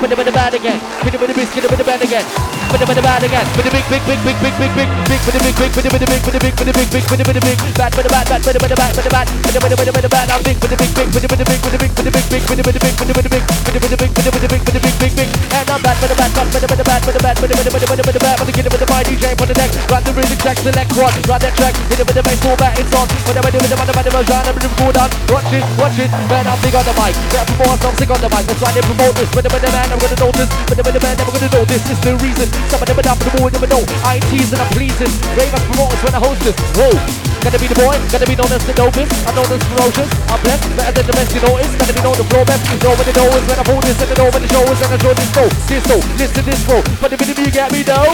Put 0.00 0.10
it 0.10 0.18
in 0.18 0.26
the 0.26 0.32
band 0.32 0.52
again. 0.52 0.80
Put 0.98 1.14
it 1.14 1.20
in 1.20 1.28
the 1.28 1.34
biscuit, 1.34 1.62
put 1.62 1.78
the 1.78 1.84
band 1.84 2.02
again. 2.02 2.49
In 2.70 2.78
the 2.78 3.02
band 3.02 3.22
again. 3.26 3.46
Put 3.54 3.66
the 3.66 3.70
big, 3.74 3.82
big, 3.90 4.02
big, 4.06 4.18
big, 4.22 4.38
big, 4.38 4.54
big, 4.54 4.70
big, 4.78 4.90
big, 5.10 5.20
put 5.26 5.34
the 5.34 5.42
big, 5.42 5.54
big, 5.58 5.70
put 5.74 5.82
the 5.82 5.90
big, 5.90 6.22
put 6.22 6.32
the 6.32 6.38
big, 6.38 6.54
put 6.54 6.66
the 6.66 6.74
big, 6.74 6.88
big, 6.90 7.02
put 7.02 7.18
the 7.18 7.24
big, 7.26 7.42
big, 7.42 7.58
bad, 7.74 7.90
put 7.90 8.02
the 8.06 8.10
bad, 8.10 8.26
bad, 8.30 8.40
put 8.46 8.54
the 8.54 8.62
bad, 8.62 8.74
bad, 8.78 8.94
put 8.94 9.04
the 9.04 9.10
bad, 9.10 9.26
put 9.26 9.50
the 9.50 9.58
bad, 9.60 9.74
put 9.74 9.86
the 9.86 9.94
bad, 9.94 10.10
bad, 10.10 10.26
I'm 10.30 10.42
big, 10.46 10.56
put 10.58 10.70
the 10.70 10.78
big, 10.78 10.90
big, 10.94 11.06
put 11.10 11.22
the 11.22 11.28
big, 11.30 11.38
put 11.38 11.70
the 11.70 11.78
big, 11.82 11.92
put 11.94 12.04
the 12.06 12.10
big, 12.14 12.26
big, 12.30 12.42
put 12.46 12.56
the 12.56 12.62
big, 12.62 12.78
big, 12.80 12.94
put 12.94 13.06
the 13.06 13.14
big, 13.14 13.30
big, 13.30 13.42
put 13.50 13.74
the 13.74 13.80
big, 13.86 14.00
big, 14.00 14.10
put 14.10 14.22
the 14.22 14.30
big, 14.30 14.50
big, 14.50 14.62
put 14.62 14.74
the 14.74 14.80
big, 14.80 14.96
big, 15.02 15.12
big, 15.18 15.28
and 15.50 15.66
I'm 15.70 15.80
bad, 15.82 15.96
put 16.00 16.08
the 16.10 16.16
bad, 16.16 16.30
bad, 16.30 16.46
put 16.50 16.60
the 16.62 16.68
bad, 16.70 16.82
bad, 16.86 17.00
put 17.02 17.14
the 17.14 17.22
bad, 17.22 17.34
put 17.36 17.48
the 17.50 17.58
bad, 17.60 17.70
put 17.70 17.86
the 17.86 17.90
bad, 17.90 18.06
put 18.06 18.14
the 18.14 18.22
bad, 18.22 18.34
put 18.38 18.46
the 18.46 18.54
kid 18.54 18.66
with 18.70 18.80
the 18.80 18.88
my 18.90 19.02
DJ 19.02 19.24
the 19.34 19.54
deck, 19.54 19.70
the 19.70 20.12
rhythm 20.14 20.38
track, 20.38 20.56
select 20.62 20.90
one, 20.94 21.14
run 21.26 21.40
that 21.42 21.54
track, 21.58 21.74
hit 21.90 22.00
it 22.00 22.06
with 22.06 22.16
the 22.16 22.22
bass, 22.22 22.40
full 22.40 22.56
back, 22.56 22.78
it's 22.80 22.94
on, 22.94 23.06
what 23.26 23.34
am 23.34 23.44
I 23.44 23.50
doing, 23.50 23.66
what 23.66 23.90
am 23.90 23.98
I 23.98 24.02
doing, 24.06 24.26
genre, 24.30 24.50
rhythm, 24.54 24.72
cool 24.78 24.92
down, 24.94 25.10
watch 25.28 25.52
it, 25.52 25.64
watch 25.76 25.98
it, 26.00 26.10
man, 26.30 26.46
I'm 26.46 26.58
big 26.62 26.74
on 26.74 26.86
the 26.86 26.94
mic, 26.96 27.14
rap 27.34 27.44
before 27.50 27.74
I'm 27.74 27.94
sick 27.98 28.10
on 28.10 28.20
the 28.22 28.30
mic, 28.30 28.44
that's 28.46 28.62
why 28.62 28.70
they 28.72 28.84
promote 28.86 29.14
this, 29.18 29.30
but 29.34 29.42
the 29.42 29.50
man, 29.50 29.86
I'm 29.90 29.98
gonna 29.98 30.18
notice, 30.22 30.50
but 30.70 30.74
the 30.78 31.00
man, 31.02 31.14
never 31.18 31.32
gonna 31.34 31.50
know 31.50 31.64
this. 31.66 31.82
Is 31.90 31.98
the 32.06 32.59
some 32.68 32.82
of 32.82 32.86
them 32.86 32.98
are 33.00 33.08
up 33.08 33.18
the 33.24 33.30
board, 33.38 33.52
never 33.54 33.70
know, 33.70 33.82
I 34.04 34.20
ain't 34.20 34.26
teasing, 34.28 34.60
I'm 34.60 34.68
pleasing, 34.76 35.12
ravers 35.38 35.64
promoters 35.72 36.02
when 36.04 36.14
I 36.14 36.20
host 36.20 36.40
this, 36.44 36.56
whoa, 36.76 36.92
Gotta 37.40 37.56
be 37.56 37.72
the 37.72 37.80
boy, 37.80 37.96
gotta 38.12 38.28
be 38.28 38.36
known 38.36 38.52
as 38.52 38.60
the 38.68 38.76
dopest. 38.76 39.08
I 39.24 39.32
know 39.32 39.40
this 39.48 39.64
ferocious, 39.72 40.12
I'm 40.28 40.36
blessed, 40.44 40.76
better 40.76 40.92
than 40.92 41.08
the 41.08 41.14
rest 41.16 41.32
you 41.32 41.40
notice. 41.40 41.72
Gotta 41.80 41.96
be 41.96 42.02
known 42.04 42.16
the 42.20 42.28
floor 42.28 42.44
best, 42.44 42.68
you 42.68 42.76
know 42.84 42.92
what 42.92 43.06
the 43.08 43.16
know 43.16 43.32
is 43.32 43.44
when 43.48 43.56
I 43.56 43.64
hold 43.64 43.80
this 43.80 43.96
and 43.96 44.10
the 44.12 44.16
know 44.20 44.28
when 44.28 44.42
the 44.44 44.50
show 44.52 44.60
is 44.68 44.76
and 44.84 44.92
I 44.92 44.98
show 45.00 45.14
this 45.16 45.30
flow. 45.32 45.48
This 45.64 45.82
so, 45.88 45.96
listen 46.20 46.44
this 46.44 46.60
flow, 46.68 46.84
but 47.00 47.08
the 47.08 47.16
minute 47.16 47.40
you 47.40 47.48
get 47.48 47.72
me 47.72 47.80
though. 47.80 48.12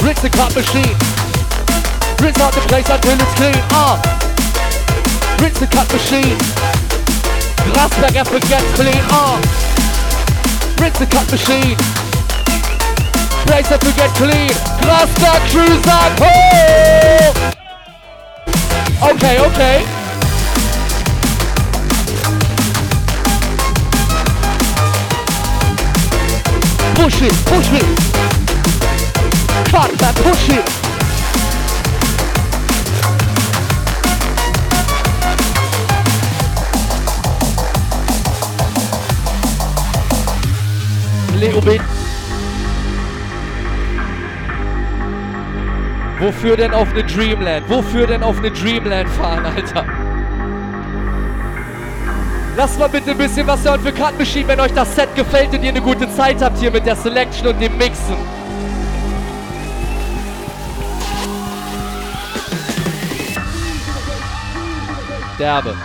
Rinse 0.00 0.24
the 0.24 0.32
cut 0.32 0.56
machine. 0.56 0.96
Rinse 2.24 2.40
out 2.40 2.56
the 2.56 2.64
place 2.72 2.88
until 2.88 3.20
it's 3.20 3.34
clean. 3.36 3.60
Ah. 3.76 4.00
Rinse 5.44 5.60
the 5.60 5.68
cut 5.68 5.84
machine. 5.92 6.40
Grasberg 7.68 8.16
ever 8.16 8.40
gets 8.48 8.68
clean. 8.80 9.00
Ah. 9.12 9.36
Rinse 10.80 10.98
the 10.98 11.06
cut 11.06 11.28
machine. 11.28 12.03
Place 13.46 13.70
up 13.70 13.80
to 13.80 13.92
get 13.92 14.10
clean. 14.16 14.50
Grasberg 14.80 15.40
cruise 15.50 15.86
up. 15.86 16.12
Oh! 16.20 16.34
Okay, 19.12 19.38
okay. 19.38 19.84
Push 26.94 27.22
it, 27.22 27.34
push 27.46 27.70
it. 27.72 27.86
Cut 29.68 29.90
that, 29.98 30.14
push 30.16 30.48
it. 30.50 30.64
Little 41.38 41.60
bit. 41.60 41.93
Wofür 46.24 46.56
denn 46.56 46.72
auf 46.72 46.90
eine 46.90 47.04
Dreamland? 47.04 47.68
Wofür 47.68 48.06
denn 48.06 48.22
auf 48.22 48.38
eine 48.38 48.50
Dreamland 48.50 49.10
fahren, 49.10 49.44
Alter? 49.44 49.84
Lasst 52.56 52.78
mal 52.78 52.88
bitte 52.88 53.10
ein 53.10 53.18
bisschen 53.18 53.46
was 53.46 53.62
hören 53.62 53.78
für 53.82 53.92
Cut 53.92 54.18
Machine, 54.18 54.48
wenn 54.48 54.58
euch 54.58 54.72
das 54.72 54.96
Set 54.96 55.14
gefällt 55.14 55.52
und 55.52 55.62
ihr 55.62 55.68
eine 55.68 55.82
gute 55.82 56.10
Zeit 56.14 56.40
habt 56.40 56.56
hier 56.56 56.70
mit 56.70 56.86
der 56.86 56.96
Selection 56.96 57.48
und 57.48 57.60
dem 57.60 57.76
Mixen. 57.76 58.16
Derbe. 65.38 65.76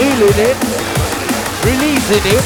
Reeling 0.00 0.32
it, 0.32 0.56
releasing 1.60 2.24
it. 2.32 2.44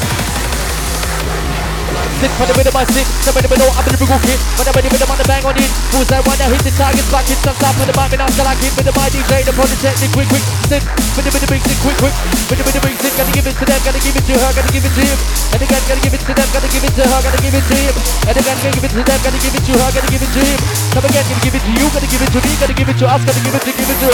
Sit 2.19 2.31
for 2.35 2.43
the 2.43 2.55
rhythm, 2.59 2.75
I 2.75 2.83
sit. 2.83 3.07
Somebody 3.23 3.47
below, 3.47 3.71
I'm 3.79 3.87
in 3.87 3.95
the 3.95 3.99
Google 4.03 4.19
kit. 4.27 4.35
But 4.59 4.67
I'm 4.67 4.75
the 4.75 4.91
rhythm 4.91 5.07
on 5.07 5.15
the 5.15 5.23
bang 5.23 5.39
on 5.47 5.55
it. 5.55 5.71
Who's 5.95 6.03
that 6.11 6.19
that 6.27 6.51
hit 6.51 6.59
the 6.67 6.75
target? 6.75 7.07
Back 7.07 7.31
it, 7.31 7.39
stand 7.39 7.55
up 7.63 7.71
for 7.79 7.87
the 7.87 7.95
mic, 7.95 8.11
and 8.11 8.27
I'm 8.27 8.35
like 8.43 8.59
it. 8.59 8.75
With 8.75 8.83
the 8.83 8.91
mic 8.91 9.07
DJ, 9.15 9.47
the 9.47 9.55
product 9.55 9.79
technique, 9.79 10.11
quick, 10.11 10.27
quick. 10.27 10.43
Sit, 10.67 10.83
with 11.15 11.23
the, 11.23 11.31
the 11.31 11.47
big 11.47 11.63
sit, 11.63 11.79
quick, 11.79 11.95
quick. 11.95 12.11
With 12.51 12.59
the, 12.59 12.63
the 12.75 12.83
big 12.83 12.99
sit, 12.99 13.15
gotta 13.15 13.31
give 13.31 13.47
it 13.47 13.55
to 13.55 13.63
them, 13.63 13.79
gotta 13.87 14.03
give 14.03 14.15
it 14.19 14.25
to 14.27 14.35
her, 14.35 14.51
gotta 14.51 14.71
give 14.75 14.83
it 14.83 14.91
to 14.91 15.03
him. 15.07 15.19
And 15.55 15.61
again, 15.63 15.83
gotta 15.87 16.03
give 16.03 16.11
it 16.11 16.23
to 16.27 16.33
them, 16.35 16.47
gotta 16.51 16.67
give 16.75 16.83
it 16.83 16.91
to 16.91 17.03
her, 17.07 17.19
gotta 17.23 17.39
give 17.39 17.55
it 17.55 17.63
to 17.71 17.75
him. 17.79 17.95
And 18.27 18.35
again, 18.35 18.57
gotta 18.59 18.75
give 18.75 18.83
it 18.83 18.91
to 18.99 19.03
them, 19.07 19.19
gotta 19.23 19.39
give 19.39 19.55
it 19.55 19.63
to 19.63 19.73
her, 19.79 19.89
gotta 19.95 20.11
give 20.11 20.23
it 20.27 20.31
to 20.35 20.41
him. 20.43 20.59
Come 20.91 21.07
again, 21.07 21.23
gotta 21.23 21.39
give 21.39 21.55
it 21.55 21.63
to 21.63 21.71
you, 21.71 21.87
gotta 21.87 22.07
give 22.11 22.19
it 22.19 22.31
to 22.35 22.39
me, 22.43 22.51
gotta 22.59 22.75
give 22.75 22.89
it 22.91 22.97
to 22.99 23.05
us, 23.07 23.21
gotta 23.23 23.39
give 23.47 23.55
it 23.55 23.63
to, 23.63 23.71
give 23.71 23.87
it 23.87 23.99
to. 24.03 24.11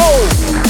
Oh! 0.00 0.63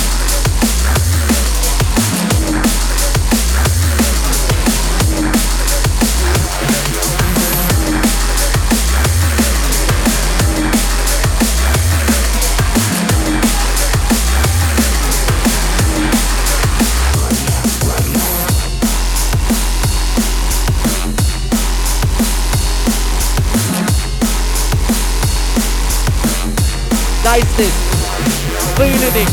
Fühle 28.76 28.88
nicht. 28.90 29.32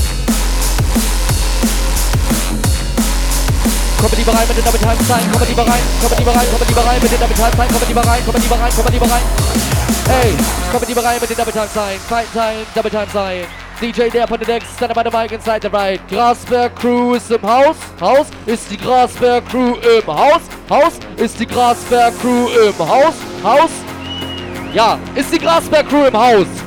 Kommen 4.00 4.16
lieber 4.16 4.34
rein 4.34 4.48
den 4.48 4.64
damit 4.64 4.86
halben 4.86 5.06
Zeilen, 5.06 5.32
kommen 5.32 5.48
lieber 5.48 5.62
rein, 5.62 5.82
kommen 6.02 6.18
lieber 6.18 6.32
rein, 6.32 6.48
kommen 6.52 6.68
lieber 6.70 6.86
rein 6.86 7.02
mit 7.02 7.12
den 7.12 7.20
damit 7.20 7.38
halben 7.38 7.58
Zeilen, 7.58 7.72
kommen 7.74 7.88
lieber 7.88 8.08
rein, 8.08 8.26
kommen 8.26 8.42
lieber 8.42 8.60
rein, 8.60 8.72
kommen 8.74 8.94
lieber 8.94 9.12
rein. 9.12 9.22
Hey, 10.08 10.34
kommen 10.72 10.86
lieber 10.88 11.04
rein 11.04 11.18
mit 11.20 11.30
den 11.30 11.38
Double 11.38 11.52
Time 11.52 11.70
Zeilen, 11.74 12.00
Fight 12.08 12.28
Zeilen, 12.34 12.66
Double 12.74 12.92
Time 12.92 13.08
Zeilen. 13.12 13.48
DJ 13.82 14.10
der 14.10 14.28
von 14.28 14.40
den 14.40 14.48
Decks, 14.48 14.68
stand 14.78 14.94
by 14.94 15.02
the 15.04 15.18
mic 15.18 15.32
inside 15.34 15.60
the 15.62 15.68
right. 15.68 16.00
Grasberg 16.08 16.74
Crew 16.78 17.16
ist 17.16 17.30
im 17.30 17.42
Haus, 17.42 17.76
Haus 18.00 18.28
ist 18.46 18.72
die 18.72 18.78
Grasberg 18.78 19.48
Crew 19.50 19.76
im 19.76 20.08
Haus, 20.08 20.42
Haus 20.70 20.94
ist 21.18 21.38
die 21.40 21.46
Grasberg 21.46 22.14
Crew 22.22 22.48
im 22.48 22.80
Haus, 22.80 23.16
Haus. 23.44 23.72
Ja, 24.74 24.98
ist 25.14 25.34
die 25.34 25.40
Grasberg 25.40 25.90
Crew 25.90 26.06
im 26.06 26.18
Haus. 26.18 26.61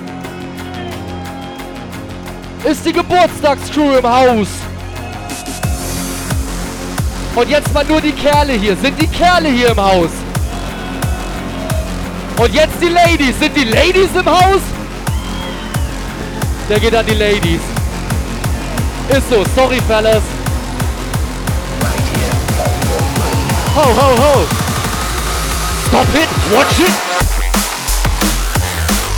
Ist 2.65 2.87
die 2.87 2.93
Geburtstagscrew 2.93 3.99
im 3.99 4.09
Haus. 4.09 4.49
Und 7.37 7.49
jetzt 7.51 7.73
mal 7.75 7.85
nur 7.85 8.01
die 8.01 8.13
Kerle 8.13 8.55
hier. 8.55 8.75
Sind 8.77 9.01
die 9.01 9.07
Kerle 9.07 9.49
hier 9.51 9.71
im 9.71 9.77
Haus? 9.77 10.11
Und 12.39 12.55
jetzt 12.55 12.75
die 12.81 12.89
Ladies. 12.89 13.39
Sind 13.39 13.55
die 13.55 13.65
Ladies 13.65 14.09
im 14.19 14.27
Haus? 14.27 14.63
Der 16.69 16.81
geht 16.81 16.95
an 16.95 17.05
die 17.07 17.15
Ladies. 17.15 17.61
Ist 19.11 19.29
so. 19.29 19.45
Sorry, 19.55 19.81
fellas. 19.87 20.23
Ho, 23.77 23.83
ho, 23.83 24.17
ho. 24.17 24.47
Stop 25.89 26.15
it. 26.15 26.29
Watch 26.51 26.79
it. 26.81 26.95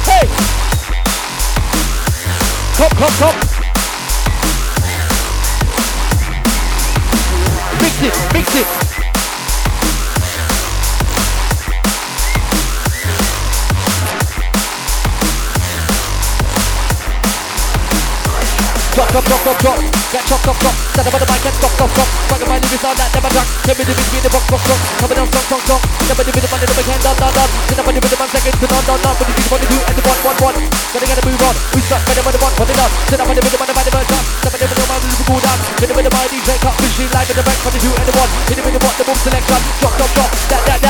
Hey. 0.06 0.28
Komm, 2.76 2.88
komm, 2.98 3.14
komm. 3.20 3.35
Mix 8.54 8.85
it, 19.16 19.24
it. 19.24 19.26
Drop, 19.26 19.40
drop, 19.40 19.40
drop, 19.42 19.58
drop, 19.58 19.78
drop. 19.80 19.96
Get 20.12 20.24
chop, 20.28 20.40
chop, 20.44 20.56
chop. 20.60 20.74
Stand 20.92 21.08
up 21.08 21.14
on 21.16 21.20
the 21.24 21.28
mic 21.32 21.46
and 21.46 21.56
stop, 21.56 21.72
stop, 21.72 21.90
stop. 21.90 22.08
Fucking 22.28 22.48
my 22.52 22.58
lyrics 22.60 22.84
on 22.84 22.96
that, 22.96 23.08
never 23.16 23.30
drunk. 23.32 23.48
Tell 23.64 23.76
me 23.76 23.84
the 23.88 23.94
beat, 23.96 24.22
the 24.22 24.30
box, 24.30 24.44
box, 24.52 24.62
box. 24.68 24.80
Coming 25.00 25.16
down, 25.16 25.28
strong, 25.32 25.46
strong, 25.46 25.62
strong. 25.64 25.82
Never 26.06 26.22
the 26.26 26.32
rhythm, 26.36 26.52
never 26.52 26.84
can, 26.84 27.00
done, 27.00 27.16
done, 27.16 27.32
done. 27.32 27.50
Sit 27.66 27.78
up 27.80 27.88
on 27.88 27.94
the 27.96 28.00
rhythm, 28.04 28.20
one 28.20 28.30
second, 28.30 28.54
to 28.60 28.66
none, 28.68 28.84
done, 28.86 29.00
done. 29.00 29.16
But 29.16 29.26
the 29.26 29.32
beat, 29.32 29.48
one, 29.48 29.60
the 29.60 29.66
two, 29.66 29.80
and 29.80 29.96
the 29.96 30.02
one, 30.04 30.20
one, 30.20 30.38
one. 30.46 30.56
Gotta 30.92 31.06
get 31.08 31.16
a 31.16 31.22
move 31.24 31.44
on. 31.48 31.54
We 31.72 31.80
start, 31.80 32.02
better, 32.04 32.24
better, 32.28 32.40
one, 32.44 32.54
put 32.60 32.68
it 32.68 32.76
on. 32.76 32.90
Sit 33.08 33.20
up 33.20 33.28
on 33.28 33.34
the 33.36 33.42
rhythm, 33.42 33.60
and 33.60 33.68
the 33.68 33.74
better, 33.76 33.92
better, 33.96 34.20
Step 34.36 34.52
on 34.52 34.60
the 34.60 34.66
rhythm, 34.68 34.90
and 34.92 35.02
the 35.06 35.24
cool 35.24 35.40
down. 35.40 35.58
Hit 35.80 35.90
it 35.90 35.94
with 35.96 36.06
the 36.06 36.12
my 36.12 36.26
DJ, 36.28 36.48
cut 36.60 36.76
machine, 36.76 37.10
live 37.16 37.30
in 37.32 37.36
the 37.40 37.44
back, 37.46 37.58
for 37.64 37.72
the 37.72 37.80
two, 37.80 37.92
and 37.96 38.06
the 38.06 38.14
one. 38.14 38.30
Hit 38.46 38.58
it 38.60 38.64
with 38.68 38.74
the 38.76 38.82
one, 38.84 38.94
the 39.00 39.04
boom 39.08 39.18
selection. 39.24 39.60
Drop, 39.80 39.94
drop, 39.96 40.10
drop. 40.12 40.30
That, 40.52 40.62
that, 40.68 40.85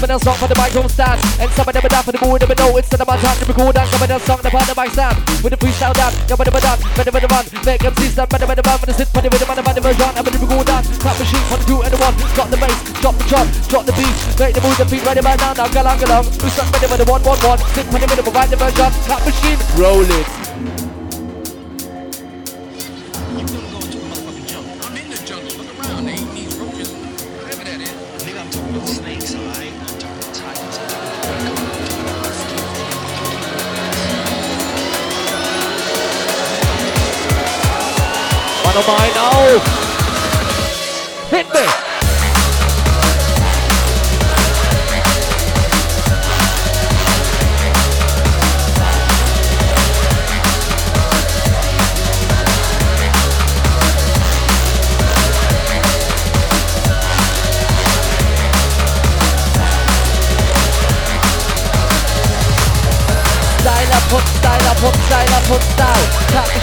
that. 0.00 0.06
When 0.06 0.10
come 0.10 0.28
in 0.28 0.28
a 0.28 0.36
for 0.36 0.48
the 0.48 0.56
mic 0.60 0.72
home 0.72 0.88
stand 0.88 1.20
And 1.40 1.50
some 1.52 1.68
of 1.68 1.72
them 1.72 1.84
are 1.84 1.88
down 1.88 2.04
for 2.04 2.12
the 2.12 2.20
mood, 2.20 2.40
never 2.40 2.56
know 2.56 2.76
it's 2.76 2.90
not 2.92 3.00
about 3.00 3.20
time 3.20 3.38
to 3.40 3.46
be 3.46 3.54
cool 3.54 3.72
down 3.72 3.86
Come 3.88 4.02
in 4.04 4.10
a 4.12 4.20
song, 4.20 4.40
the 4.42 4.50
part 4.50 4.68
of 4.68 4.76
my 4.76 4.88
stand. 4.88 5.16
With 5.40 5.52
the 5.52 5.58
freestyle 5.60 5.94
down, 5.94 6.12
yeah, 6.28 6.36
better, 6.36 6.52
better, 6.52 6.74
better, 6.96 7.12
better, 7.12 7.30
run. 7.30 7.44
Make 7.64 7.84
MC 7.84 8.12
stand, 8.12 8.28
better, 8.28 8.46
better, 8.46 8.64
run 8.66 8.78
the 8.84 8.92
sit, 8.92 9.08
for 9.08 9.22
the 9.22 9.30
rhythm, 9.30 9.48
and 9.48 9.58
the 9.58 9.64
better 9.64 9.80
version 9.80 10.10
I'm 10.16 10.24
gonna 10.24 10.38
cool 10.38 10.64
down, 10.64 10.82
clap 11.00 11.16
machine, 11.16 11.44
the 11.48 11.56
two 11.64 11.80
and 11.80 11.94
one. 11.96 12.14
Drop 12.36 12.48
the 12.50 12.58
bass, 12.60 12.76
drop 13.00 13.14
the 13.16 13.24
drum, 13.24 13.46
drop 13.68 13.84
the 13.86 13.94
beat. 13.96 14.16
Make 14.36 14.54
the 14.54 14.60
move, 14.60 14.76
the 14.76 14.84
beat, 14.84 15.04
right 15.06 15.18
about 15.18 15.38
now, 15.38 15.52
now, 15.54 15.68
galang, 15.72 15.98
galang 16.00 16.24
We 16.42 16.48
start, 16.50 16.68
better, 16.72 16.88
better, 16.88 17.06
one, 17.08 17.22
one, 17.24 17.40
one. 17.40 17.60
Sit, 17.72 17.86
the 17.88 17.96
rhythm, 17.96 18.24
provide 18.24 18.50
the 18.50 18.56
version. 18.60 18.90
Clap 19.06 19.22
machine, 19.24 19.60
roll 19.80 20.04
it 20.04 20.45
Auf 38.76 38.86
Hit 41.30 41.48
me 41.54 41.85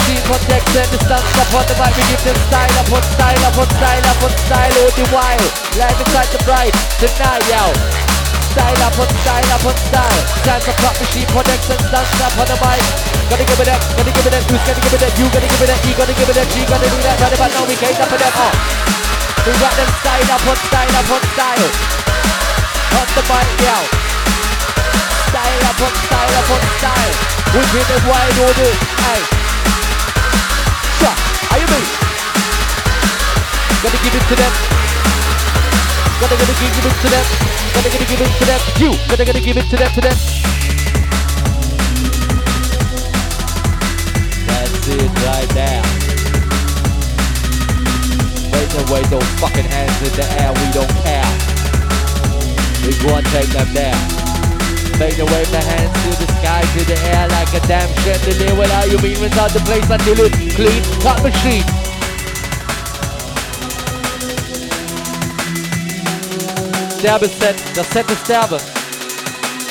machine 0.03 0.22
von 0.28 0.38
Jackson 0.47 0.86
Distanz 0.91 1.26
davon 1.34 1.66
dabei 1.68 1.89
Wir 1.95 2.05
geben 2.05 2.24
den 2.26 2.38
Style 2.45 2.76
up 2.78 2.91
und 2.91 3.05
Style 3.16 3.41
up 3.47 3.57
und 3.57 3.72
up 4.05 4.22
die 4.97 5.07
Wild 5.09 5.51
Live 5.78 5.99
inside 5.99 6.30
the 6.32 6.39
bright 6.45 6.74
Tonight, 6.99 7.43
yo 7.49 7.74
Style 8.53 8.86
up 8.86 8.97
und 8.99 9.09
Style 9.22 9.49
up 9.53 9.66
und 9.66 9.78
Style 9.80 10.22
Time 10.45 10.61
for 10.61 10.76
cut 10.78 10.95
machine 11.01 11.28
von 11.34 11.43
Jackson 11.45 11.78
Distanz 11.78 12.09
davon 12.20 12.45
dabei 12.45 12.78
Gotta 13.30 13.43
give 13.43 13.61
it 13.61 13.66
that, 13.66 13.82
gotta 13.97 14.11
give 14.11 14.28
it 14.28 14.34
that 14.34 14.43
Who's 14.45 14.61
gotta 14.61 14.82
give 14.82 14.93
it 14.93 15.01
that, 15.01 15.18
you 15.18 15.26
gotta 15.34 15.47
give 15.47 15.64
it 15.64 15.68
that 15.68 15.82
E 15.82 15.93
gotta 15.97 16.14
give 16.14 16.30
it 16.30 16.36
that, 16.38 16.47
G 16.53 16.66
gotta 16.70 16.86
do 16.86 16.97
that 17.01 17.18
Right 17.18 17.34
about 17.34 17.49
now 17.49 17.66
we 17.66 17.76
can't 17.76 17.97
up 17.97 18.09
for 18.09 18.20
that, 18.20 18.34
oh 18.38 18.53
We 19.47 19.53
got 19.57 19.74
them 19.74 19.89
Style 20.01 20.30
up 20.30 20.43
und 20.45 20.59
Style 20.70 20.93
up 21.01 21.09
Style 21.34 21.70
On 22.93 23.07
the 23.18 23.24
mic, 23.26 23.47
yo 23.66 24.12
style 25.34 25.65
upon 25.65 25.93
style 26.05 26.34
upon 26.45 26.61
style. 26.77 27.13
We've 27.57 27.71
been 27.73 27.89
a 27.89 27.99
wide 28.05 28.38
order. 28.45 28.69
Hey. 29.01 29.21
Sure. 31.01 31.15
Are 31.49 31.57
you 31.57 31.65
me? 31.73 31.81
Gotta 33.81 33.97
give 34.05 34.13
it 34.13 34.25
to 34.29 34.36
them. 34.38 34.53
Gotta 36.21 36.38
gotta 36.38 36.53
give 36.53 36.86
it 36.86 36.97
to 37.01 37.09
them. 37.09 37.25
Gotta 37.73 37.89
gotta 37.89 38.05
give 38.05 38.21
it 38.21 38.29
to 38.29 38.45
them. 38.45 38.61
You 38.77 38.89
gotta 39.09 39.25
gotta 39.25 39.41
give 39.41 39.57
it 39.57 39.65
to 39.73 39.75
them 39.75 39.91
to 39.97 40.01
them. 40.05 40.17
That's 44.45 44.86
it 44.86 45.09
right 45.25 45.49
there. 45.57 45.81
Wait 48.53 48.69
wait 48.93 49.05
those 49.09 49.29
fucking 49.41 49.65
hands 49.65 49.97
in 49.97 50.13
the 50.13 50.25
air, 50.38 50.53
we 50.53 50.65
don't 50.77 50.93
care. 51.01 51.25
We 52.86 52.93
go 53.01 53.17
and 53.17 53.25
take 53.34 53.49
them 53.49 53.73
there. 53.73 54.22
Make 55.00 55.18
the 55.18 55.26
wave 55.26 55.50
the 55.52 55.60
hands 55.60 55.94
to 56.04 56.26
the 56.26 56.28
sky, 56.39 56.62
to 56.62 56.86
the 56.86 56.98
air 57.12 57.28
like 57.30 57.54
a 57.54 57.60
damn 57.68 57.89
chandelier. 58.04 58.56
What 58.56 58.72
are 58.72 58.88
you 58.88 58.98
mean 59.00 59.20
without 59.20 59.52
the 59.52 59.60
place 59.62 59.89
until 59.89 60.26
it's 60.26 60.56
clean? 60.56 60.82
Cut 61.02 61.22
machine. 61.24 61.66
Sterbeset, 67.00 67.56
das 67.76 67.89
Set 67.91 68.10
ist 68.10 68.24
Sterbe. 68.24 68.58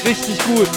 Richtig 0.04 0.38
gut. 0.44 0.68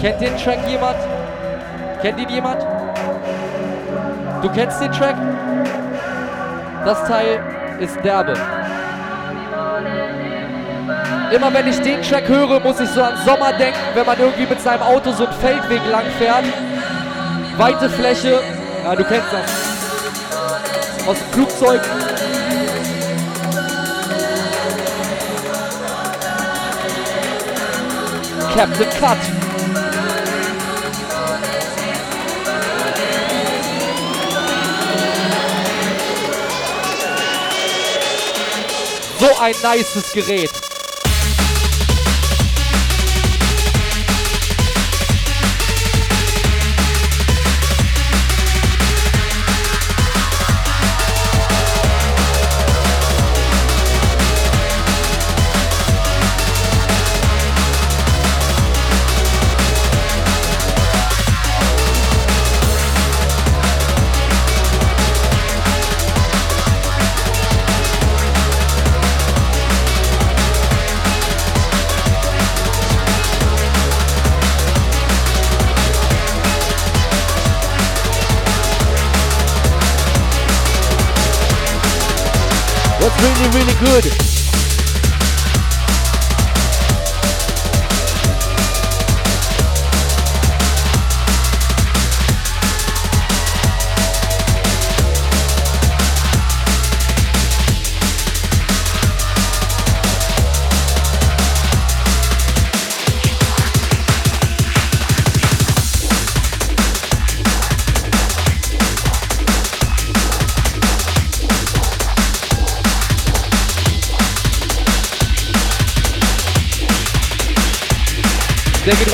Kennt 0.00 0.20
den 0.20 0.36
Track 0.36 0.58
jemand? 0.68 0.96
Kennt 2.00 2.20
ihn 2.20 2.28
jemand? 2.28 2.62
Du 4.42 4.48
kennst 4.50 4.80
den 4.80 4.92
Track? 4.92 5.16
Das 6.84 7.04
Teil 7.08 7.40
ist 7.80 7.96
derbe. 8.04 8.34
Immer 11.32 11.52
wenn 11.52 11.66
ich 11.66 11.80
den 11.80 12.00
Track 12.02 12.28
höre, 12.28 12.60
muss 12.60 12.78
ich 12.78 12.88
so 12.90 13.02
an 13.02 13.16
Sommer 13.24 13.52
denken, 13.54 13.78
wenn 13.94 14.06
man 14.06 14.18
irgendwie 14.18 14.46
mit 14.46 14.60
seinem 14.60 14.82
Auto 14.82 15.10
so 15.10 15.26
einen 15.26 15.34
Feldweg 15.34 15.80
lang 15.90 16.04
fährt. 16.16 16.44
Weite 17.56 17.90
Fläche. 17.90 18.40
Ja, 18.84 18.94
du 18.94 19.02
kennst 19.02 19.32
das. 19.32 21.08
Aus 21.08 21.18
dem 21.18 21.32
Flugzeug. 21.32 21.80
Captain 28.54 28.90
Cut. 29.00 29.47
So 39.18 39.36
ein 39.40 39.54
nices 39.62 40.12
Gerät. 40.12 40.67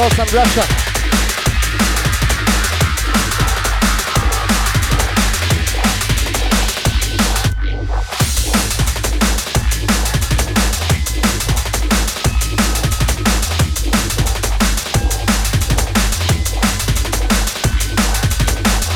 Der 0.04 0.10
geht 0.10 0.18
raus 0.18 0.32
an 0.32 0.38
Russia. 0.38 0.62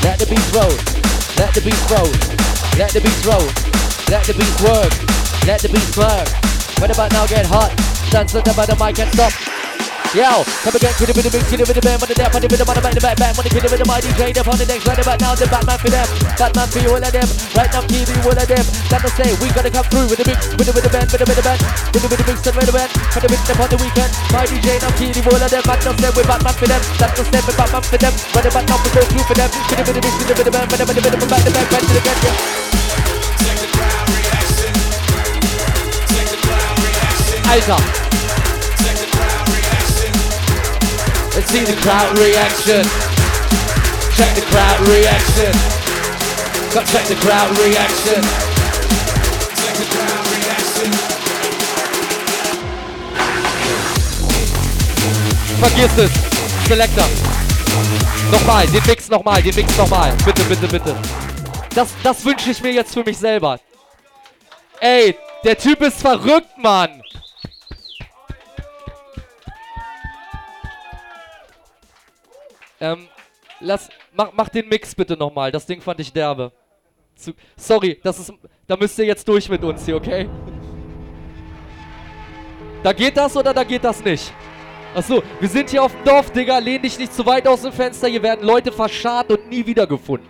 Let 0.03 0.19
the 0.19 0.27
beats 0.27 0.53
roll. 0.53 0.77
Let 1.39 1.55
the 1.55 1.61
beats 1.63 1.91
roll. 1.91 2.13
Let 2.77 2.93
the 2.93 3.01
beats 3.01 3.25
roll. 3.25 3.49
Let 4.11 4.25
the 4.25 4.35
beats 4.35 4.63
work. 4.63 4.93
Let 5.47 5.61
the 5.63 5.69
beats 5.69 5.97
work. 5.97 6.29
What 6.81 6.91
about 6.91 7.13
now 7.13 7.27
get 7.27 7.47
hot? 7.47 7.73
Dance 8.11 8.33
by 8.33 8.67
the 8.67 8.77
mic 8.79 8.99
and 8.99 9.13
stop. 9.13 9.48
Yo, 10.17 10.41
come 10.65 10.73
again, 10.73 10.89
kid 10.97 11.13
with 11.13 11.21
the 11.21 11.29
mix, 11.29 11.45
kid 11.53 11.61
with 11.61 11.77
the 11.77 11.85
band, 11.85 12.01
on 12.01 12.09
the 12.09 12.17
death, 12.17 12.33
on 12.33 12.41
the 12.41 12.49
bit 12.49 12.57
of 12.57 12.65
the 12.65 12.81
back, 12.81 12.97
the 12.97 13.05
back, 13.05 13.21
back, 13.21 13.37
on 13.37 13.45
the 13.45 13.53
kid 13.53 13.61
with 13.61 13.77
the 13.77 13.85
mighty 13.85 14.09
train, 14.17 14.33
up 14.41 14.49
on 14.49 14.57
the 14.57 14.65
next, 14.65 14.89
right 14.89 14.97
about 14.97 15.21
now, 15.21 15.37
the 15.37 15.45
Batman 15.53 15.77
for 15.77 15.93
them, 15.93 16.09
Batman 16.41 16.69
for 16.73 16.81
you, 16.81 16.89
all 16.97 17.05
of 17.05 17.13
them, 17.13 17.29
right 17.53 17.69
now, 17.69 17.85
TV, 17.85 18.09
all 18.25 18.33
of 18.33 18.49
them, 18.49 18.65
time 18.89 19.05
to 19.05 19.11
say, 19.21 19.37
we 19.37 19.53
gotta 19.53 19.69
come 19.69 19.85
through 19.93 20.09
with 20.09 20.17
the 20.17 20.25
mix, 20.25 20.49
with 20.57 20.65
the, 20.65 20.73
with 20.73 20.81
the 20.81 20.89
band, 20.89 21.13
with 21.13 21.21
the, 21.21 21.29
with 21.29 21.37
the 21.37 21.45
band, 21.45 21.61
with 21.93 22.01
the, 22.01 22.09
with 22.09 22.21
the 22.25 22.25
mix, 22.25 22.41
and 22.41 22.57
with 22.57 22.65
the 22.65 22.73
band, 22.73 22.89
for 23.13 23.21
the 23.21 23.29
mix, 23.29 23.43
upon 23.53 23.69
the 23.69 23.77
weekend, 23.85 24.09
mighty 24.33 24.57
DJ, 24.65 24.81
now 24.81 24.97
TV, 24.97 25.17
all 25.29 25.45
of 25.45 25.45
them, 25.53 25.61
Batman 25.69 25.95
say, 26.01 26.09
we 26.17 26.23
Batman 26.25 26.55
for 26.57 26.69
them, 26.73 26.81
time 26.97 27.13
to 27.13 27.23
say, 27.29 27.41
we 27.45 27.53
Batman 27.53 27.85
for 27.85 27.99
them, 28.01 28.15
right 28.33 28.49
about 28.49 28.65
now, 28.65 28.81
we 28.81 28.89
go 28.97 29.05
through 29.13 29.27
for 29.29 29.37
them, 29.37 29.51
with 29.53 29.77
the, 29.77 29.85
with 29.85 29.93
the 29.93 30.01
mix, 30.09 30.15
with 30.17 30.25
the, 30.25 30.35
with 30.41 30.49
the 30.49 30.55
band, 30.57 30.73
with 30.73 30.81
the, 30.81 30.89
with 30.89 30.97
the, 30.97 31.05
with 31.05 31.21
the 31.21 31.29
back, 31.29 31.45
the 31.45 31.53
back, 31.53 31.69
back 31.69 31.85
to 31.85 31.93
the 31.93 32.01
back, 32.01 32.17
yeah. 32.25 32.33
Alter. 37.53 38.09
See 41.49 41.65
the 41.65 41.81
crowd 41.81 42.19
reaction. 42.19 42.85
Check 44.13 44.35
the 44.37 44.45
crowd 44.53 44.81
reaction. 44.87 45.53
Got 46.75 46.85
check 46.87 47.07
the 47.09 47.17
crowd 47.25 47.49
reaction. 47.57 48.21
Check 49.57 49.75
the 49.81 49.89
crowd 49.95 50.25
reaction. 50.37 50.91
Vergiss 55.61 55.99
es. 55.99 56.11
Selector. 56.69 57.09
Nochmal, 58.31 58.67
den 58.67 58.83
Mix 58.87 59.09
nochmal, 59.09 59.43
den 59.43 59.55
Mix 59.55 59.75
nochmal. 59.79 60.13
Bitte, 60.27 60.43
bitte, 60.45 60.69
bitte. 60.69 60.97
Das, 61.75 61.89
das 62.03 62.25
wünsche 62.27 62.51
ich 62.51 62.63
mir 62.63 62.73
jetzt 62.73 62.93
für 62.93 63.05
mich 63.05 63.17
selber. 63.17 63.59
Ey, 64.81 65.17
der 65.45 65.57
Typ 65.57 65.81
ist 65.81 65.99
verrückt, 66.01 66.59
Mann. 66.59 67.03
Ähm, 72.81 73.09
lass, 73.61 73.89
mach, 74.15 74.33
mach 74.33 74.49
den 74.49 74.69
Mix 74.69 74.95
bitte 74.95 75.17
nochmal. 75.17 75.51
Das 75.53 75.67
Ding 75.67 75.81
fand 75.81 76.01
ich 76.01 76.13
derbe. 76.13 76.53
Zu, 77.17 77.33
sorry, 77.57 77.99
das 78.03 78.19
ist, 78.21 78.33
da 78.67 78.77
müsst 78.77 78.99
ihr 78.99 79.07
jetzt 79.07 79.27
durch 79.27 79.49
mit 79.49 79.63
uns 79.65 79.85
hier, 79.85 79.97
okay? 79.97 80.29
Da 82.83 82.93
geht 82.93 83.17
das 83.17 83.37
oder 83.37 83.53
da 83.53 83.65
geht 83.65 83.83
das 83.83 84.05
nicht? 84.05 84.33
Achso, 84.95 85.23
wir 85.41 85.49
sind 85.49 85.71
hier 85.71 85.83
auf 85.83 85.93
dem 85.93 86.05
Dorf, 86.05 86.31
Digga. 86.31 86.59
Lehn 86.59 86.81
dich 86.81 86.99
nicht 86.99 87.13
zu 87.13 87.27
weit 87.27 87.47
aus 87.47 87.63
dem 87.63 87.73
Fenster. 87.73 88.09
Hier 88.09 88.23
werden 88.23 88.47
Leute 88.47 88.73
verscharrt 88.73 89.31
und 89.31 89.49
nie 89.49 89.67
wiedergefunden. 89.67 90.29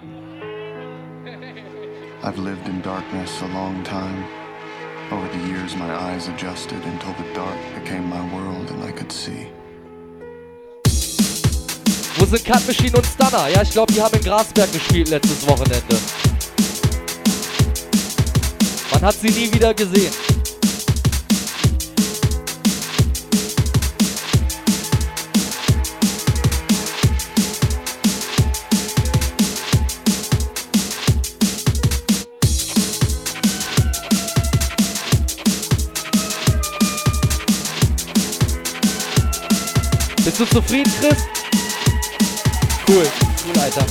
I've 2.23 2.37
lived 2.37 2.67
in 2.67 2.83
darkness 2.83 3.43
a 3.43 3.47
long 3.55 3.83
time. 3.85 4.25
Over 5.13 5.29
the 5.33 5.51
years, 5.51 5.77
my 5.77 5.89
eyes 5.89 6.29
adjusted 6.29 6.79
until 6.85 7.15
the 7.17 7.33
dark 7.35 7.57
became 7.77 8.09
my 8.09 8.21
world 8.35 8.71
and 8.71 8.83
I 8.83 8.93
could 8.93 9.13
see. 9.13 9.47
Wo 12.19 12.25
sind 12.25 12.45
Cut 12.45 12.67
Machine 12.67 12.97
und 12.97 13.07
Stunner? 13.07 13.49
Ja, 13.49 13.63
ich 13.63 13.71
glaube, 13.71 13.93
die 13.93 14.03
haben 14.03 14.17
in 14.17 14.25
Grasberg 14.25 14.73
gespielt 14.73 15.09
letztes 15.09 15.47
Wochenende. 15.47 15.97
Man 18.91 19.03
hat 19.03 19.15
sie 19.15 19.29
nie 19.29 19.53
wieder 19.55 19.73
gesehen. 19.73 20.13
Bist 40.25 40.41
du 40.41 40.45
zufrieden, 40.47 40.93
Chris? 41.01 41.38
Cool, 42.89 43.05
cool, 43.05 43.61
Alter. 43.61 43.85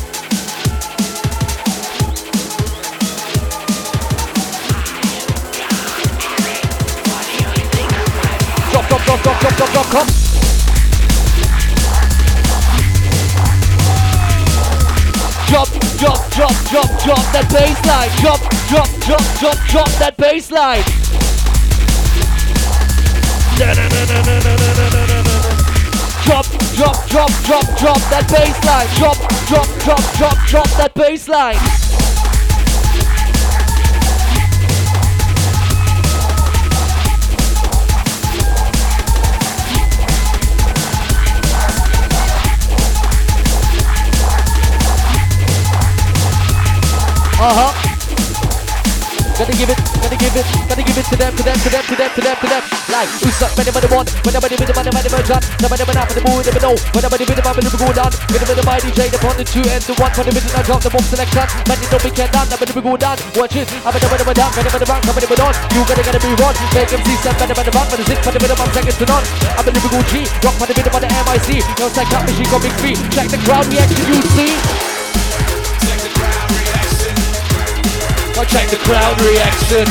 Drop, 8.72 8.88
drop, 8.90 9.06
drop, 9.06 9.72
drop, 9.72 9.86
komm! 9.86 10.08
Drop, 15.48 15.70
drop, 16.00 16.32
drop, 16.32 16.56
drop, 16.66 16.90
drop 17.04 17.26
that 17.34 17.46
bassline. 17.52 18.10
Drop, 18.20 18.42
drop, 18.68 18.90
drop, 19.06 19.22
drop, 19.40 19.58
drop 19.70 19.90
that 20.00 20.18
bassline. 20.18 21.07
Drop, 26.78 27.10
drop, 27.10 27.32
drop, 27.44 27.66
drop, 27.80 27.98
that 28.12 28.26
bassline. 28.28 28.98
Drop, 29.00 29.18
drop, 29.48 29.66
drop, 29.80 30.16
drop, 30.16 30.48
drop 30.48 30.70
that 30.78 30.94
bassline. 30.94 31.56
Uh 47.40 47.54
huh. 47.54 47.87
Gotta 49.38 49.54
give 49.54 49.70
it, 49.70 49.78
gotta 50.02 50.18
give 50.18 50.34
it, 50.34 50.46
gotta 50.66 50.82
give 50.82 50.98
it 50.98 51.06
to 51.14 51.16
them, 51.16 51.30
to 51.38 51.44
them, 51.46 51.58
to 51.62 51.70
them, 51.70 51.86
to 51.86 51.94
them, 51.94 52.10
to 52.10 52.22
them, 52.26 52.38
to 52.42 52.48
them. 52.50 52.64
Like, 52.90 53.06
who's 53.22 53.38
up, 53.38 53.54
when 53.54 53.70
nobody 53.70 53.86
want, 53.94 54.10
when 54.26 54.34
nobody 54.34 54.58
with 54.58 54.66
the 54.66 54.74
money, 54.74 54.90
money, 54.90 55.14
money, 55.14 55.30
nobody 55.62 55.84
with 55.86 56.18
the 56.18 56.24
mood, 56.26 56.42
never 56.42 56.58
know, 56.58 56.74
when 56.74 57.06
nobody 57.06 57.22
with 57.22 57.38
the 57.38 57.46
money, 57.46 57.62
never 57.62 57.78
go 57.78 57.90
down, 57.94 58.10
with 58.34 58.42
the 58.42 58.66
my 58.66 58.82
DJ, 58.82 59.14
the 59.14 59.22
one, 59.22 59.38
the 59.38 59.46
two, 59.46 59.62
and 59.62 59.86
the 59.86 59.94
one, 60.02 60.10
for 60.18 60.26
the 60.26 60.34
middle, 60.34 60.50
I 60.58 60.66
drop 60.66 60.82
the 60.82 60.90
bomb 60.90 61.06
selection, 61.06 61.46
man, 61.70 61.78
you 61.78 61.86
know 61.86 62.02
we 62.02 62.10
can't 62.10 62.34
down, 62.34 62.50
never 62.50 62.66
go 62.66 62.98
down, 62.98 63.18
watch 63.38 63.54
it, 63.54 63.70
I'm 63.86 63.94
never, 63.94 64.18
never 64.18 64.34
down, 64.34 64.50
never, 64.58 64.74
never 64.74 64.88
down, 64.90 65.02
never, 65.06 65.22
never 65.22 65.38
down, 65.38 65.54
you 65.70 65.82
gotta, 65.86 66.02
gotta 66.02 66.22
be 66.26 66.34
one, 66.42 66.58
make 66.74 66.90
them 66.90 67.02
see 67.06 67.18
some, 67.22 67.38
never, 67.38 67.62
never 67.62 67.78
but 67.78 67.94
the 67.94 68.06
zip, 68.10 68.20
for 68.26 68.34
the 68.34 68.42
middle, 68.42 68.58
I'm 68.58 68.74
seconds 68.74 68.98
to 68.98 69.06
none, 69.06 69.26
I'm 69.54 69.64
never 69.70 69.86
go 69.86 70.02
G, 70.10 70.26
rock 70.42 70.58
the 70.66 70.74
middle, 70.74 70.90
for 70.90 71.02
the 71.06 71.10
MIC, 71.14 71.50
no, 71.78 71.86
it's 71.86 71.94
like, 71.94 72.10
cut 72.10 72.26
machine, 72.26 72.50
got 72.50 72.62
big 72.66 72.74
feet, 72.82 72.98
check 73.14 73.30
the 73.30 73.38
crowd 73.46 73.70
reaction, 73.70 74.02
you 74.10 74.18
see. 74.34 74.97
Oh, 78.40 78.44
check 78.44 78.70
the 78.70 78.78
crowd 78.78 79.20
reaction. 79.22 79.84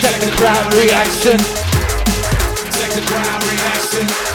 Check 0.00 0.18
the 0.22 0.30
crowd 0.38 0.72
reaction. 0.72 1.36
Check 2.72 2.92
the 2.94 3.02
crowd 3.06 3.44
reaction. 3.44 4.29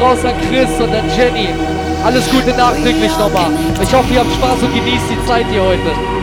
raus 0.00 0.24
an 0.24 0.34
Chris 0.48 0.70
und 0.80 0.94
an 0.94 1.04
Jenny. 1.16 1.48
Alles 2.04 2.28
Gute 2.30 2.56
nachträglich 2.56 3.16
nochmal. 3.18 3.50
Ich 3.82 3.92
hoffe, 3.94 4.12
ihr 4.12 4.20
habt 4.20 4.32
Spaß 4.32 4.62
und 4.62 4.74
genießt 4.74 5.04
die 5.10 5.26
Zeit 5.26 5.46
hier 5.50 5.62
heute. 5.62 6.15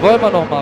Wollen 0.00 0.20
wir 0.20 0.30
nochmal. 0.30 0.57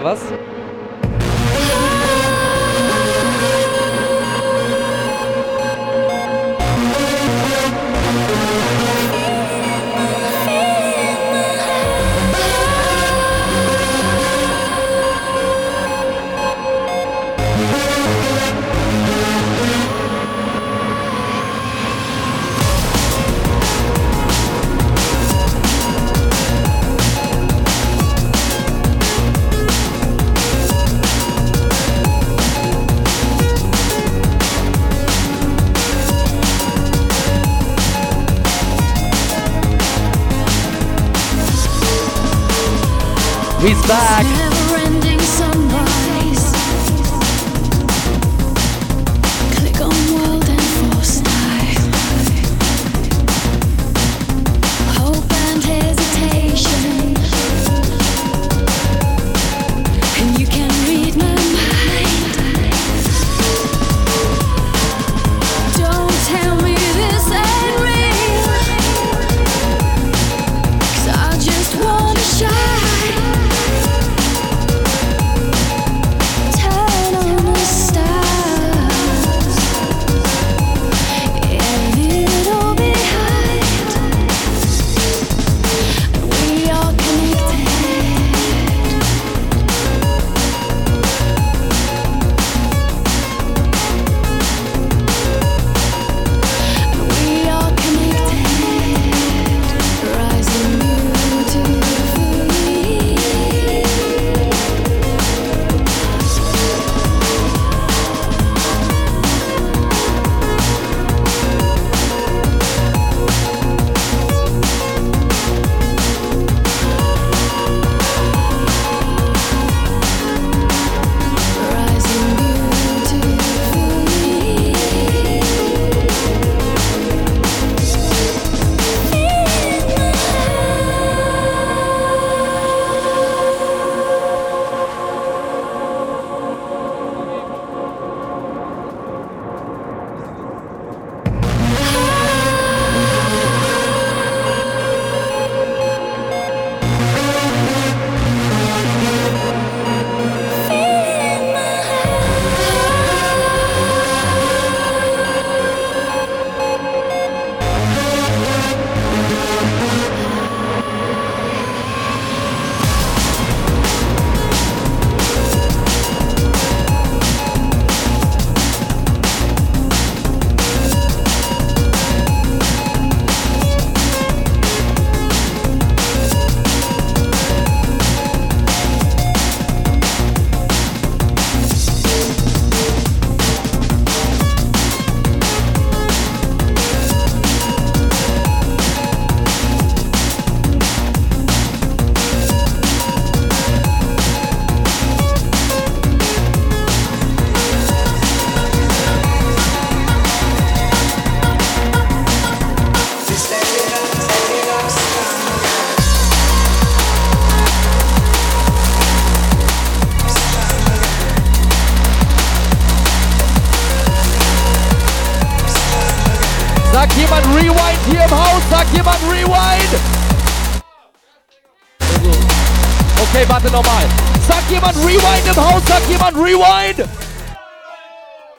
Jemand 224.87 224.97
Rewind 225.07 225.47
im 225.57 225.57
Haus? 225.65 225.85
Sagt 225.87 226.09
jemand 226.09 226.37
Rewind? 226.37 227.09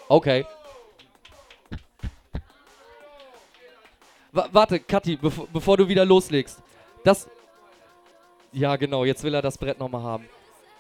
Okay. 0.10 0.46
Wa- 4.32 4.50
warte, 4.52 4.80
Kathi, 4.80 5.16
bev 5.16 5.48
bevor 5.54 5.78
du 5.78 5.88
wieder 5.88 6.06
loslegst. 6.06 6.60
Das. 7.04 7.28
Ja, 8.52 8.76
genau, 8.76 9.06
jetzt 9.06 9.24
will 9.24 9.34
er 9.34 9.42
das 9.42 9.58
Brett 9.58 9.80
nochmal 9.80 10.04
haben. 10.04 10.28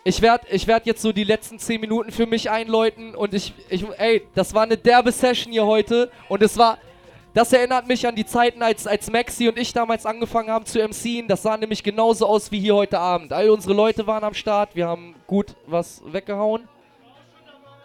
Ich 0.03 0.21
werde 0.21 0.47
ich 0.49 0.67
werd 0.67 0.85
jetzt 0.85 1.01
so 1.01 1.11
die 1.11 1.23
letzten 1.25 1.59
10 1.59 1.81
Minuten 1.81 2.11
für 2.11 2.25
mich 2.25 2.49
einläuten 2.49 3.15
und 3.15 3.33
ich, 3.33 3.53
ich. 3.69 3.85
Ey, 3.97 4.25
das 4.35 4.53
war 4.53 4.63
eine 4.63 4.77
derbe 4.77 5.11
Session 5.11 5.51
hier 5.51 5.65
heute 5.65 6.11
und 6.29 6.41
es 6.41 6.57
war. 6.57 6.77
Das 7.37 7.53
erinnert 7.53 7.87
mich 7.87 8.07
an 8.07 8.15
die 8.15 8.25
Zeiten, 8.25 8.63
als, 8.63 8.87
als 8.87 9.11
Maxi 9.11 9.47
und 9.47 9.59
ich 9.59 9.71
damals 9.71 10.07
angefangen 10.07 10.49
haben 10.49 10.65
zu 10.65 10.79
MCen. 10.79 11.27
Das 11.27 11.43
sah 11.43 11.55
nämlich 11.55 11.83
genauso 11.83 12.25
aus 12.25 12.51
wie 12.51 12.59
hier 12.59 12.73
heute 12.73 12.97
Abend. 12.97 13.31
All 13.31 13.51
unsere 13.51 13.75
Leute 13.75 14.07
waren 14.07 14.23
am 14.23 14.33
Start, 14.33 14.75
wir 14.75 14.87
haben 14.87 15.13
gut 15.27 15.53
was 15.67 16.01
weggehauen 16.03 16.67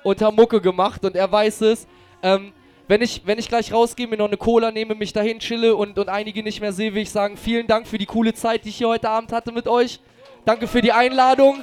und 0.05 0.23
haben 0.23 0.37
Mucke 0.37 0.63
gemacht 0.63 1.05
und 1.05 1.17
er 1.17 1.31
weiß 1.31 1.61
es. 1.61 1.87
Ähm, 2.23 2.55
wenn 2.89 3.03
ich, 3.03 3.27
wenn 3.27 3.39
ich 3.39 3.47
gleich 3.47 3.75
rausgehe, 3.75 4.09
mir 4.09 4.17
noch 4.17 4.29
eine 4.29 4.39
Cola 4.39 4.71
nehme, 4.71 4.95
mich 4.95 5.13
dahin 5.13 5.39
chille 5.39 5.77
und, 5.77 5.99
und 5.99 6.09
einige 6.09 6.43
nicht 6.43 6.63
mehr 6.63 6.73
sehe, 6.73 6.95
will 6.95 7.03
ich 7.03 7.11
sagen, 7.11 7.37
vielen 7.37 7.67
Dank 7.67 7.87
für 7.87 7.99
die 7.99 8.07
coole 8.07 8.33
Zeit, 8.33 8.65
die 8.65 8.71
ich 8.71 8.77
hier 8.77 8.89
heute 8.89 9.11
Abend 9.11 9.33
hatte 9.33 9.53
mit 9.53 9.69
euch. 9.69 10.01
Danke 10.47 10.67
für 10.67 10.81
die 10.81 10.93
Einladung. 10.93 11.63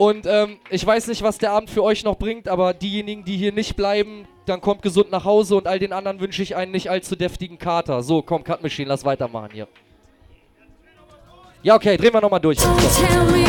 Und 0.00 0.24
ähm, 0.24 0.56
ich 0.70 0.86
weiß 0.86 1.08
nicht, 1.08 1.20
was 1.20 1.36
der 1.36 1.52
Abend 1.52 1.68
für 1.68 1.82
euch 1.82 2.04
noch 2.04 2.16
bringt, 2.16 2.48
aber 2.48 2.72
diejenigen, 2.72 3.22
die 3.22 3.36
hier 3.36 3.52
nicht 3.52 3.76
bleiben, 3.76 4.26
dann 4.46 4.62
kommt 4.62 4.80
gesund 4.80 5.10
nach 5.10 5.26
Hause 5.26 5.56
und 5.56 5.66
all 5.66 5.78
den 5.78 5.92
anderen 5.92 6.20
wünsche 6.20 6.42
ich 6.42 6.56
einen 6.56 6.72
nicht 6.72 6.88
allzu 6.88 7.16
deftigen 7.16 7.58
Kater. 7.58 8.02
So, 8.02 8.22
komm, 8.22 8.42
Cut 8.42 8.62
Machine, 8.62 8.88
lass 8.88 9.04
weitermachen 9.04 9.50
hier. 9.52 9.68
Ja, 11.62 11.74
okay, 11.74 11.98
drehen 11.98 12.14
wir 12.14 12.22
nochmal 12.22 12.40
durch. 12.40 12.56
Tell 12.56 12.70
me 13.26 13.44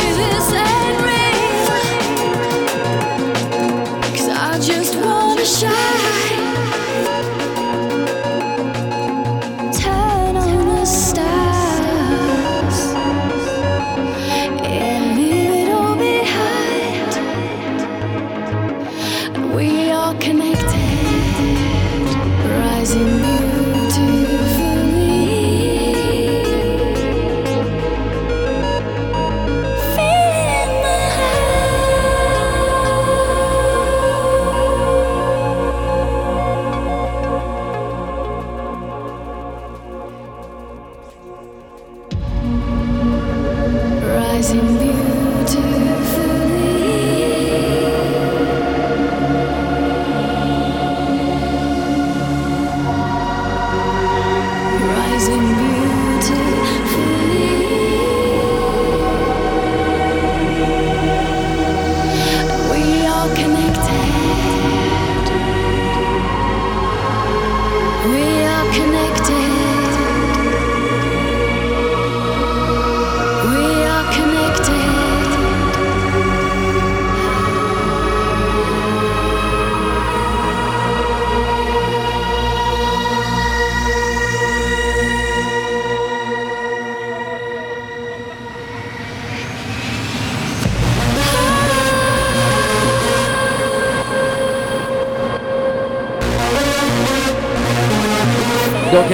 rising 22.94 23.22
beautifully. 23.22 23.51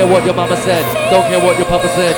What 0.09 0.25
your 0.25 0.35
mama 0.35 0.57
said. 0.57 0.83
Don't 1.11 1.23
care 1.29 1.39
what 1.39 1.57
your 1.59 1.67
papa 1.67 1.89
said. 1.89 2.18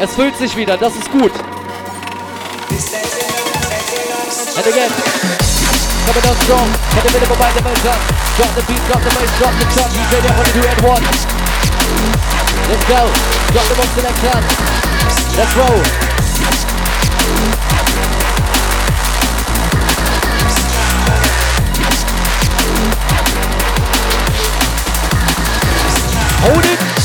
Es 0.00 0.14
fühlt 0.14 0.38
sich 0.38 0.56
wieder, 0.56 0.76
das 0.76 0.94
ist 0.94 1.10
gut. 1.10 1.32
And 4.58 4.66
again. 4.66 5.47
Coming 6.08 6.22
down 6.22 6.36
strong. 6.40 6.68
Hit 6.96 7.04
of 7.04 7.30
a 7.30 7.36
bite 7.36 7.52
the 7.52 7.60
bass. 7.60 7.82
Drop 7.84 8.54
the 8.56 8.64
beat, 8.64 8.80
drop 8.88 9.02
the 9.04 9.12
bass, 9.12 9.28
drop 9.36 9.52
the 9.60 9.66
track. 9.76 9.90
DJ 9.92 10.22
there, 10.24 10.32
wanna 10.38 10.52
do 10.56 10.64
it 10.64 10.80
one. 10.80 11.04
Let's 12.64 12.84
go. 12.88 13.12
Drop 13.52 13.66
the 13.68 13.76
one 13.76 13.90
selection. 13.92 14.40
Let's 15.36 15.54
roll. 15.54 15.84
Hold 26.40 26.64
it. 26.64 26.97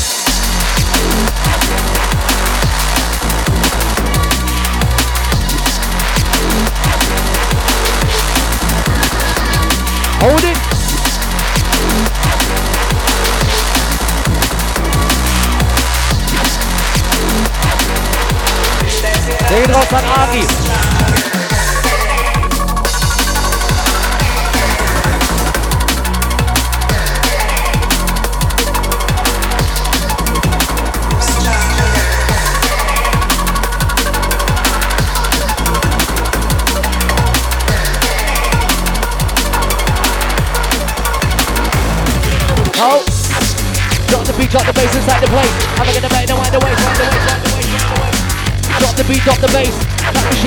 Der 19.94 20.40
geht 20.40 20.73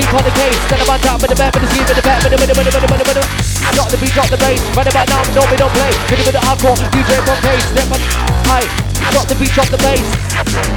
drop 0.10 0.24
the. 0.24 0.32
Case. 0.38 0.60
Then 0.70 0.82
I'm 0.82 0.90
on 0.90 1.00
top 1.00 1.22
with 1.22 1.32
the 1.32 1.68
scheme, 1.68 1.86
with 1.88 1.96
the 1.96 2.02
bed, 2.02 2.24
with 2.24 2.32
the 2.32 2.38
the 2.38 3.48
Drop 3.74 3.90
the 3.90 3.98
beat, 3.98 4.14
drop 4.14 4.30
the 4.30 4.38
bass. 4.38 4.62
Right 4.76 4.88
about 4.88 5.08
now, 5.10 5.22
no, 5.36 5.42
we 5.52 5.58
don't 5.58 5.72
play. 5.74 5.92
Hit 6.10 6.28
it 6.28 6.32
the 6.32 6.40
hardcore, 6.40 6.78
DJ 6.92 7.22
from 7.26 7.38
case. 7.42 7.66
Step 7.66 7.92
on, 7.92 8.00
high. 8.46 8.66
Drop 9.12 9.28
the 9.28 9.36
beat, 9.36 9.52
drop 9.52 9.68
the 9.68 9.78
bass. 9.78 10.77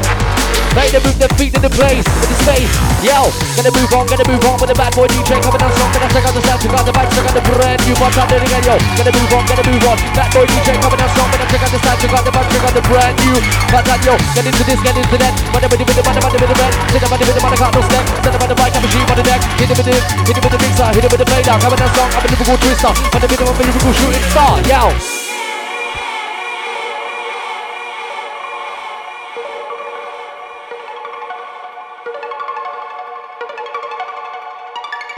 Make 0.74 0.94
them 0.94 1.02
move 1.02 1.18
their 1.18 1.32
feet 1.34 1.51
in 1.51 1.62
the 1.62 1.72
place, 1.74 2.06
in 2.06 2.28
the 2.30 2.36
space. 2.47 2.70
Yo, 3.02 3.26
gonna 3.59 3.74
move 3.74 3.90
on, 3.90 4.06
gonna 4.06 4.22
move 4.30 4.44
on 4.47 4.55
with 4.62 4.70
the 4.70 4.78
bad 4.78 4.94
boy 4.94 5.10
DJ 5.10 5.42
coming 5.42 5.59
down 5.59 5.72
strong. 5.74 5.90
Gonna 5.90 6.06
check 6.14 6.22
out 6.22 6.34
the 6.36 6.42
sound, 6.47 6.60
check 6.62 6.70
out 6.70 6.86
the 6.86 6.94
back, 6.94 7.09
check 7.10 7.26
out 7.26 7.34
the 7.34 7.42
brand 7.42 7.78
new 7.82 7.94
one 7.98 8.12
time 8.14 8.30
again. 8.30 8.62
Yo, 8.62 8.74
gonna 8.78 9.10
move 9.10 9.32
on, 9.34 9.42
gonna 9.51 9.64
move 9.66 9.84
on. 9.90 9.97
Bad 10.14 10.30
boy 10.30 10.47
DJ 10.47 10.68
coming 10.78 11.01
down 11.01 11.10
strong. 11.10 11.28
Gonna 11.34 11.47
check 11.51 11.62
out 11.66 11.72
the 11.74 11.80
sound, 11.82 11.98
check 11.98 12.12
out 12.14 12.22
the 12.22 12.32
back, 12.32 12.47
check 12.55 12.62
out 12.62 12.74
the 12.78 12.84
brand 12.86 13.14
new. 13.18 13.36
But 13.66 13.82
that 13.82 14.01
yo, 14.06 14.14
get 14.38 14.47
into 14.47 14.62
this, 14.62 14.78
get 14.78 14.94
into 14.94 15.16
that. 15.18 15.32
Money, 15.51 15.66
money, 15.66 15.84
money, 15.90 16.02
money, 16.06 16.20
money, 16.22 16.38
money, 16.38 16.55
money. 16.55 16.76
Hit 16.94 17.01
the 17.02 17.09
money, 17.10 17.24
with 17.26 17.34
the 17.34 17.42
money, 17.42 17.59
got 17.59 17.70
no 17.74 17.80
step. 17.90 18.05
Send 18.22 18.30
them 18.30 18.42
on 18.47 18.48
the 18.51 18.59
bike, 18.60 18.74
I'm 18.78 18.82
a 18.82 18.86
machine 18.86 19.06
on 19.10 19.16
the 19.18 19.26
deck. 19.26 19.40
Hit 19.59 19.70
it 19.70 19.74
with 19.74 19.88
the, 19.90 19.97
hit 19.98 20.36
it 20.38 20.42
with 20.44 20.52
the 20.55 20.60
mixer, 20.62 20.88
hit 20.94 21.02
it 21.02 21.10
with 21.10 21.20
the 21.20 21.26
play 21.26 21.42
down. 21.42 21.59
Coming 21.59 21.80
down 21.82 21.90
strong, 21.90 22.10
I'm 22.14 22.22
a 22.22 22.28
Liverpool 22.30 22.59
twister. 22.62 22.92
Money, 22.94 23.26
money, 23.26 23.42
money, 23.42 23.64
Liverpool 23.74 23.94
shooting 23.98 24.26
star. 24.30 24.55
Yo. 24.70 25.19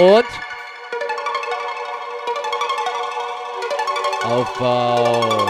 Und 0.03 0.27
Aufbau. 4.25 5.47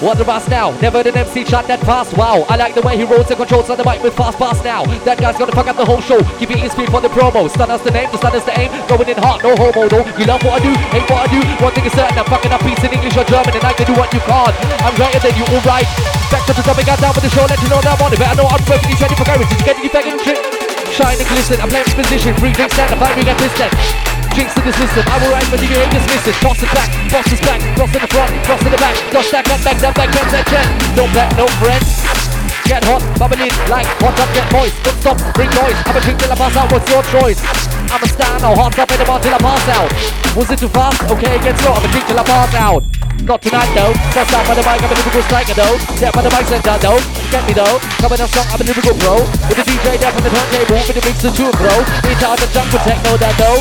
What 0.00 0.18
the 0.18 0.24
bass 0.24 0.48
now? 0.48 0.72
Never 0.80 1.04
did 1.04 1.14
MC 1.14 1.44
shot 1.44 1.68
that 1.68 1.78
fast. 1.86 2.16
Wow, 2.16 2.46
I 2.48 2.56
like 2.56 2.74
the 2.74 2.80
way 2.82 2.96
he 2.96 3.04
rolls 3.04 3.30
and 3.30 3.36
controls 3.36 3.70
on 3.70 3.76
the 3.76 3.84
mic 3.84 4.02
with 4.02 4.16
fast 4.16 4.40
bass 4.40 4.58
now. 4.64 4.82
That 5.04 5.18
guy's 5.20 5.38
gonna 5.38 5.52
fuck 5.52 5.68
up 5.68 5.76
the 5.76 5.84
whole 5.84 6.00
show. 6.00 6.20
Give 6.40 6.50
me 6.50 6.68
speed 6.68 6.90
for 6.90 7.00
the 7.00 7.10
promo. 7.10 7.48
Stun 7.48 7.70
us 7.70 7.80
the 7.82 7.92
name, 7.92 8.10
the 8.10 8.18
stun 8.18 8.32
the 8.32 8.58
aim. 8.58 8.72
Going 8.88 9.08
in 9.08 9.18
hot, 9.18 9.44
no 9.44 9.54
homo 9.54 9.86
though. 9.86 10.04
You 10.18 10.26
love 10.26 10.42
what 10.42 10.60
I 10.60 10.64
do, 10.66 10.74
hate 10.90 11.08
what 11.08 11.30
I 11.30 11.30
do. 11.30 11.40
One 11.62 11.72
thing 11.74 11.84
is 11.84 11.92
certain, 11.92 12.18
I'm 12.18 12.24
fucking 12.24 12.50
up 12.50 12.60
peace 12.62 12.82
in 12.82 12.90
English 12.90 13.16
or 13.16 13.22
German, 13.22 13.54
and 13.54 13.62
I 13.62 13.72
can 13.72 13.86
do 13.86 13.94
what 13.94 14.12
you 14.12 14.18
can't. 14.18 14.56
I'm 14.82 14.96
greater 14.96 15.20
than 15.20 15.36
you, 15.38 15.44
alright. 15.54 16.19
Back 16.30 16.46
to 16.46 16.54
the 16.54 16.62
topic, 16.62 16.86
got 16.86 17.02
down 17.02 17.10
with 17.10 17.26
the 17.26 17.32
show, 17.34 17.42
let 17.42 17.58
you 17.58 17.66
know 17.66 17.82
that 17.82 17.98
I'm 17.98 18.06
on 18.06 18.14
it. 18.14 18.22
Better 18.22 18.38
know 18.38 18.46
I'm 18.46 18.62
perfectly 18.62 18.94
ready 19.02 19.18
for 19.18 19.26
courage. 19.26 19.50
Did 19.50 19.58
you 19.58 19.66
get 19.66 19.76
any 19.82 19.90
fucking 19.90 20.18
shit? 20.22 20.38
Shine 20.94 21.18
and 21.18 21.26
glisten, 21.26 21.58
I'm 21.58 21.66
playing 21.66 21.90
position. 21.90 22.38
Free 22.38 22.54
drink 22.54 22.70
stand, 22.70 22.94
I'm 22.94 23.02
we 23.18 23.26
get 23.26 23.34
piston. 23.34 23.66
Jinx 24.30 24.54
in 24.54 24.62
the 24.62 24.70
system, 24.78 25.02
I 25.10 25.18
will 25.18 25.34
ride 25.34 25.42
when 25.50 25.58
you 25.58 25.74
ain't 25.74 25.90
dismissive. 25.90 26.38
Toss 26.38 26.62
it 26.62 26.70
back, 26.70 26.86
boss 27.10 27.26
is 27.34 27.42
back, 27.42 27.58
cross 27.74 27.90
in 27.90 28.02
the 28.02 28.10
front, 28.14 28.30
cross 28.46 28.62
in 28.62 28.70
the 28.70 28.78
back, 28.78 28.94
dodge 29.10 29.26
that, 29.34 29.42
cut 29.42 29.58
back, 29.66 29.76
that 29.82 29.94
back, 29.98 30.08
get 30.14 30.26
that 30.30 30.46
jet. 30.46 30.66
Don't 30.94 31.10
bet, 31.10 31.34
no 31.34 31.50
friends. 31.58 31.98
Get 32.62 32.86
hot, 32.86 33.02
bubbling 33.18 33.50
like 33.66 33.90
hot 33.98 34.14
up, 34.14 34.30
get 34.30 34.46
moist. 34.54 34.78
Don't 34.86 34.98
stop, 35.02 35.18
bring 35.34 35.50
noise. 35.50 35.74
I'm 35.82 35.98
a 35.98 36.00
drink 36.06 36.22
till 36.22 36.30
I 36.30 36.38
pass 36.38 36.54
out. 36.54 36.70
What's 36.70 36.86
your 36.86 37.02
choice? 37.10 37.42
I'm 37.90 37.98
a 37.98 38.06
stand, 38.06 38.46
I'll 38.46 38.54
hot 38.54 38.78
up 38.78 38.86
in 38.86 38.98
the 39.02 39.06
bar 39.06 39.18
till 39.18 39.34
I 39.34 39.40
pass 39.42 39.66
out. 39.74 39.90
Was 40.38 40.46
it 40.46 40.62
too 40.62 40.70
fast? 40.70 41.02
Okay, 41.10 41.42
get 41.42 41.58
slow. 41.58 41.74
I'm 41.74 41.82
a 41.82 41.90
drink 41.90 42.06
till 42.06 42.22
I 42.22 42.22
pass 42.22 42.54
out. 42.54 42.99
Not 43.24 43.42
tonight 43.42 43.68
though. 43.76 43.92
First 44.16 44.32
out 44.32 44.46
by 44.48 44.54
the 44.54 44.64
mic, 44.64 44.80
I'm 44.80 44.90
a 44.90 44.96
lyrical 44.96 45.22
striker 45.28 45.54
though. 45.54 45.76
Step 45.96 46.14
by 46.14 46.22
the 46.22 46.32
mic 46.32 46.46
center 46.48 46.76
though. 46.80 47.00
Get 47.30 47.44
me 47.46 47.52
though. 47.52 47.76
Coming 48.00 48.20
up 48.20 48.28
strong, 48.32 48.48
I'm 48.48 48.60
a 48.60 48.64
lyrical 48.64 48.96
pro. 48.96 49.20
With 49.48 49.58
the 49.60 49.66
DJ 49.68 50.00
there 50.00 50.12
from 50.12 50.24
the 50.24 50.32
turntable, 50.32 50.80
with 50.88 50.96
the 50.96 51.04
mix 51.04 51.20
to 51.22 51.30
two 51.30 51.50
bro. 51.60 51.74
In 52.08 52.16
charge 52.16 52.40
of 52.40 52.50
jump 52.52 52.72
with 52.72 52.82
techno 52.82 53.16
that 53.20 53.36
though. 53.36 53.60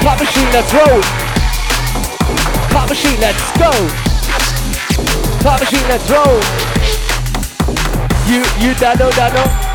Clap 0.00 0.18
machine, 0.18 0.50
let's 0.52 0.72
roll. 0.72 1.00
Clap 2.72 2.88
machine, 2.88 3.20
let's 3.20 3.44
go. 3.60 3.72
Clap 5.44 5.60
machine, 5.60 5.86
let's 5.92 6.08
roll. 6.08 6.40
You, 8.28 8.40
you, 8.60 8.74
Dano, 8.74 9.10
Dano. 9.12 9.44
Tacker. 9.44 9.67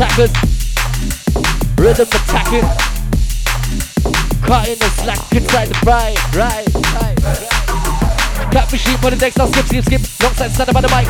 Tackers. 0.00 0.32
Rhythm 1.76 2.08
attacking. 2.08 2.64
Cutting 4.46 4.78
the 4.78 4.88
slack 4.96 5.30
inside 5.30 5.68
the 5.68 5.74
fry. 5.82 6.14
Right, 6.34 6.66
right, 6.94 7.22
right. 7.22 8.50
Clap 8.50 8.72
machine 8.72 8.96
for 8.96 9.10
the 9.10 9.16
next, 9.16 9.36
now 9.36 9.44
skip, 9.44 9.66
skip, 9.66 9.84
skip. 9.84 10.00
Long 10.22 10.32
side, 10.32 10.52
stand 10.52 10.72
by 10.72 10.80
the 10.80 10.88
mic. 10.88 11.06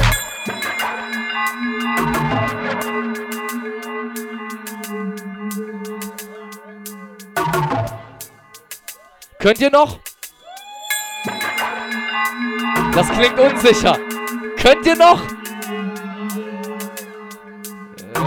Könnt 9.39 9.61
ihr 9.61 9.71
noch? 9.71 10.01
Das 12.93 13.09
klingt 13.09 13.39
unsicher. 13.39 14.01
Könnt 14.57 14.85
ihr 14.85 14.97
noch? 14.97 15.40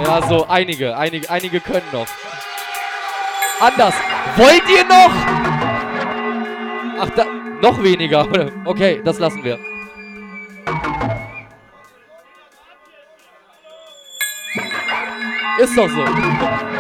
Ja, 0.03 0.21
so 0.27 0.45
einige, 0.47 0.97
einige, 0.97 1.30
einige 1.30 1.61
können 1.61 1.88
noch. 1.93 2.07
Anders. 3.61 3.95
Wollt 4.35 4.63
ihr 4.69 4.84
noch? 4.84 5.11
Ach, 6.99 7.09
da, 7.15 7.25
noch 7.61 7.81
weniger. 7.81 8.27
Okay, 8.65 9.01
das 9.05 9.19
lassen 9.19 9.43
wir. 9.45 9.57
Ist 15.59 15.77
doch 15.77 15.88
so. 15.88 16.73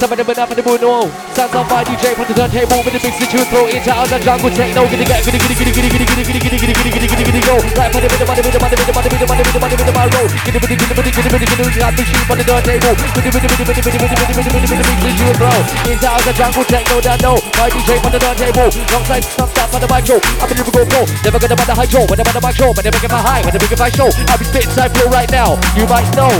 Some 0.00 0.08
of 0.08 0.16
them 0.16 0.32
up 0.32 0.48
in 0.48 0.56
the 0.56 0.64
moon, 0.64 0.80
no. 0.80 1.12
Sounds 1.36 1.52
on 1.52 1.68
my 1.68 1.84
DJ 1.84 2.16
from 2.16 2.24
the 2.24 2.32
turntable 2.32 2.80
with 2.80 2.96
the 2.96 3.00
mix 3.04 3.20
that 3.20 3.28
you 3.36 3.44
throw 3.52 3.68
into 3.68 3.92
out 3.92 4.08
the 4.08 4.16
jungle 4.16 4.48
techno. 4.48 4.88
Giddy 4.88 5.04
get 5.04 5.20
giddy 5.28 5.36
giddy 5.36 5.52
giddy 5.60 5.72
giddy 5.76 5.92
giddy 5.92 6.24
giddy 6.24 6.40
giddy 6.40 6.56
giddy 6.56 6.72
giddy 6.72 6.88
giddy 6.88 7.04
giddy 7.04 7.24
giddy 7.28 7.40
go. 7.44 7.60
Like 7.76 7.92
money 7.92 8.08
money 8.08 8.24
money 8.24 8.40
money 8.40 8.80
the 8.80 8.96
money 8.96 9.08
with 9.12 9.20
the 9.20 9.28
money 9.28 9.76
with 9.76 9.84
the 9.84 9.92
money 9.92 10.08
roll. 10.16 10.28
Giddy 10.40 10.56
giddy 10.56 10.76
giddy 10.80 10.94
giddy 10.96 11.10
giddy 11.12 11.36
giddy 11.36 11.52
giddy 11.52 11.76
got 11.76 11.92
the 11.92 12.04
sheep 12.08 12.30
on 12.32 12.36
the 12.40 12.44
turntable. 12.48 12.96
Giddy 12.96 13.28
giddy 13.28 13.44
giddy 13.44 13.56
giddy 13.60 13.76
giddy 13.76 13.98
giddy 14.00 14.08
giddy 14.08 14.40
giddy 14.40 14.56
giddy 14.56 14.68
giddy 14.72 14.84
mix 14.88 15.00
that 15.04 15.14
you 15.20 15.28
throw 15.36 15.60
into 15.84 16.08
out 16.08 16.22
the 16.24 16.32
jungle 16.32 16.64
techno. 16.64 16.96
That 17.04 17.18
no. 17.20 17.32
My 17.60 17.68
DJ 17.68 17.90
from 18.00 18.12
the 18.16 18.20
turntable. 18.24 18.72
Alongside 18.72 19.24
some 19.36 19.52
stuff 19.52 19.68
on 19.76 19.80
the 19.84 19.88
mic 19.92 20.08
show. 20.08 20.16
I'm 20.40 20.48
a 20.48 20.54
lyrical 20.56 20.80
flow. 20.80 21.04
Never 21.28 21.36
gonna 21.44 21.60
mind 21.60 21.68
the 21.68 21.76
high 21.76 21.90
show. 21.92 22.08
When 22.08 22.16
I'm 22.16 22.24
on 22.24 22.36
the 22.40 22.40
mic 22.40 22.56
show. 22.56 22.72
But 22.72 22.88
never 22.88 22.96
get 23.04 23.12
my 23.12 23.20
high. 23.20 23.44
When 23.44 23.52
never 23.52 23.68
get 23.68 23.76
my 23.76 23.92
show. 23.92 24.08
I'll 24.32 24.40
be 24.40 24.48
spitting 24.48 24.72
side 24.72 24.96
flow 24.96 25.12
right 25.12 25.28
now. 25.28 25.60
You 25.76 25.84
might 25.84 26.08
know. 26.16 26.32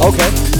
Okay. 0.00 0.59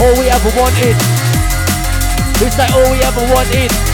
All 0.00 0.14
we 0.18 0.28
ever 0.28 0.50
wanted. 0.58 0.96
It's 2.42 2.58
like 2.58 2.72
all 2.72 2.90
we 2.90 3.00
ever 3.02 3.22
wanted. 3.32 3.93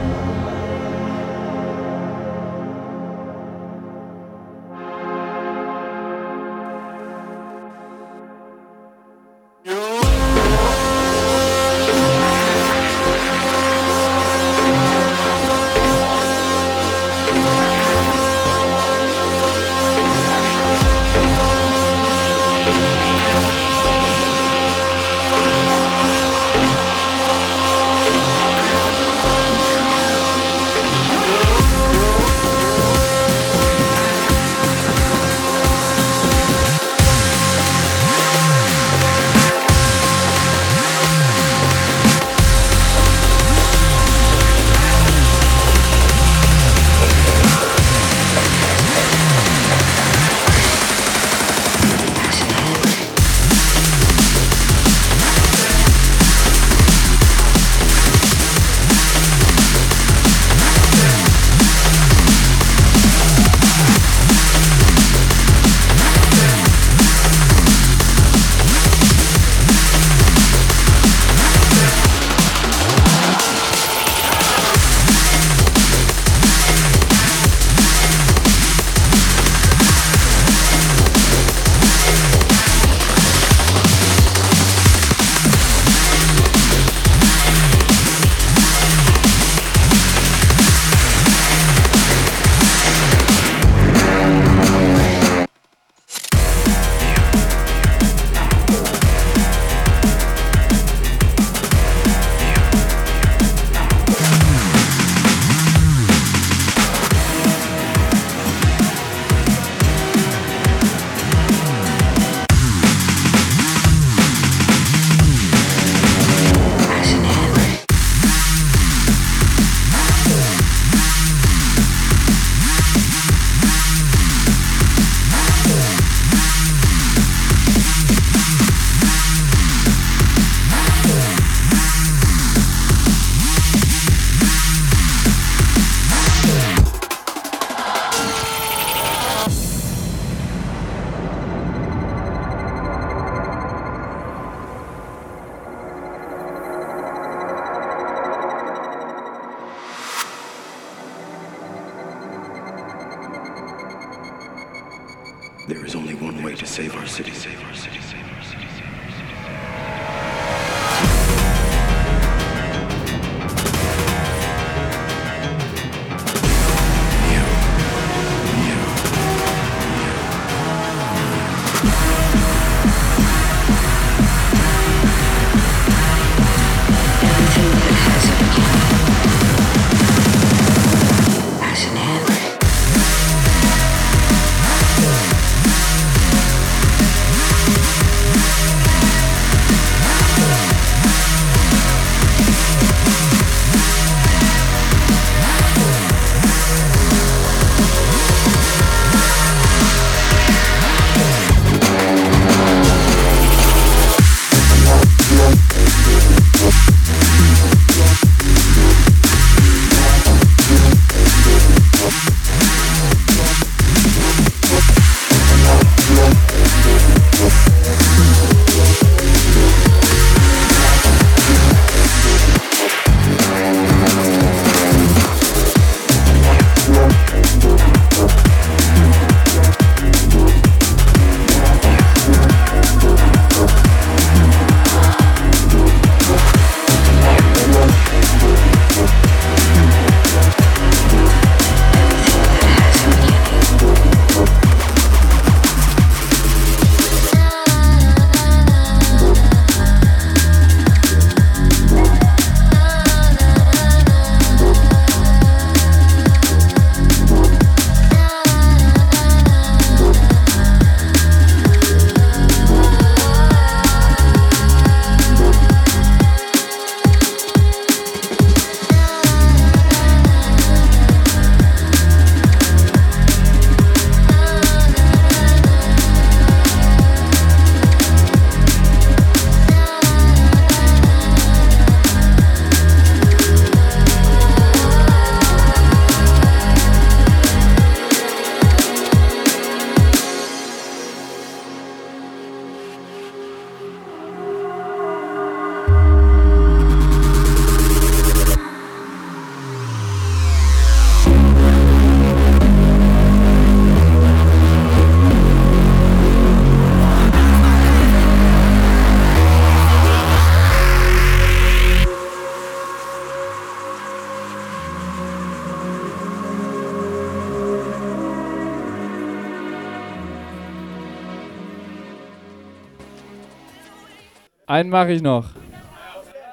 Einen 324.81 324.89
mache 324.89 325.11
ich 325.11 325.21
noch. 325.21 325.45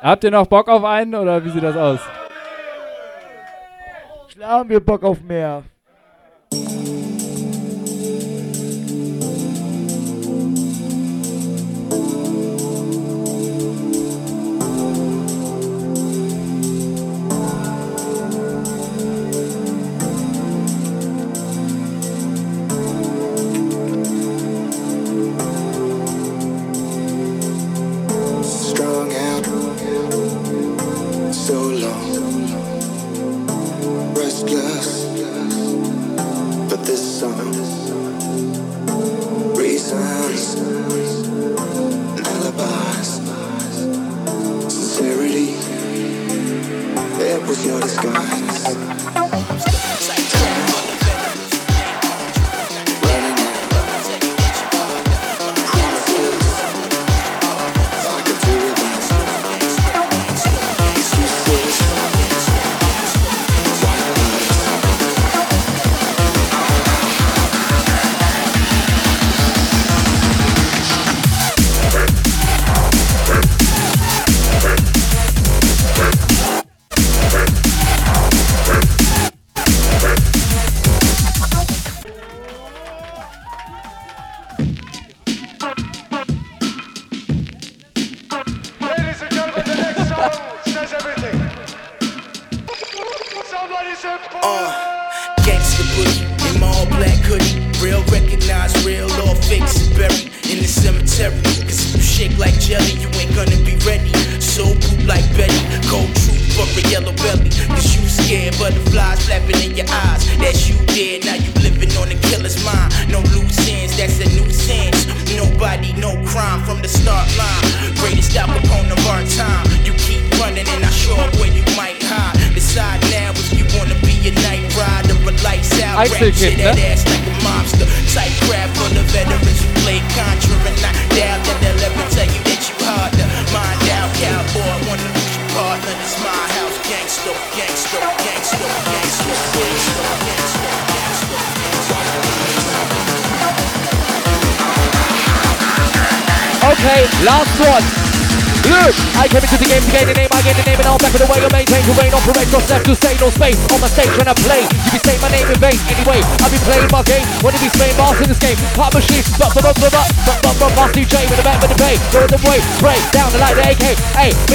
Habt 0.03 0.23
ihr 0.23 0.31
noch 0.31 0.47
Bock 0.47 0.69
auf 0.69 0.85
einen 0.85 1.15
oder 1.15 1.43
wie 1.43 1.49
sieht 1.49 1.63
das 1.63 1.75
aus? 1.75 2.01
Klar 4.29 4.51
haben 4.51 4.69
wir 4.69 4.81
Bock 4.81 5.03
auf 5.03 5.23
mehr. 5.23 5.63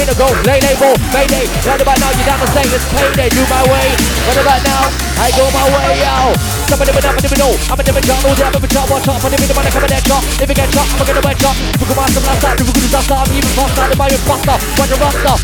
Hey, 0.04 0.12
minute 0.12 0.20
go, 0.20 0.28
lay 0.44 0.60
lay 0.60 0.74
label, 0.76 0.92
mayday, 1.16 1.44
right 1.64 1.80
about 1.80 1.96
now 1.96 2.12
down 2.28 2.40
the 2.40 2.48
same, 2.52 2.68
it's 2.68 2.84
payday, 2.92 3.28
do 3.32 3.42
my 3.48 3.62
way, 3.72 3.88
right 4.28 4.40
about 4.40 4.60
now, 4.68 4.92
I 5.16 5.32
go 5.32 5.48
my 5.48 5.64
way, 5.64 6.04
yo. 6.04 6.36
Somebody 6.68 6.92
but 6.92 7.04
I'm 7.04 7.16
a 7.16 7.20
different 7.20 7.40
know, 7.40 7.52
I'm 7.72 7.80
a 7.80 7.82
different 7.84 8.06
doubt, 8.06 8.20
I'm 8.20 8.64
a 8.64 8.68
job, 8.68 8.86
watch 8.92 9.08
out, 9.08 9.16
I'm 9.16 9.24
a 9.24 9.30
different 9.32 9.56
man, 9.56 9.64
I 9.64 9.70
come 9.72 9.84
in 9.84 9.92
that 9.96 10.04
job, 10.04 10.22
if 10.40 10.48
you 10.48 10.56
get 10.56 10.68
shot, 10.76 10.88
I'm 11.00 11.06
gonna 11.08 11.24
get 11.24 11.40
shot, 11.40 11.56
if 11.56 11.80
you 11.80 11.86
come 11.88 12.00
out 12.00 12.10
some 12.12 12.24
last 12.28 12.40
time, 12.44 12.56
if 12.60 12.66
you 12.68 12.74
could 12.74 12.84
disaster, 12.84 13.16
I'm 13.16 13.30
even 13.32 13.52
faster, 13.56 13.80
I'm 13.80 14.00
a 14.04 14.18
faster, 14.28 14.56
watch 14.76 14.92
a 14.92 14.96
roster, 15.00 15.36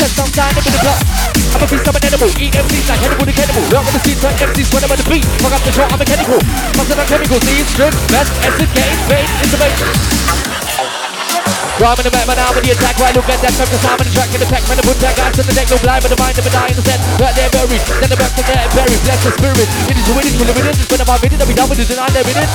just 0.00 0.14
some 0.16 0.32
time, 0.32 0.52
I'm 0.56 0.64
in 0.64 0.72
the 0.72 0.80
club. 0.80 0.98
I'm 1.52 1.60
a 1.60 1.66
beast, 1.68 1.84
I'm 1.84 1.92
an 1.92 2.04
animal, 2.08 2.30
eat 2.40 2.52
MCs 2.56 2.88
like 2.88 3.00
Hannibal 3.04 3.26
the 3.28 3.34
Cannibal, 3.36 3.64
look 3.68 3.84
at 3.84 3.92
the 3.92 4.00
scene, 4.08 4.18
turn 4.24 4.34
MCs 4.40 4.68
when 4.72 4.82
I'm 4.88 4.92
on 4.92 4.96
the 4.96 5.04
beat, 5.04 5.26
fuck 5.44 5.52
up 5.52 5.60
the 5.60 5.72
show, 5.76 5.84
I'm 5.84 6.00
mechanical, 6.00 6.40
muscle 6.80 6.96
and 6.96 7.08
chemical, 7.12 7.38
see, 7.44 7.60
strip, 7.76 7.92
best, 8.08 8.32
acid, 8.40 8.70
game, 8.72 8.98
pain, 9.12 9.28
intimate. 9.44 10.31
In 11.82 12.06
the 12.06 12.14
back, 12.14 12.30
man, 12.30 12.38
I'm 12.38 12.54
in 12.54 12.62
the 12.62 12.78
attack. 12.78 12.94
Right, 13.02 13.10
look 13.10 13.26
at 13.26 13.42
that. 13.42 13.58
The 13.58 13.74
sound 13.82 13.98
in 13.98 14.06
the 14.06 14.14
track 14.14 14.30
in 14.30 14.38
the 14.38 14.46
pack. 14.46 14.62
Man, 14.70 14.78
I 14.78 14.86
put 14.86 15.02
guys 15.02 15.34
in 15.34 15.42
the 15.42 15.50
deck. 15.50 15.66
No 15.66 15.74
blind, 15.82 16.06
but 16.06 16.14
the 16.14 16.18
mind 16.22 16.38
never 16.38 16.54
die 16.54 16.70
in 16.70 16.78
the 16.78 16.84
set. 16.86 17.02
Right 17.18 17.34
there, 17.34 17.50
buried. 17.50 17.82
Then 17.98 18.06
the 18.06 18.14
back 18.22 18.38
to 18.38 18.42
there, 18.46 18.70
buried. 18.70 19.02
Bless 19.02 19.18
the 19.26 19.34
spirit. 19.34 19.66
It 19.90 19.98
is 19.98 20.06
winning, 20.14 20.30
kill 20.30 20.46
a 20.46 20.54
minute. 20.54 20.78
When 20.86 21.02
I'm 21.02 21.10
out, 21.10 21.18
I'll 21.18 21.26
be 21.26 21.58
done 21.58 21.66
with 21.66 21.82
it, 21.82 21.90
and 21.90 21.98
I'm 21.98 22.14
there 22.14 22.22
with 22.22 22.38
it. 22.38 22.46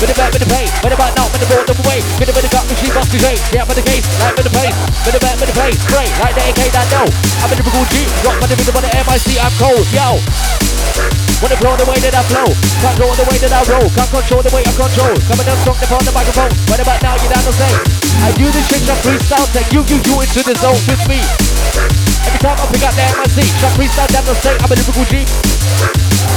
With 0.00 0.08
the 0.08 0.16
back, 0.16 0.32
with 0.32 0.40
the 0.40 0.48
pain. 0.48 0.72
When 0.80 0.88
about 0.88 1.12
now, 1.12 1.28
when 1.28 1.44
the 1.44 1.52
road, 1.52 1.68
the 1.68 1.76
way. 1.84 2.00
With 2.16 2.32
the, 2.32 2.32
with 2.32 2.48
the 2.48 2.52
gut, 2.52 2.64
machine, 2.64 2.96
box, 2.96 3.12
the 3.12 3.20
shade. 3.20 3.44
Yeah, 3.52 3.68
with 3.68 3.76
the 3.76 3.84
case. 3.84 4.08
Like 4.24 4.40
with 4.40 4.48
the 4.48 4.54
pain. 4.56 4.72
With 5.04 5.14
the 5.14 5.20
back, 5.20 5.36
with 5.36 5.52
the 5.52 5.56
pain. 5.60 5.76
Spray. 5.76 6.08
Like 6.16 6.32
the 6.32 6.42
AK 6.48 6.72
that 6.72 6.88
know. 6.96 7.04
I'm 7.44 7.52
in 7.52 7.60
the 7.60 7.68
cool 7.68 7.84
G. 7.92 8.08
Rock, 8.24 8.40
my 8.40 8.48
nigga, 8.48 8.72
with 8.72 8.88
the 8.88 8.92
MIC. 9.04 9.28
I'm 9.36 9.52
cold. 9.60 9.84
Yo. 9.92 10.16
Wanna 11.44 11.60
blow 11.60 11.76
the 11.76 11.84
way 11.90 11.98
that 12.00 12.14
I 12.14 12.22
flow 12.30 12.46
Can't 12.46 12.94
control 12.94 13.18
the 13.18 13.26
way 13.26 13.34
that 13.42 13.50
I 13.50 13.66
roll 13.66 13.90
Can't 13.90 14.10
control 14.14 14.42
the 14.46 14.54
way 14.54 14.62
I 14.62 14.70
control 14.78 15.16
Coming 15.26 15.48
up 15.50 15.58
strong 15.58 15.78
upon 15.82 16.04
the 16.06 16.14
microphone 16.14 16.54
What 16.70 16.78
about 16.78 17.02
now, 17.02 17.18
you 17.18 17.26
down 17.26 17.42
the 17.42 17.50
same 17.50 18.01
I 18.20 18.28
do 18.36 18.44
this 18.52 18.66
shit, 18.68 18.84
I 18.84 18.94
freestyle 19.00 19.48
Take 19.56 19.72
you, 19.72 19.80
you, 19.88 19.98
you 20.04 20.14
into 20.20 20.44
the 20.44 20.54
zone 20.60 20.76
with 20.84 21.02
me. 21.08 21.22
Every 22.28 22.40
time 22.42 22.58
I 22.60 22.64
pick 22.68 22.84
up 22.84 22.92
the 22.92 23.04
MIC 23.16 23.38
Shot 23.58 23.72
freestyle 23.78 24.10
down 24.12 24.24
the 24.28 24.36
same 24.36 24.58
I'm 24.60 24.68
a 24.68 24.76
lyrical 24.76 25.06
G. 25.08 25.24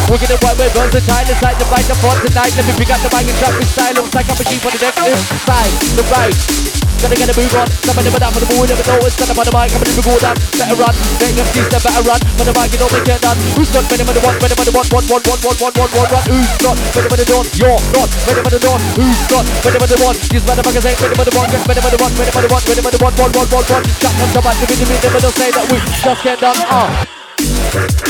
Working 0.07 0.29
the 0.31 0.37
white 0.45 0.57
way, 0.61 0.69
versatile 0.71 1.27
Inside 1.27 1.57
the 1.59 1.67
right, 1.67 1.85
the 1.85 1.95
front 1.99 2.23
tonight. 2.23 2.53
Let 2.55 2.65
me 2.69 2.73
pick 2.79 2.89
up 2.93 3.01
the 3.03 3.11
mic 3.11 3.27
and 3.27 3.37
trap 3.41 3.53
freestyle 3.59 3.93
Looks 3.99 4.15
like 4.15 4.27
I'm 4.31 4.39
a 4.39 4.45
G 4.47 4.51
for 4.61 4.71
the 4.71 4.79
next 4.79 5.01
side 5.43 5.73
The 5.99 6.05
right 6.13 6.84
Gotta 7.05 7.21
get 7.21 7.29
a 7.29 7.37
move 7.37 7.53
on. 7.53 7.69
Somebody 7.85 8.09
never 8.09 8.17
down 8.17 8.33
for 8.33 8.41
the 8.41 8.49
mood, 8.49 8.65
never 8.65 8.81
know 8.81 8.97
it's 9.05 9.13
up 9.21 9.29
on 9.29 9.45
the 9.45 9.53
mic. 9.53 9.69
I'm 9.69 9.77
gonna 9.77 10.01
go 10.01 10.17
down. 10.17 10.33
Better 10.57 10.73
run. 10.73 10.89
Make 11.21 11.37
MCs 11.37 11.69
that 11.69 11.85
better 11.85 12.01
run. 12.01 12.17
For 12.33 12.49
the 12.49 12.53
mic, 12.57 12.73
you 12.73 12.81
don't 12.81 12.89
make 12.89 13.05
it 13.05 13.21
done. 13.21 13.37
Who's 13.53 13.69
not 13.77 13.85
ready 13.93 14.01
for 14.01 14.17
the 14.17 14.25
one? 14.25 14.33
Ready 14.41 14.57
for 14.57 14.65
the 14.65 14.73
one? 14.73 14.89
One, 14.89 15.05
one, 15.05 15.21
one, 15.21 15.37
one, 15.45 15.57
one, 15.61 15.73
one, 15.77 15.91
one, 16.01 16.09
one. 16.09 16.25
Who's 16.25 16.49
not 16.65 16.73
ready 16.97 17.05
for 17.05 17.17
the 17.21 17.27
dawn? 17.29 17.45
You're 17.61 17.77
not 17.93 18.09
ready 18.25 18.41
for 18.41 18.49
the 18.49 18.57
dawn. 18.57 18.81
Who's 18.97 19.21
not 19.29 19.45
ready 19.45 19.77
for 19.77 19.85
the 19.85 19.97
one? 20.01 20.17
These 20.17 20.45
motherfuckers 20.49 20.85
ain't 20.89 20.97
ready 20.97 21.13
for 21.13 21.25
the 21.29 21.33
one. 21.37 21.45
Get 21.53 21.61
ready 21.69 21.81
for 21.85 21.91
the 21.93 21.99
one. 22.01 22.13
Ready 22.17 22.33
for 22.33 22.41
the 22.41 22.49
one. 22.49 22.63
Ready 22.65 22.81
for 22.81 22.89
the 22.89 23.01
one. 23.05 23.13
One, 23.21 23.31
one, 23.37 23.49
one, 23.53 23.65
one. 23.69 23.83
Shut 24.01 24.09
up, 24.09 24.29
somebody. 24.33 24.65
Beat. 24.65 24.81
Never 25.05 25.21
don't 25.21 25.37
say 25.37 25.53
that 25.53 25.65
we 25.69 25.77
just 25.77 26.21
get 26.25 26.41
done. 26.41 26.57
Ah. 26.73 27.14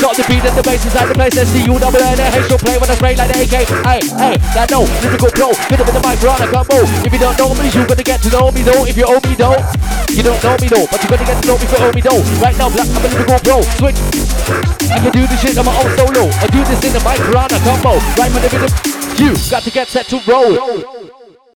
Got 0.00 0.14
the 0.16 0.24
beat 0.28 0.44
and 0.44 0.56
the 0.56 0.62
bass 0.62 0.84
inside 0.84 1.08
the 1.10 1.14
place. 1.14 1.34
Let's 1.34 1.50
see 1.50 1.62
you 1.64 1.78
double 1.78 2.02
N 2.02 2.18
H. 2.18 2.48
Don't 2.48 2.62
play 2.62 2.78
when 2.78 2.88
I 2.90 2.94
spray 2.94 3.14
like 3.16 3.30
the 3.30 3.36
AK. 3.42 3.56
Hey, 3.84 4.00
hey, 4.16 4.34
that 4.54 4.70
no 4.70 4.86
lyrical 5.02 5.30
flow. 5.34 5.52
Get 5.68 5.80
up 5.80 5.88
in 5.88 5.94
the 5.94 6.02
mic, 6.04 6.18
run, 6.22 6.40
I 6.40 6.46
can't 6.48 6.66
move. 6.70 6.88
If 7.04 7.10
you 7.12 7.20
don't 7.20 7.36
know 7.38 7.52
me, 7.54 7.68
you're 7.70 7.86
gonna 7.86 8.06
get 8.06 8.22
to 8.24 8.30
know 8.30 8.50
me 8.50 8.62
though. 8.62 8.84
If 8.86 8.96
you 8.96 9.06
owe 9.06 9.20
me 9.22 9.34
though, 9.34 9.58
you 10.12 10.22
don't 10.22 10.40
know 10.42 10.56
me 10.58 10.68
though, 10.68 10.86
but 10.88 10.98
you're 11.02 11.12
gonna 11.12 11.26
get 11.26 11.38
to 11.42 11.46
know 11.46 11.58
me 11.58 11.66
you 11.66 11.78
owe 11.82 11.92
me 11.92 12.02
though. 12.02 12.22
Right 12.38 12.56
now, 12.56 12.70
black, 12.70 12.88
I'm 12.88 13.04
a 13.04 13.08
lyrical 13.10 13.38
pro. 13.42 13.62
Switch. 13.76 13.98
I 14.88 15.02
can 15.02 15.12
do 15.12 15.26
this 15.26 15.40
shit 15.42 15.58
on 15.58 15.66
my 15.66 15.74
own 15.74 15.90
solo. 15.98 16.30
I 16.30 16.46
do 16.46 16.62
this 16.64 16.80
in 16.86 16.92
the 16.94 17.02
mic, 17.02 17.20
run, 17.34 17.50
I 17.50 17.58
can't 17.58 17.82
move. 17.82 18.02
Right 18.16 18.30
from 18.30 18.42
the 18.42 18.50
rhythm, 18.54 18.72
you 19.18 19.34
got 19.50 19.62
to 19.64 19.70
get 19.70 19.88
set 19.88 20.06
to 20.08 20.20
roll. 20.26 20.95